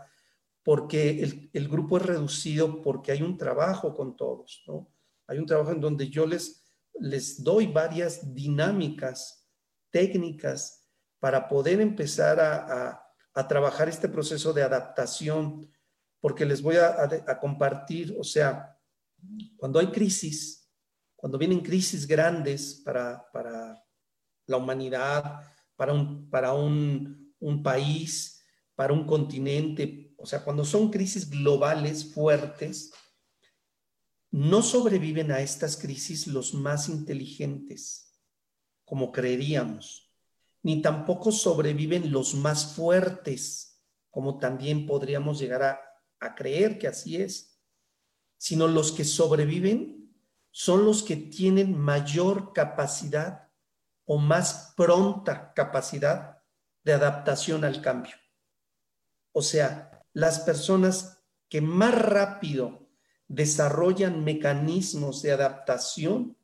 porque 0.64 1.22
el, 1.24 1.50
el, 1.54 1.70
grupo 1.70 1.98
es 1.98 2.06
reducido 2.06 2.82
porque 2.82 3.12
hay 3.14 3.22
un 3.22 3.38
trabajo 3.38 3.96
con 3.96 4.18
todos, 4.18 4.64
¿no? 4.68 4.92
Hay 5.28 5.40
un 5.40 5.46
trabajo 5.46 5.72
en 5.72 5.80
donde 5.80 6.10
yo 6.10 6.26
les, 6.26 6.66
les 7.00 7.44
doy 7.44 7.68
varias 7.68 8.34
dinámicas 8.34 9.48
técnicas 9.92 10.86
para 11.20 11.48
poder 11.48 11.80
empezar 11.80 12.40
a, 12.40 12.90
a, 12.90 13.14
a 13.34 13.48
trabajar 13.48 13.88
este 13.88 14.10
proceso 14.10 14.52
de 14.54 14.64
adaptación, 14.64 15.70
porque 16.20 16.46
les 16.46 16.62
voy 16.62 16.76
a, 16.76 17.04
a 17.04 17.40
compartir, 17.40 18.16
o 18.20 18.24
sea, 18.24 18.78
cuando 19.56 19.80
hay 19.80 19.88
crisis, 19.88 20.70
cuando 21.16 21.38
vienen 21.38 21.62
crisis 21.62 22.06
grandes 22.06 22.82
para, 22.86 23.26
para 23.32 23.87
la 24.48 24.58
humanidad, 24.58 25.42
para 25.76 25.94
un, 25.94 26.30
para 26.30 26.54
un, 26.54 27.34
un 27.40 27.64
país, 27.64 28.44
para 28.76 28.94
un 28.94 29.06
continente. 29.06 30.14
O 30.18 30.26
sea, 30.26 30.44
cuando 30.44 30.66
son 30.66 30.90
crisis 30.90 31.30
globales 31.30 32.14
fuertes, 32.14 32.92
no 34.32 34.62
sobreviven 34.62 35.32
a 35.32 35.42
estas 35.42 35.78
crisis 35.78 36.28
los 36.28 36.54
más 36.54 36.90
inteligentes, 36.90 38.20
como 38.84 39.12
creeríamos, 39.12 40.12
ni 40.64 40.82
tampoco 40.82 41.32
sobreviven 41.32 42.12
los 42.12 42.34
más 42.34 42.74
fuertes, 42.76 43.84
como 44.10 44.40
también 44.40 44.86
podríamos 44.86 45.40
llegar 45.40 45.64
a, 45.64 45.80
a 46.20 46.36
creer 46.36 46.80
que 46.80 46.88
así 46.88 47.18
es, 47.18 47.62
sino 48.38 48.68
los 48.68 48.92
que 48.92 49.06
sobreviven 49.06 50.14
son 50.52 50.86
los 50.86 51.04
que 51.04 51.16
tienen 51.16 51.78
mayor 51.78 52.54
capacidad 52.54 53.47
o 54.08 54.18
más 54.18 54.74
pronta 54.76 55.54
capacidad 55.54 56.42
de 56.84 56.94
adaptación 56.94 57.66
al 57.66 57.82
cambio. 57.82 58.16
O 59.34 59.42
sea, 59.42 60.02
las 60.14 60.40
personas 60.40 61.22
que 61.50 61.62
más 61.62 61.94
rápido 61.94 62.90
desarrollan 63.28 64.24
mecanismos 64.24 65.22
de 65.22 65.34
adaptación 65.34 66.38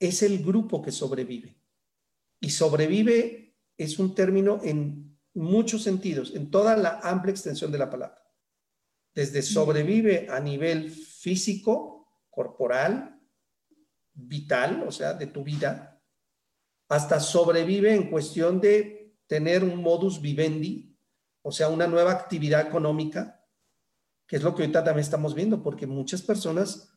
es 0.00 0.22
el 0.22 0.42
grupo 0.42 0.80
que 0.80 0.90
sobrevive. 0.90 1.60
Y 2.40 2.50
sobrevive 2.50 3.54
es 3.76 3.98
un 3.98 4.14
término 4.14 4.60
en 4.62 5.18
muchos 5.34 5.82
sentidos, 5.82 6.34
en 6.34 6.50
toda 6.50 6.76
la 6.76 7.00
amplia 7.02 7.32
extensión 7.32 7.70
de 7.70 7.78
la 7.78 7.90
palabra. 7.90 8.22
Desde 9.14 9.42
sobrevive 9.42 10.28
a 10.30 10.40
nivel 10.40 10.90
físico, 10.90 12.08
corporal, 12.30 13.20
vital, 14.14 14.84
o 14.86 14.92
sea, 14.92 15.12
de 15.12 15.26
tu 15.26 15.44
vida, 15.44 15.97
hasta 16.88 17.20
sobrevive 17.20 17.94
en 17.94 18.10
cuestión 18.10 18.60
de 18.60 19.14
tener 19.26 19.62
un 19.62 19.82
modus 19.82 20.20
vivendi, 20.20 20.96
o 21.42 21.52
sea, 21.52 21.68
una 21.68 21.86
nueva 21.86 22.12
actividad 22.12 22.66
económica, 22.66 23.44
que 24.26 24.36
es 24.36 24.42
lo 24.42 24.54
que 24.54 24.62
ahorita 24.62 24.84
también 24.84 25.04
estamos 25.04 25.34
viendo, 25.34 25.62
porque 25.62 25.86
muchas 25.86 26.22
personas 26.22 26.90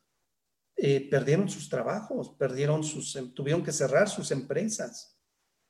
eh, 0.76 1.08
perdieron 1.10 1.48
sus 1.48 1.68
trabajos, 1.68 2.30
perdieron 2.30 2.82
sus, 2.82 3.14
em, 3.16 3.32
tuvieron 3.32 3.62
que 3.62 3.72
cerrar 3.72 4.08
sus 4.08 4.30
empresas. 4.30 5.18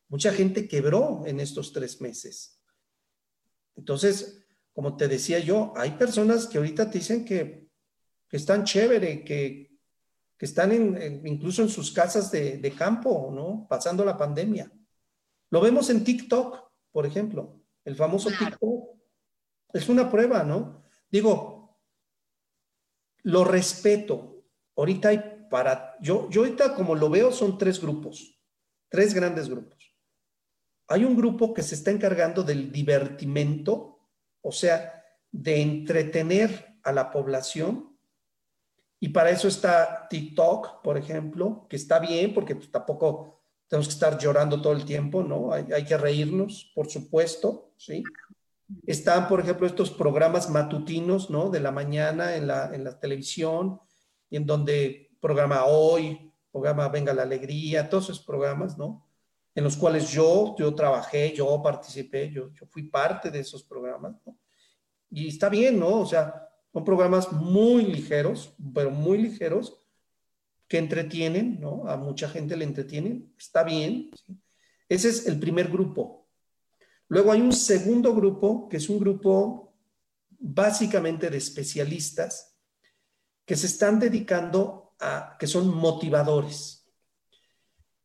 Mucha 0.08 0.32
gente 0.32 0.68
quebró 0.68 1.22
en 1.26 1.40
estos 1.40 1.72
tres 1.72 2.00
meses. 2.00 2.60
Entonces, 3.74 4.44
como 4.72 4.96
te 4.96 5.08
decía 5.08 5.38
yo, 5.38 5.72
hay 5.76 5.92
personas 5.92 6.46
que 6.46 6.58
ahorita 6.58 6.90
te 6.90 6.98
dicen 6.98 7.24
que, 7.24 7.68
que 8.28 8.36
están 8.36 8.64
chévere, 8.64 9.24
que, 9.24 9.71
que 10.42 10.46
están 10.46 10.72
incluso 11.24 11.62
en 11.62 11.68
sus 11.68 11.92
casas 11.92 12.32
de, 12.32 12.74
campo, 12.76 13.30
¿no? 13.32 13.64
Pasando 13.68 14.04
la 14.04 14.16
pandemia. 14.16 14.72
Lo 15.50 15.60
vemos 15.60 15.88
en 15.88 16.02
TikTok, 16.02 16.68
por 16.90 17.06
ejemplo, 17.06 17.62
el 17.84 17.94
famoso 17.94 18.28
TikTok. 18.28 18.88
Es 19.72 19.88
una 19.88 20.10
prueba, 20.10 20.42
¿no? 20.42 20.82
Digo, 21.08 21.78
lo 23.22 23.44
respeto. 23.44 24.42
Ahorita 24.74 25.10
hay 25.10 25.46
para, 25.48 25.96
yo, 26.00 26.28
yo 26.28 26.40
ahorita 26.40 26.74
como 26.74 26.96
lo 26.96 27.08
veo 27.08 27.30
son 27.30 27.56
tres 27.56 27.80
grupos, 27.80 28.36
tres 28.88 29.14
grandes 29.14 29.48
grupos. 29.48 29.94
Hay 30.88 31.04
un 31.04 31.16
grupo 31.16 31.54
que 31.54 31.62
se 31.62 31.76
está 31.76 31.92
encargando 31.92 32.42
del 32.42 32.72
divertimento, 32.72 34.08
o 34.40 34.50
sea, 34.50 35.04
de 35.30 35.62
entretener 35.62 36.80
a 36.82 36.90
la 36.90 37.12
población 37.12 37.91
y 39.02 39.08
para 39.08 39.30
eso 39.30 39.48
está 39.48 40.06
TikTok, 40.08 40.80
por 40.80 40.96
ejemplo, 40.96 41.66
que 41.68 41.74
está 41.74 41.98
bien 41.98 42.32
porque 42.32 42.54
pues, 42.54 42.70
tampoco 42.70 43.40
tenemos 43.66 43.88
que 43.88 43.94
estar 43.94 44.16
llorando 44.16 44.62
todo 44.62 44.74
el 44.74 44.84
tiempo, 44.84 45.24
¿no? 45.24 45.52
Hay, 45.52 45.66
hay, 45.74 45.84
que 45.84 45.96
reírnos, 45.96 46.70
por 46.72 46.88
supuesto, 46.88 47.72
¿sí? 47.76 48.04
Están, 48.86 49.26
por 49.26 49.40
ejemplo, 49.40 49.66
estos 49.66 49.90
programas 49.90 50.48
matutinos, 50.48 51.30
¿no? 51.30 51.50
De 51.50 51.58
la 51.58 51.72
mañana 51.72 52.36
en 52.36 52.46
la, 52.46 52.72
en 52.72 52.84
la 52.84 53.00
televisión, 53.00 53.80
y 54.30 54.36
en 54.36 54.46
donde 54.46 55.10
programa 55.20 55.64
Hoy, 55.64 56.32
programa 56.52 56.88
Venga 56.88 57.12
la 57.12 57.22
Alegría, 57.22 57.90
todos 57.90 58.04
esos 58.04 58.20
programas, 58.20 58.78
¿no? 58.78 59.08
en 59.52 59.64
los 59.64 59.76
cuales 59.76 60.12
yo, 60.12 60.54
yo 60.56 60.72
trabajé, 60.76 61.34
yo 61.34 61.60
participé, 61.60 62.30
yo, 62.30 62.52
yo 62.52 62.66
fui 62.66 62.84
parte 62.84 63.32
de 63.32 63.40
esos 63.40 63.64
programas, 63.64 64.14
¿no? 64.24 64.38
Y 65.10 65.26
está 65.26 65.48
bien, 65.48 65.78
¿no? 65.78 66.00
O 66.00 66.06
sea, 66.06 66.51
son 66.72 66.84
programas 66.84 67.32
muy 67.32 67.84
ligeros, 67.84 68.54
pero 68.74 68.90
muy 68.90 69.18
ligeros, 69.18 69.78
que 70.68 70.78
entretienen, 70.78 71.60
¿no? 71.60 71.86
A 71.86 71.96
mucha 71.96 72.28
gente 72.28 72.56
le 72.56 72.64
entretienen, 72.64 73.34
está 73.36 73.62
bien. 73.62 74.10
Ese 74.88 75.10
es 75.10 75.26
el 75.26 75.38
primer 75.38 75.68
grupo. 75.68 76.28
Luego 77.08 77.30
hay 77.30 77.42
un 77.42 77.52
segundo 77.52 78.14
grupo, 78.14 78.68
que 78.70 78.78
es 78.78 78.88
un 78.88 78.98
grupo 78.98 79.74
básicamente 80.30 81.28
de 81.28 81.36
especialistas 81.36 82.56
que 83.44 83.54
se 83.54 83.66
están 83.66 83.98
dedicando 83.98 84.94
a, 84.98 85.36
que 85.38 85.46
son 85.46 85.68
motivadores, 85.68 86.86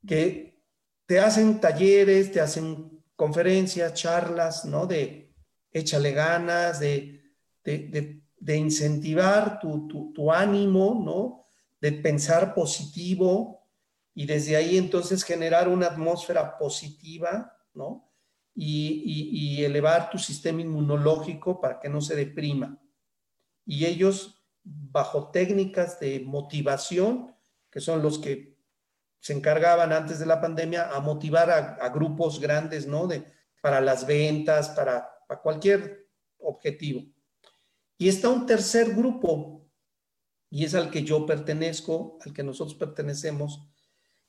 que 0.06 0.62
te 1.06 1.20
hacen 1.20 1.62
talleres, 1.62 2.32
te 2.34 2.42
hacen 2.42 3.02
conferencias, 3.16 3.94
charlas, 3.94 4.66
¿no? 4.66 4.86
De 4.86 5.34
échale 5.72 6.12
ganas, 6.12 6.82
de, 6.82 7.34
de, 7.64 8.22
incentivar 8.56 9.60
tu, 9.60 10.14
tu, 10.14 10.32
ánimo, 10.32 11.02
¿no? 11.04 11.46
De 11.82 11.92
pensar 11.92 12.54
positivo 12.54 13.68
y 14.14 14.26
desde 14.26 14.56
ahí 14.56 14.78
entonces 14.78 15.24
generar 15.24 15.68
una 15.68 15.88
atmósfera 15.88 16.58
positiva, 16.58 17.58
¿no? 17.74 18.10
Y, 18.56 19.04
y, 19.32 19.64
elevar 19.66 20.10
tu 20.10 20.18
sistema 20.18 20.62
inmunológico 20.62 21.62
para 21.62 21.80
que 21.80 21.90
no 21.90 22.02
se 22.02 22.16
deprima. 22.16 22.82
Y 23.66 23.86
ellos, 23.86 24.42
bajo 24.64 25.30
técnicas 25.30 26.00
de 26.00 26.22
motivación, 26.22 27.36
que 27.70 27.80
son 27.80 28.02
los 28.02 28.18
que 28.18 28.58
se 29.20 29.34
encargaban 29.34 29.92
antes 29.92 30.20
de 30.20 30.26
la 30.26 30.40
pandemia 30.40 30.90
a 30.90 31.02
motivar 31.02 31.52
a, 31.52 31.90
grupos 31.90 32.40
grandes, 32.40 32.88
¿no? 32.88 33.08
De, 33.08 33.26
para 33.62 33.82
las 33.82 34.08
ventas, 34.08 34.70
para, 34.70 35.08
para 35.28 35.42
cualquier 35.42 36.08
objetivo. 36.40 37.04
Y 37.98 38.10
está 38.10 38.30
un 38.30 38.46
tercer 38.46 38.94
grupo, 38.94 39.66
y 40.50 40.66
es 40.66 40.76
al 40.76 40.92
que 40.92 41.04
yo 41.04 41.26
pertenezco, 41.26 42.18
al 42.24 42.34
que 42.34 42.44
nosotros 42.44 42.76
pertenecemos, 42.76 43.68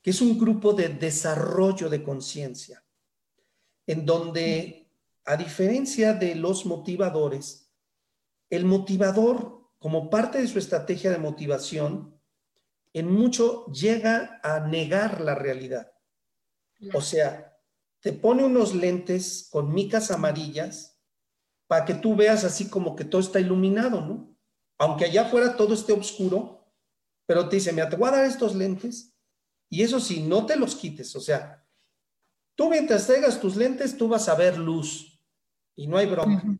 que 0.01 0.09
es 0.11 0.21
un 0.21 0.39
grupo 0.39 0.73
de 0.73 0.89
desarrollo 0.89 1.89
de 1.89 2.03
conciencia, 2.03 2.83
en 3.85 4.05
donde, 4.05 4.89
a 5.25 5.37
diferencia 5.37 6.13
de 6.13 6.35
los 6.35 6.65
motivadores, 6.65 7.71
el 8.49 8.65
motivador, 8.65 9.69
como 9.77 10.09
parte 10.09 10.41
de 10.41 10.47
su 10.47 10.59
estrategia 10.59 11.11
de 11.11 11.19
motivación, 11.19 12.19
en 12.93 13.11
mucho 13.11 13.65
llega 13.67 14.39
a 14.43 14.59
negar 14.61 15.21
la 15.21 15.35
realidad. 15.35 15.93
O 16.93 17.01
sea, 17.01 17.57
te 17.99 18.13
pone 18.13 18.43
unos 18.43 18.73
lentes 18.73 19.47
con 19.51 19.73
micas 19.73 20.11
amarillas 20.11 20.98
para 21.69 21.85
que 21.85 21.93
tú 21.93 22.15
veas 22.15 22.43
así 22.43 22.67
como 22.67 22.95
que 22.95 23.05
todo 23.05 23.21
está 23.21 23.39
iluminado, 23.39 24.01
¿no? 24.01 24.35
Aunque 24.79 25.05
allá 25.05 25.21
afuera 25.27 25.55
todo 25.55 25.75
esté 25.75 25.93
oscuro, 25.93 26.67
pero 27.27 27.47
te 27.47 27.57
dice, 27.57 27.71
mira, 27.71 27.87
te 27.87 27.95
voy 27.95 28.09
a 28.09 28.13
dar 28.13 28.25
estos 28.25 28.55
lentes 28.55 29.15
y 29.69 29.83
eso 29.83 29.99
sí, 29.99 30.23
no 30.23 30.47
te 30.47 30.55
los 30.55 30.75
quites, 30.75 31.15
o 31.15 31.21
sea, 31.21 31.63
tú 32.55 32.71
mientras 32.71 33.05
traigas 33.05 33.39
tus 33.39 33.55
lentes, 33.55 33.95
tú 33.95 34.07
vas 34.07 34.27
a 34.29 34.33
ver 34.33 34.57
luz 34.57 35.21
y 35.75 35.85
no 35.85 35.97
hay 35.97 36.07
broma, 36.07 36.57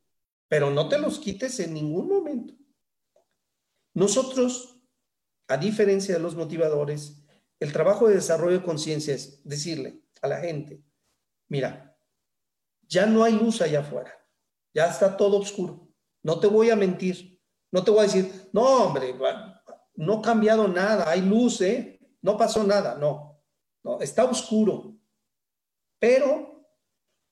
pero 0.47 0.70
no 0.70 0.88
te 0.88 0.99
los 0.99 1.18
quites 1.18 1.60
en 1.60 1.74
ningún 1.74 2.07
momento. 2.07 2.53
Nosotros, 3.95 4.80
a 5.47 5.57
diferencia 5.57 6.14
de 6.14 6.22
los 6.22 6.36
motivadores, 6.36 7.26
el 7.60 7.74
trabajo 7.74 8.07
de 8.07 8.14
desarrollo 8.14 8.60
de 8.60 8.64
conciencia 8.64 9.16
es 9.16 9.41
decirle 9.43 10.03
a 10.22 10.28
la 10.28 10.39
gente, 10.39 10.84
mira, 11.47 11.97
ya 12.88 13.07
no 13.07 13.24
hay 13.24 13.34
luz 13.34 13.64
allá 13.64 13.80
afuera 13.80 14.18
ya 14.74 14.88
está 14.88 15.15
todo 15.15 15.38
oscuro. 15.38 15.88
No 16.24 16.39
te 16.39 16.47
voy 16.47 16.70
a 16.70 16.76
mentir, 16.76 17.39
no 17.72 17.84
te 17.84 17.91
voy 17.91 18.01
a 18.01 18.03
decir, 18.03 18.49
no, 18.51 18.86
hombre, 18.86 19.15
no 19.95 20.13
ha 20.13 20.22
cambiado 20.22 20.67
nada, 20.67 21.09
hay 21.09 21.22
luz, 21.22 21.61
¿eh? 21.61 21.99
No 22.22 22.38
pasó 22.38 22.63
nada, 22.63 22.95
no, 22.95 23.41
no, 23.84 23.99
está 24.01 24.26
oscuro. 24.26 24.97
Pero 25.99 26.65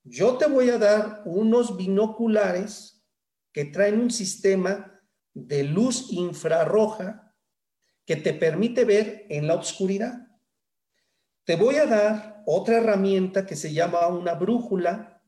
yo 0.04 0.38
te 0.38 0.48
voy 0.48 0.70
a 0.70 0.78
dar 0.78 1.24
unos 1.26 1.76
binoculares 1.76 3.06
que 3.52 3.66
traen 3.66 4.00
un 4.00 4.12
sistema 4.12 5.02
de 5.34 5.64
luz 5.64 6.12
infrarroja 6.12 7.36
que 8.06 8.16
te 8.16 8.34
permite 8.34 8.86
ver 8.86 9.26
en 9.30 9.48
la 9.48 9.56
oscuridad. 9.56 10.28
Te 11.44 11.56
voy 11.56 11.76
a 11.76 11.86
dar 11.86 12.44
otra 12.46 12.78
herramienta 12.78 13.46
que 13.46 13.56
se 13.56 13.74
llama 13.74 14.08
una 14.08 14.34
brújula 14.34 15.22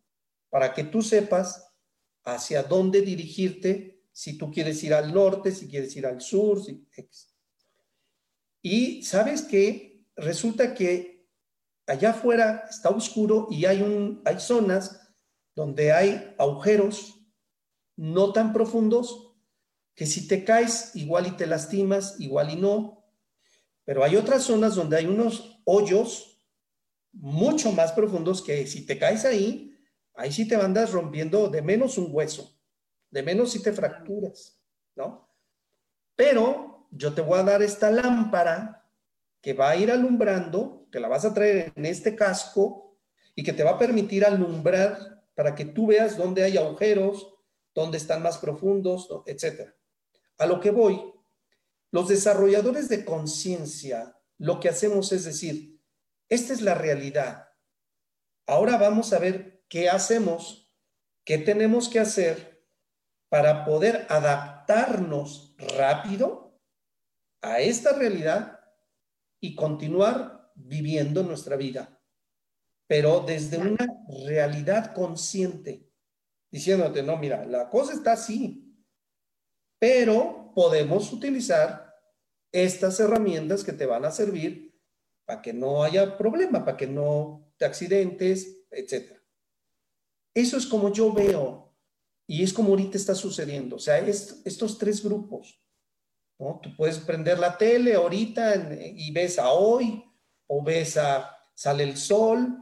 para 0.50 0.74
que 0.74 0.86
tú 0.86 1.02
sepas 1.02 1.69
hacia 2.34 2.64
dónde 2.64 3.02
dirigirte 3.02 4.04
si 4.12 4.38
tú 4.38 4.52
quieres 4.52 4.84
ir 4.84 4.94
al 4.94 5.14
norte, 5.14 5.52
si 5.52 5.68
quieres 5.68 5.96
ir 5.96 6.06
al 6.06 6.22
sur, 6.22 6.64
si, 6.64 6.86
Y 8.62 9.04
sabes 9.04 9.44
que 9.44 10.06
resulta 10.16 10.74
que 10.74 11.30
allá 11.88 12.12
afuera 12.12 12.66
está 12.70 12.90
oscuro 12.90 13.48
y 13.50 13.66
hay, 13.66 13.82
un, 13.82 14.22
hay 14.26 14.40
zonas 14.40 15.00
donde 15.56 15.92
hay 15.92 16.36
agujeros 16.38 17.16
no 17.96 18.32
tan 18.32 18.54
profundos 18.54 19.36
que 19.96 20.06
si 20.06 20.28
te 20.28 20.46
caes 20.46 20.96
igual 20.96 21.28
y 21.28 21.32
te 21.32 21.46
lastimas, 21.46 22.20
igual 22.20 22.52
y 22.52 22.56
no. 22.56 23.06
Pero 23.84 24.04
hay 24.04 24.16
otras 24.16 24.44
zonas 24.44 24.76
donde 24.76 24.96
hay 24.96 25.06
unos 25.06 25.62
hoyos 25.66 26.38
mucho 27.12 27.72
más 27.72 27.92
profundos 27.92 28.42
que 28.42 28.68
si 28.68 28.86
te 28.86 28.98
caes 28.98 29.26
ahí, 29.26 29.69
ahí 30.20 30.34
sí 30.34 30.46
te 30.46 30.58
andas 30.58 30.92
rompiendo 30.92 31.48
de 31.48 31.62
menos 31.62 31.98
un 31.98 32.10
hueso, 32.12 32.60
de 33.10 33.24
menos 33.24 33.54
si 33.54 33.64
te 33.64 33.72
fracturas, 33.72 34.62
¿no? 34.96 35.34
Pero 36.14 36.88
yo 36.92 37.14
te 37.14 37.22
voy 37.22 37.40
a 37.40 37.44
dar 37.44 37.64
esta 37.64 37.90
lámpara 37.90 38.86
que 39.42 39.54
va 39.54 39.70
a 39.70 39.78
ir 39.78 39.90
alumbrando, 39.90 40.88
que 40.92 41.00
la 41.00 41.08
vas 41.08 41.24
a 41.24 41.34
traer 41.34 41.72
en 41.74 41.86
este 41.86 42.18
casco 42.18 42.98
y 43.34 43.44
que 43.44 43.54
te 43.54 43.64
va 43.64 43.72
a 43.72 43.78
permitir 43.78 44.26
alumbrar 44.26 45.24
para 45.36 45.56
que 45.56 45.64
tú 45.64 45.88
veas 45.88 46.18
dónde 46.18 46.44
hay 46.44 46.58
agujeros, 46.58 47.34
dónde 47.74 47.98
están 47.98 48.22
más 48.22 48.40
profundos, 48.40 49.08
etc. 49.26 49.70
A 50.38 50.46
lo 50.46 50.60
que 50.60 50.72
voy, 50.72 51.02
los 51.92 52.10
desarrolladores 52.10 52.90
de 52.90 53.06
conciencia, 53.06 54.18
lo 54.38 54.60
que 54.60 54.68
hacemos 54.68 55.14
es 55.14 55.24
decir, 55.24 55.80
esta 56.28 56.52
es 56.52 56.62
la 56.62 56.74
realidad. 56.74 57.48
Ahora 58.46 58.76
vamos 58.76 59.14
a 59.14 59.20
ver 59.20 59.59
¿qué 59.70 59.90
hacemos? 59.90 60.76
¿Qué 61.24 61.38
tenemos 61.38 61.88
que 61.88 62.00
hacer 62.00 62.68
para 63.30 63.64
poder 63.64 64.08
adaptarnos 64.10 65.56
rápido 65.78 66.60
a 67.42 67.60
esta 67.62 67.94
realidad 67.94 68.60
y 69.40 69.56
continuar 69.56 70.52
viviendo 70.56 71.24
nuestra 71.24 71.56
vida? 71.56 72.02
Pero 72.88 73.20
desde 73.20 73.60
una 73.60 73.88
realidad 74.26 74.94
consciente, 74.94 75.88
diciéndote, 76.52 77.04
no, 77.04 77.18
mira, 77.18 77.46
la 77.46 77.70
cosa 77.70 77.94
está 77.94 78.14
así, 78.14 78.76
pero 79.78 80.52
podemos 80.56 81.14
utilizar 81.14 81.96
estas 82.52 83.00
herramientas 83.00 83.64
que 83.64 83.74
te 83.74 83.86
van 83.86 84.06
a 84.06 84.12
servir 84.12 84.76
para 85.26 85.44
que 85.44 85.54
no 85.54 85.84
haya 85.84 86.18
problema, 86.18 86.66
para 86.66 86.76
que 86.76 86.88
no 86.88 87.54
te 87.58 87.66
accidentes, 87.66 88.66
etcétera. 88.72 89.19
Eso 90.40 90.56
es 90.56 90.66
como 90.66 90.94
yo 90.94 91.12
veo 91.12 91.76
y 92.26 92.44
es 92.44 92.54
como 92.54 92.70
ahorita 92.70 92.98
está 92.98 93.14
sucediendo. 93.14 93.76
O 93.76 93.80
sea, 93.80 93.98
estos 94.00 94.78
tres 94.78 95.04
grupos, 95.04 95.60
¿no? 96.40 96.60
Tú 96.64 96.74
puedes 96.78 96.98
prender 97.00 97.40
la 97.40 97.58
tele 97.58 97.96
ahorita 97.96 98.72
y 98.96 99.12
ves 99.12 99.38
a 99.38 99.50
hoy 99.52 100.04
o 100.48 100.64
ves 100.64 100.96
a 100.96 101.30
Sale 101.54 101.84
el 101.84 101.98
Sol 101.98 102.58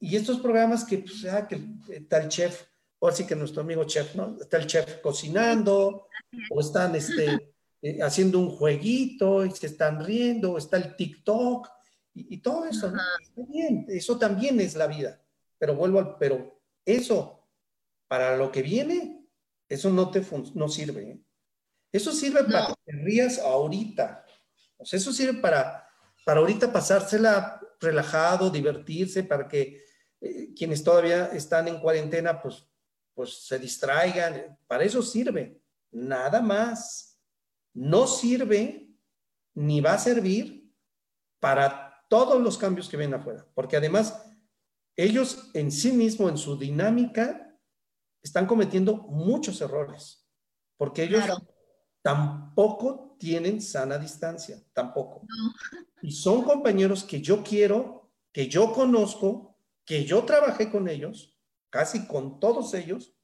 y 0.00 0.16
estos 0.16 0.38
programas 0.40 0.84
que, 0.84 0.98
pues, 0.98 1.26
ah, 1.26 1.46
que 1.46 1.60
está 1.90 2.22
el 2.22 2.28
chef, 2.28 2.62
o 2.98 3.08
así 3.08 3.26
que 3.26 3.36
nuestro 3.36 3.60
amigo 3.60 3.84
chef, 3.84 4.14
¿no? 4.14 4.36
Está 4.40 4.56
el 4.56 4.66
chef 4.66 5.00
cocinando 5.02 6.08
o 6.50 6.60
están 6.60 6.94
este, 6.94 7.54
eh, 7.82 7.98
haciendo 8.02 8.38
un 8.38 8.50
jueguito 8.50 9.44
y 9.44 9.50
se 9.50 9.66
están 9.66 10.02
riendo, 10.02 10.52
o 10.52 10.58
está 10.58 10.78
el 10.78 10.96
TikTok 10.96 11.68
y, 12.14 12.38
todo 12.38 12.64
eso, 12.64 12.90
¿no? 12.90 13.02
Está 13.22 13.42
bien, 13.50 13.86
eso 13.88 14.16
también 14.16 14.60
es 14.60 14.74
la 14.74 14.86
vida. 14.86 15.20
Pero 15.58 15.74
vuelvo 15.74 15.98
al, 15.98 16.16
pero 16.16 16.54
eso, 16.84 17.48
para 18.08 18.36
lo 18.36 18.52
que 18.52 18.62
viene, 18.62 19.26
eso 19.68 19.90
no 19.90 20.10
te 20.10 20.24
no 20.54 20.68
sirve. 20.68 21.02
¿eh? 21.02 21.24
Eso 21.92 22.12
sirve 22.12 22.44
para 22.44 22.66
que 22.68 22.74
te 22.84 22.92
rías 22.92 23.38
ahorita. 23.38 24.24
O 24.76 24.84
sea, 24.84 24.98
eso 24.98 25.12
sirve 25.12 25.40
para, 25.40 25.88
para 26.24 26.40
ahorita 26.40 26.72
pasársela 26.72 27.60
relajado, 27.80 28.50
divertirse, 28.50 29.24
para 29.24 29.48
que 29.48 29.84
eh, 30.20 30.54
quienes 30.54 30.82
todavía 30.82 31.26
están 31.26 31.68
en 31.68 31.80
cuarentena, 31.80 32.40
pues, 32.40 32.66
pues 33.14 33.46
se 33.46 33.58
distraigan. 33.58 34.58
Para 34.66 34.84
eso 34.84 35.02
sirve. 35.02 35.60
Nada 35.90 36.40
más. 36.40 37.20
No 37.72 38.06
sirve 38.06 38.88
ni 39.54 39.80
va 39.80 39.94
a 39.94 39.98
servir 39.98 40.72
para 41.40 42.04
todos 42.08 42.40
los 42.40 42.56
cambios 42.56 42.88
que 42.88 42.96
ven 42.96 43.14
afuera. 43.14 43.46
Porque 43.54 43.76
además 43.76 44.33
ellos 44.96 45.50
en 45.54 45.70
sí 45.72 45.92
mismos, 45.92 46.30
en 46.30 46.38
su 46.38 46.56
dinámica, 46.56 47.58
están 48.22 48.46
cometiendo 48.46 48.96
muchos 48.96 49.60
errores, 49.60 50.26
porque 50.76 51.04
ellos 51.04 51.24
tampoco 52.02 53.16
tienen 53.18 53.60
sana 53.60 53.98
distancia, 53.98 54.62
tampoco. 54.72 55.26
Y 56.02 56.12
son 56.12 56.42
compañeros 56.42 57.04
que 57.04 57.20
yo 57.20 57.42
quiero, 57.42 58.12
que 58.32 58.48
yo 58.48 58.72
conozco, 58.72 59.58
que 59.84 60.04
yo 60.04 60.24
trabajé 60.24 60.70
con 60.70 60.88
ellos, 60.88 61.38
casi 61.70 62.06
con 62.06 62.40
todos 62.40 62.72
ellos, 62.74 63.14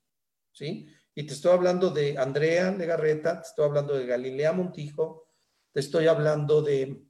¿sí? 0.53 0.89
Y 1.15 1.25
te 1.25 1.35
estoy 1.35 1.53
hablando 1.53 1.91
de 1.91 2.19
Andrea 2.19 2.71
Legarreta, 2.71 3.41
te 3.41 3.49
estoy 3.49 3.67
hablando 3.67 3.95
de 3.95 4.07
Galilea 4.07 4.53
Montijo, 4.53 5.27
te 5.73 5.81
estoy 5.81 6.07
hablando 6.07 6.63
de 6.63 7.05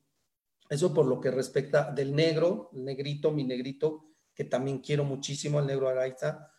eso 0.68 0.94
por 0.94 1.06
lo 1.06 1.20
que 1.20 1.30
respecta 1.30 1.90
del 1.90 2.14
negro, 2.14 2.70
el 2.72 2.84
negrito, 2.84 3.32
mi 3.32 3.44
negrito, 3.44 4.09
que 4.34 4.44
también 4.44 4.78
quiero 4.78 5.04
muchísimo, 5.04 5.60
el 5.60 5.66
negro 5.66 5.88
Araiza, 5.88 6.50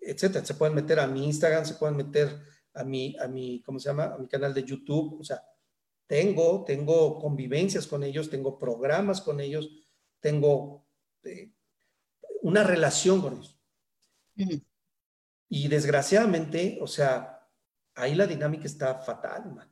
etcétera. 0.00 0.44
Se 0.44 0.54
pueden 0.54 0.74
meter 0.74 1.00
a 1.00 1.06
mi 1.06 1.26
Instagram, 1.26 1.64
se 1.64 1.74
pueden 1.74 1.96
meter 1.96 2.40
a 2.74 2.84
mi, 2.84 3.16
a 3.18 3.28
mi, 3.28 3.62
¿cómo 3.62 3.78
se 3.78 3.88
llama? 3.88 4.04
A 4.14 4.18
mi 4.18 4.26
canal 4.26 4.54
de 4.54 4.64
YouTube. 4.64 5.20
O 5.20 5.24
sea, 5.24 5.42
tengo, 6.06 6.64
tengo 6.64 7.18
convivencias 7.18 7.86
con 7.86 8.02
ellos, 8.02 8.30
tengo 8.30 8.58
programas 8.58 9.20
con 9.20 9.40
ellos, 9.40 9.70
tengo 10.20 10.86
eh, 11.22 11.52
una 12.42 12.64
relación 12.64 13.20
con 13.20 13.34
ellos. 13.34 13.56
Y 15.48 15.68
desgraciadamente, 15.68 16.78
o 16.80 16.86
sea, 16.86 17.46
ahí 17.94 18.14
la 18.14 18.26
dinámica 18.26 18.64
está 18.64 19.00
fatal, 19.00 19.52
man. 19.52 19.70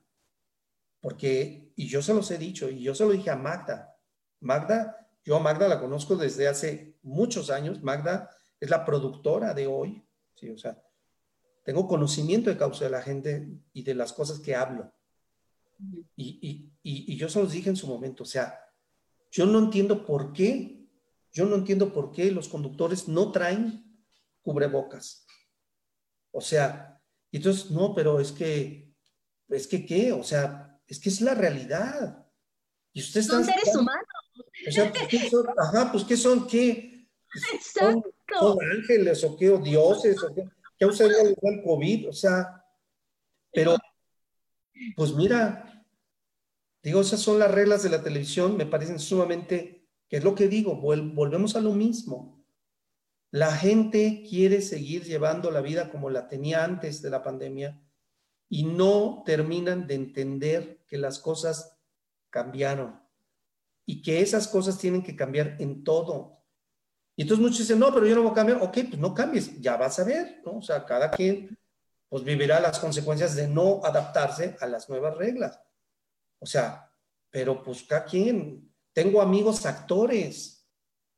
Porque, 1.00 1.72
y 1.76 1.88
yo 1.88 2.02
se 2.02 2.12
los 2.12 2.30
he 2.30 2.38
dicho, 2.38 2.68
y 2.68 2.82
yo 2.82 2.94
se 2.94 3.04
lo 3.04 3.12
dije 3.12 3.30
a 3.30 3.36
Magda. 3.36 3.96
Magda, 4.40 5.07
yo 5.28 5.36
a 5.36 5.40
Magda 5.40 5.68
la 5.68 5.78
conozco 5.78 6.16
desde 6.16 6.48
hace 6.48 6.96
muchos 7.02 7.50
años. 7.50 7.82
Magda 7.82 8.30
es 8.58 8.70
la 8.70 8.86
productora 8.86 9.52
de 9.52 9.66
hoy, 9.66 10.02
¿sí? 10.34 10.48
O 10.48 10.56
sea, 10.56 10.82
tengo 11.66 11.86
conocimiento 11.86 12.48
de 12.48 12.56
causa 12.56 12.86
de 12.86 12.90
la 12.90 13.02
gente 13.02 13.46
y 13.74 13.82
de 13.82 13.94
las 13.94 14.14
cosas 14.14 14.40
que 14.40 14.54
hablo. 14.54 14.90
Y, 16.16 16.72
y, 16.82 17.12
y, 17.12 17.16
yo 17.18 17.28
se 17.28 17.42
los 17.42 17.52
dije 17.52 17.68
en 17.68 17.76
su 17.76 17.86
momento, 17.86 18.22
o 18.22 18.26
sea, 18.26 18.58
yo 19.30 19.44
no 19.44 19.58
entiendo 19.58 20.06
por 20.06 20.32
qué, 20.32 20.88
yo 21.30 21.44
no 21.44 21.56
entiendo 21.56 21.92
por 21.92 22.10
qué 22.10 22.30
los 22.30 22.48
conductores 22.48 23.06
no 23.06 23.30
traen 23.30 24.02
cubrebocas. 24.40 25.26
O 26.30 26.40
sea, 26.40 27.02
entonces, 27.30 27.70
no, 27.70 27.94
pero 27.94 28.18
es 28.18 28.32
que, 28.32 28.94
es 29.50 29.66
que 29.66 29.84
qué, 29.84 30.10
o 30.10 30.22
sea, 30.22 30.80
es 30.86 30.98
que 30.98 31.10
es 31.10 31.20
la 31.20 31.34
realidad. 31.34 32.26
Y 32.94 33.00
ustedes 33.02 33.26
son 33.26 33.44
seres 33.44 33.76
humanos. 33.76 34.07
O 34.68 34.72
sea, 34.72 34.92
pues, 34.92 35.08
¿qué 35.08 35.30
son? 35.30 35.46
Ajá, 35.56 35.92
pues 35.92 36.04
¿qué 36.04 36.16
son? 36.16 36.46
¿Qué? 36.46 37.08
¿Son, 37.78 38.02
¿Son, 38.38 38.58
ángeles 38.72 39.24
o 39.24 39.36
qué? 39.36 39.50
¿O 39.50 39.58
dioses? 39.58 40.22
¿O 40.22 40.34
qué? 40.34 40.44
¿Qué 40.78 40.86
el 40.86 41.62
COVID? 41.62 42.08
O 42.08 42.12
sea, 42.12 42.64
pero, 43.52 43.76
pues 44.96 45.12
mira, 45.12 45.84
digo, 46.82 47.00
esas 47.00 47.20
son 47.20 47.38
las 47.38 47.50
reglas 47.50 47.82
de 47.82 47.90
la 47.90 48.02
televisión, 48.02 48.56
me 48.56 48.66
parecen 48.66 48.98
sumamente, 48.98 49.88
que 50.08 50.18
es 50.18 50.24
lo 50.24 50.34
que 50.34 50.48
digo, 50.48 50.76
volvemos 50.76 51.56
a 51.56 51.60
lo 51.60 51.72
mismo. 51.72 52.44
La 53.30 53.52
gente 53.52 54.24
quiere 54.28 54.62
seguir 54.62 55.04
llevando 55.04 55.50
la 55.50 55.60
vida 55.60 55.90
como 55.90 56.08
la 56.08 56.28
tenía 56.28 56.64
antes 56.64 57.02
de 57.02 57.10
la 57.10 57.22
pandemia 57.22 57.82
y 58.48 58.64
no 58.64 59.22
terminan 59.26 59.86
de 59.86 59.94
entender 59.94 60.82
que 60.86 60.96
las 60.96 61.18
cosas 61.18 61.78
cambiaron 62.30 63.07
y 63.88 64.02
que 64.02 64.20
esas 64.20 64.46
cosas 64.46 64.76
tienen 64.76 65.02
que 65.02 65.16
cambiar 65.16 65.56
en 65.58 65.82
todo. 65.82 66.44
Y 67.16 67.22
entonces 67.22 67.42
muchos 67.42 67.60
dicen, 67.60 67.78
no, 67.78 67.92
pero 67.92 68.06
yo 68.06 68.14
no 68.14 68.22
voy 68.22 68.32
a 68.32 68.34
cambiar. 68.34 68.62
Ok, 68.62 68.74
pues 68.90 68.98
no 68.98 69.14
cambies, 69.14 69.58
ya 69.62 69.78
vas 69.78 69.98
a 69.98 70.04
ver, 70.04 70.42
¿no? 70.44 70.58
O 70.58 70.62
sea, 70.62 70.84
cada 70.84 71.10
quien 71.10 71.58
pues 72.06 72.22
vivirá 72.22 72.60
las 72.60 72.78
consecuencias 72.78 73.34
de 73.34 73.48
no 73.48 73.80
adaptarse 73.82 74.58
a 74.60 74.66
las 74.66 74.90
nuevas 74.90 75.16
reglas. 75.16 75.58
O 76.38 76.44
sea, 76.44 76.92
pero 77.30 77.62
pues 77.62 77.82
cada 77.84 78.04
quien, 78.04 78.70
tengo 78.92 79.22
amigos 79.22 79.64
actores, 79.64 80.68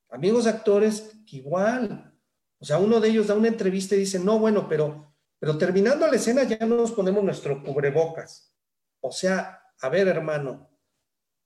amigos 0.09 0.47
actores 0.47 1.11
que 1.27 1.39
igual, 1.39 2.17
o 2.61 2.65
sea, 2.65 2.79
uno 2.79 3.01
de 3.01 3.09
ellos 3.09 3.27
da 3.27 3.35
una 3.35 3.49
entrevista 3.49 3.97
y 3.97 4.01
dice, 4.01 4.21
no, 4.21 4.39
bueno, 4.39 4.69
pero, 4.69 5.13
pero 5.41 5.59
terminando 5.59 6.07
la 6.07 6.15
escena 6.15 6.45
ya 6.45 6.65
nos 6.67 6.93
ponemos 6.93 7.25
nuestro 7.25 7.65
cubrebocas. 7.65 8.55
O 9.01 9.11
sea, 9.11 9.61
a 9.81 9.89
ver, 9.89 10.07
hermano, 10.07 10.70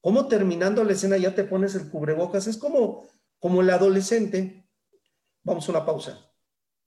¿cómo 0.05 0.29
terminando 0.29 0.85
la 0.85 0.93
escena 0.93 1.17
ya 1.17 1.35
te 1.35 1.45
pones 1.45 1.75
el 1.75 1.89
cubrebocas? 1.89 2.47
Es 2.47 2.59
como, 2.59 3.09
como 3.39 3.63
el 3.63 3.71
adolescente. 3.71 4.69
Vamos 5.43 5.67
a 5.67 5.73
una 5.73 5.87
pausa. 5.87 6.31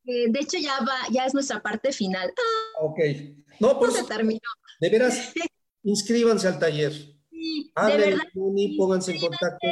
Eh, 0.05 0.27
de 0.29 0.39
hecho, 0.39 0.59
ya 0.59 0.79
va, 0.81 0.99
ya 1.11 1.25
es 1.25 1.33
nuestra 1.33 1.59
parte 1.63 1.91
final. 1.91 2.31
Ah, 2.37 2.83
ok. 2.83 2.99
No, 3.59 3.79
pues. 3.79 3.95
Se 3.95 4.03
terminó. 4.03 4.39
De 4.79 4.89
veras, 4.91 5.33
inscríbanse 5.83 6.47
al 6.47 6.59
taller. 6.59 6.93
Sí, 7.31 7.73
de 7.75 7.97
verdad. 7.97 8.23
pónganse 8.77 9.15
en 9.15 9.19
contacto. 9.19 9.67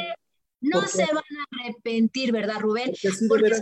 No 0.61 0.81
se 0.87 1.05
van 1.05 1.17
a 1.17 1.63
arrepentir, 1.63 2.31
¿verdad, 2.31 2.59
Rubén? 2.59 2.93
Porque, 3.27 3.49
son 3.53 3.61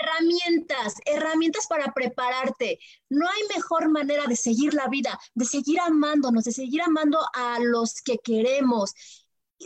herramientas, 0.00 0.94
herramientas 1.04 1.66
para 1.66 1.92
prepararte. 1.92 2.78
No 3.08 3.28
hay 3.28 3.42
mejor 3.54 3.88
manera 3.90 4.24
de 4.26 4.36
seguir 4.36 4.74
la 4.74 4.88
vida, 4.88 5.18
de 5.34 5.44
seguir 5.44 5.80
amándonos, 5.80 6.44
de 6.44 6.52
seguir 6.52 6.82
amando 6.82 7.18
a 7.34 7.58
los 7.60 8.00
que 8.02 8.18
queremos. 8.18 8.92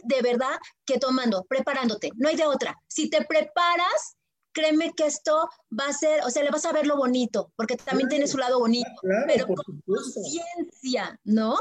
De 0.05 0.23
verdad 0.23 0.59
que 0.85 0.99
tomando, 0.99 1.45
preparándote, 1.45 2.11
no 2.17 2.29
hay 2.29 2.37
de 2.37 2.47
otra. 2.47 2.77
Si 2.87 3.11
te 3.11 3.25
preparas, 3.25 4.17
créeme 4.53 4.93
que 4.95 5.07
esto 5.07 5.49
va 5.79 5.87
a 5.89 5.93
ser, 5.93 6.23
o 6.25 6.31
sea, 6.31 6.43
le 6.43 6.51
vas 6.51 6.65
a 6.65 6.73
ver 6.73 6.87
lo 6.87 6.97
bonito, 6.97 7.53
porque 7.57 7.77
también 7.77 8.09
tiene 8.09 8.27
su 8.27 8.39
lado 8.39 8.59
bonito, 8.59 8.91
pero 9.27 9.47
con 9.47 9.83
conciencia, 9.87 11.19
¿no? 11.25 11.57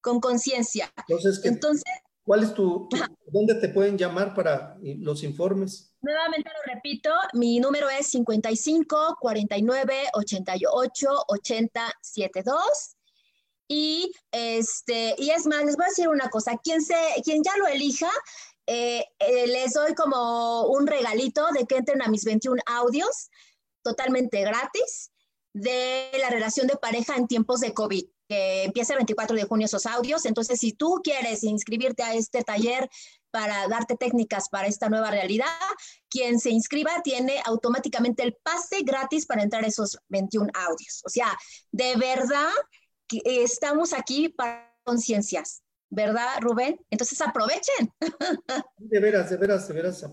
Con 0.00 0.20
conciencia. 0.20 0.92
Entonces, 1.08 1.44
Entonces 1.44 1.84
¿Cuál 2.24 2.42
es 2.42 2.54
tu, 2.54 2.88
dónde 3.26 3.54
te 3.56 3.68
pueden 3.68 3.98
llamar 3.98 4.34
para 4.34 4.78
los 4.80 5.22
informes? 5.22 5.93
Nuevamente 6.04 6.50
lo 6.50 6.74
repito, 6.74 7.10
mi 7.32 7.58
número 7.60 7.88
es 7.88 8.08
55 8.08 9.16
49 9.18 10.08
88 10.12 11.24
80 11.28 11.92
72. 12.02 12.62
Y, 13.68 14.12
este, 14.30 15.14
y 15.16 15.30
es 15.30 15.46
más, 15.46 15.64
les 15.64 15.76
voy 15.76 15.86
a 15.86 15.88
decir 15.88 16.08
una 16.08 16.28
cosa, 16.28 16.58
quien, 16.62 16.82
se, 16.82 16.94
quien 17.24 17.42
ya 17.42 17.56
lo 17.56 17.66
elija, 17.66 18.10
eh, 18.66 19.02
eh, 19.18 19.46
les 19.46 19.72
doy 19.72 19.94
como 19.94 20.66
un 20.66 20.86
regalito 20.86 21.46
de 21.58 21.64
que 21.64 21.76
entren 21.76 22.02
a 22.02 22.08
mis 22.08 22.26
21 22.26 22.60
audios 22.66 23.30
totalmente 23.82 24.42
gratis 24.42 25.10
de 25.54 26.10
la 26.20 26.28
relación 26.28 26.66
de 26.66 26.76
pareja 26.76 27.16
en 27.16 27.28
tiempos 27.28 27.60
de 27.60 27.72
COVID 27.72 28.04
que 28.28 28.64
empieza 28.64 28.92
el 28.92 28.98
24 28.98 29.36
de 29.36 29.44
junio 29.44 29.64
esos 29.64 29.86
audios. 29.86 30.26
Entonces, 30.26 30.60
si 30.60 30.72
tú 30.72 31.00
quieres 31.02 31.44
inscribirte 31.44 32.02
a 32.02 32.12
este 32.12 32.42
taller 32.42 32.90
para 33.34 33.66
darte 33.66 33.96
técnicas 33.96 34.48
para 34.48 34.68
esta 34.68 34.88
nueva 34.88 35.10
realidad, 35.10 35.48
quien 36.08 36.38
se 36.38 36.50
inscriba 36.50 37.02
tiene 37.02 37.42
automáticamente 37.44 38.22
el 38.22 38.36
pase 38.40 38.82
gratis 38.84 39.26
para 39.26 39.42
entrar 39.42 39.64
a 39.64 39.66
esos 39.66 39.98
21 40.08 40.52
audios. 40.54 41.02
O 41.04 41.08
sea, 41.08 41.36
de 41.72 41.96
verdad 41.96 42.52
que 43.08 43.20
estamos 43.24 43.92
aquí 43.92 44.28
para 44.28 44.72
conciencias. 44.84 45.64
¿Verdad, 45.90 46.28
Rubén? 46.42 46.78
Entonces 46.90 47.20
aprovechen. 47.20 47.92
De 48.78 49.00
veras, 49.00 49.30
de 49.30 49.36
veras, 49.36 49.66
de 49.66 49.74
veras, 49.74 50.06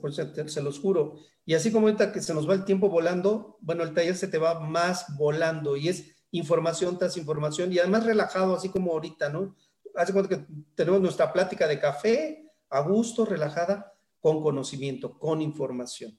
se 0.48 0.62
los 0.64 0.80
juro. 0.80 1.20
Y 1.46 1.54
así 1.54 1.72
como 1.72 1.86
ahorita 1.86 2.12
que 2.12 2.22
se 2.22 2.34
nos 2.34 2.50
va 2.50 2.56
el 2.56 2.66
tiempo 2.66 2.90
volando, 2.90 3.60
bueno, 3.62 3.84
el 3.84 3.94
taller 3.94 4.16
se 4.16 4.30
te 4.30 4.40
va 4.40 4.60
más 4.62 5.16
volando 5.16 5.78
y 5.78 5.90
es 5.90 6.16
información 6.32 6.98
tras 6.98 7.18
información 7.18 7.72
y 7.72 7.78
además 7.78 8.04
relajado, 8.04 8.56
así 8.56 8.70
como 8.70 8.94
ahorita, 8.94 9.30
¿no? 9.30 9.56
Hace 9.96 10.12
cuenta 10.12 10.30
que 10.30 10.48
tenemos 10.74 11.02
nuestra 11.02 11.32
plática 11.32 11.68
de 11.68 11.80
café, 11.80 12.41
a 12.72 12.80
gusto, 12.82 13.26
relajada, 13.26 13.94
con 14.20 14.42
conocimiento, 14.42 15.20
con 15.20 15.42
información. 15.42 16.18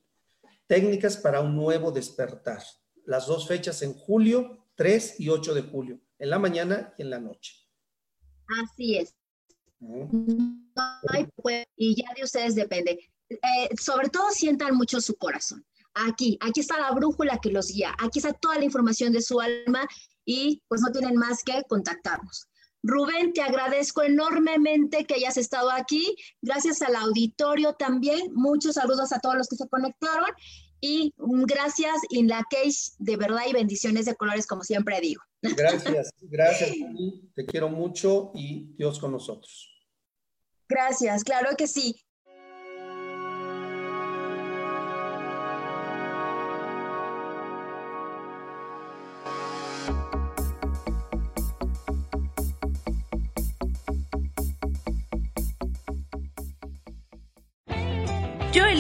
Técnicas 0.66 1.16
para 1.16 1.40
un 1.40 1.56
nuevo 1.56 1.90
despertar. 1.90 2.62
Las 3.04 3.26
dos 3.26 3.48
fechas 3.48 3.82
en 3.82 3.94
julio, 3.94 4.66
3 4.76 5.20
y 5.20 5.28
8 5.28 5.54
de 5.54 5.62
julio, 5.62 6.00
en 6.18 6.30
la 6.30 6.38
mañana 6.38 6.94
y 6.98 7.02
en 7.02 7.10
la 7.10 7.18
noche. 7.18 7.54
Así 8.62 8.98
es. 8.98 9.14
y 11.76 11.94
ya 11.96 12.14
de 12.14 12.22
ustedes 12.22 12.54
depende. 12.54 12.98
Eh, 13.28 13.68
sobre 13.80 14.08
todo 14.08 14.30
sientan 14.30 14.76
mucho 14.76 15.00
su 15.00 15.16
corazón. 15.16 15.64
Aquí, 15.94 16.38
aquí 16.40 16.60
está 16.60 16.78
la 16.78 16.90
brújula 16.92 17.38
que 17.38 17.50
los 17.50 17.68
guía, 17.68 17.94
aquí 17.98 18.18
está 18.18 18.32
toda 18.32 18.58
la 18.58 18.64
información 18.64 19.12
de 19.12 19.20
su 19.20 19.40
alma 19.40 19.86
y 20.24 20.62
pues 20.68 20.80
no 20.80 20.90
tienen 20.90 21.16
más 21.16 21.42
que 21.42 21.62
contactarnos. 21.68 22.46
Rubén, 22.82 23.32
te 23.32 23.42
agradezco 23.42 24.02
enormemente 24.02 25.04
que 25.04 25.14
hayas 25.14 25.36
estado 25.36 25.70
aquí. 25.70 26.16
Gracias 26.40 26.82
al 26.82 26.96
auditorio 26.96 27.74
también. 27.74 28.32
Muchos 28.34 28.74
saludos 28.74 29.12
a 29.12 29.20
todos 29.20 29.36
los 29.36 29.48
que 29.48 29.56
se 29.56 29.68
conectaron. 29.68 30.30
Y 30.80 31.14
gracias, 31.16 31.94
la 32.10 32.44
Case, 32.50 32.94
de 32.98 33.16
verdad 33.16 33.42
y 33.48 33.52
bendiciones 33.52 34.04
de 34.04 34.16
colores, 34.16 34.48
como 34.48 34.64
siempre 34.64 35.00
digo. 35.00 35.22
Gracias, 35.40 36.10
gracias. 36.20 36.70
Te 37.34 37.46
quiero 37.46 37.68
mucho 37.68 38.32
y 38.34 38.74
Dios 38.76 38.98
con 38.98 39.12
nosotros. 39.12 39.68
Gracias, 40.68 41.22
claro 41.22 41.50
que 41.56 41.68
sí. 41.68 42.02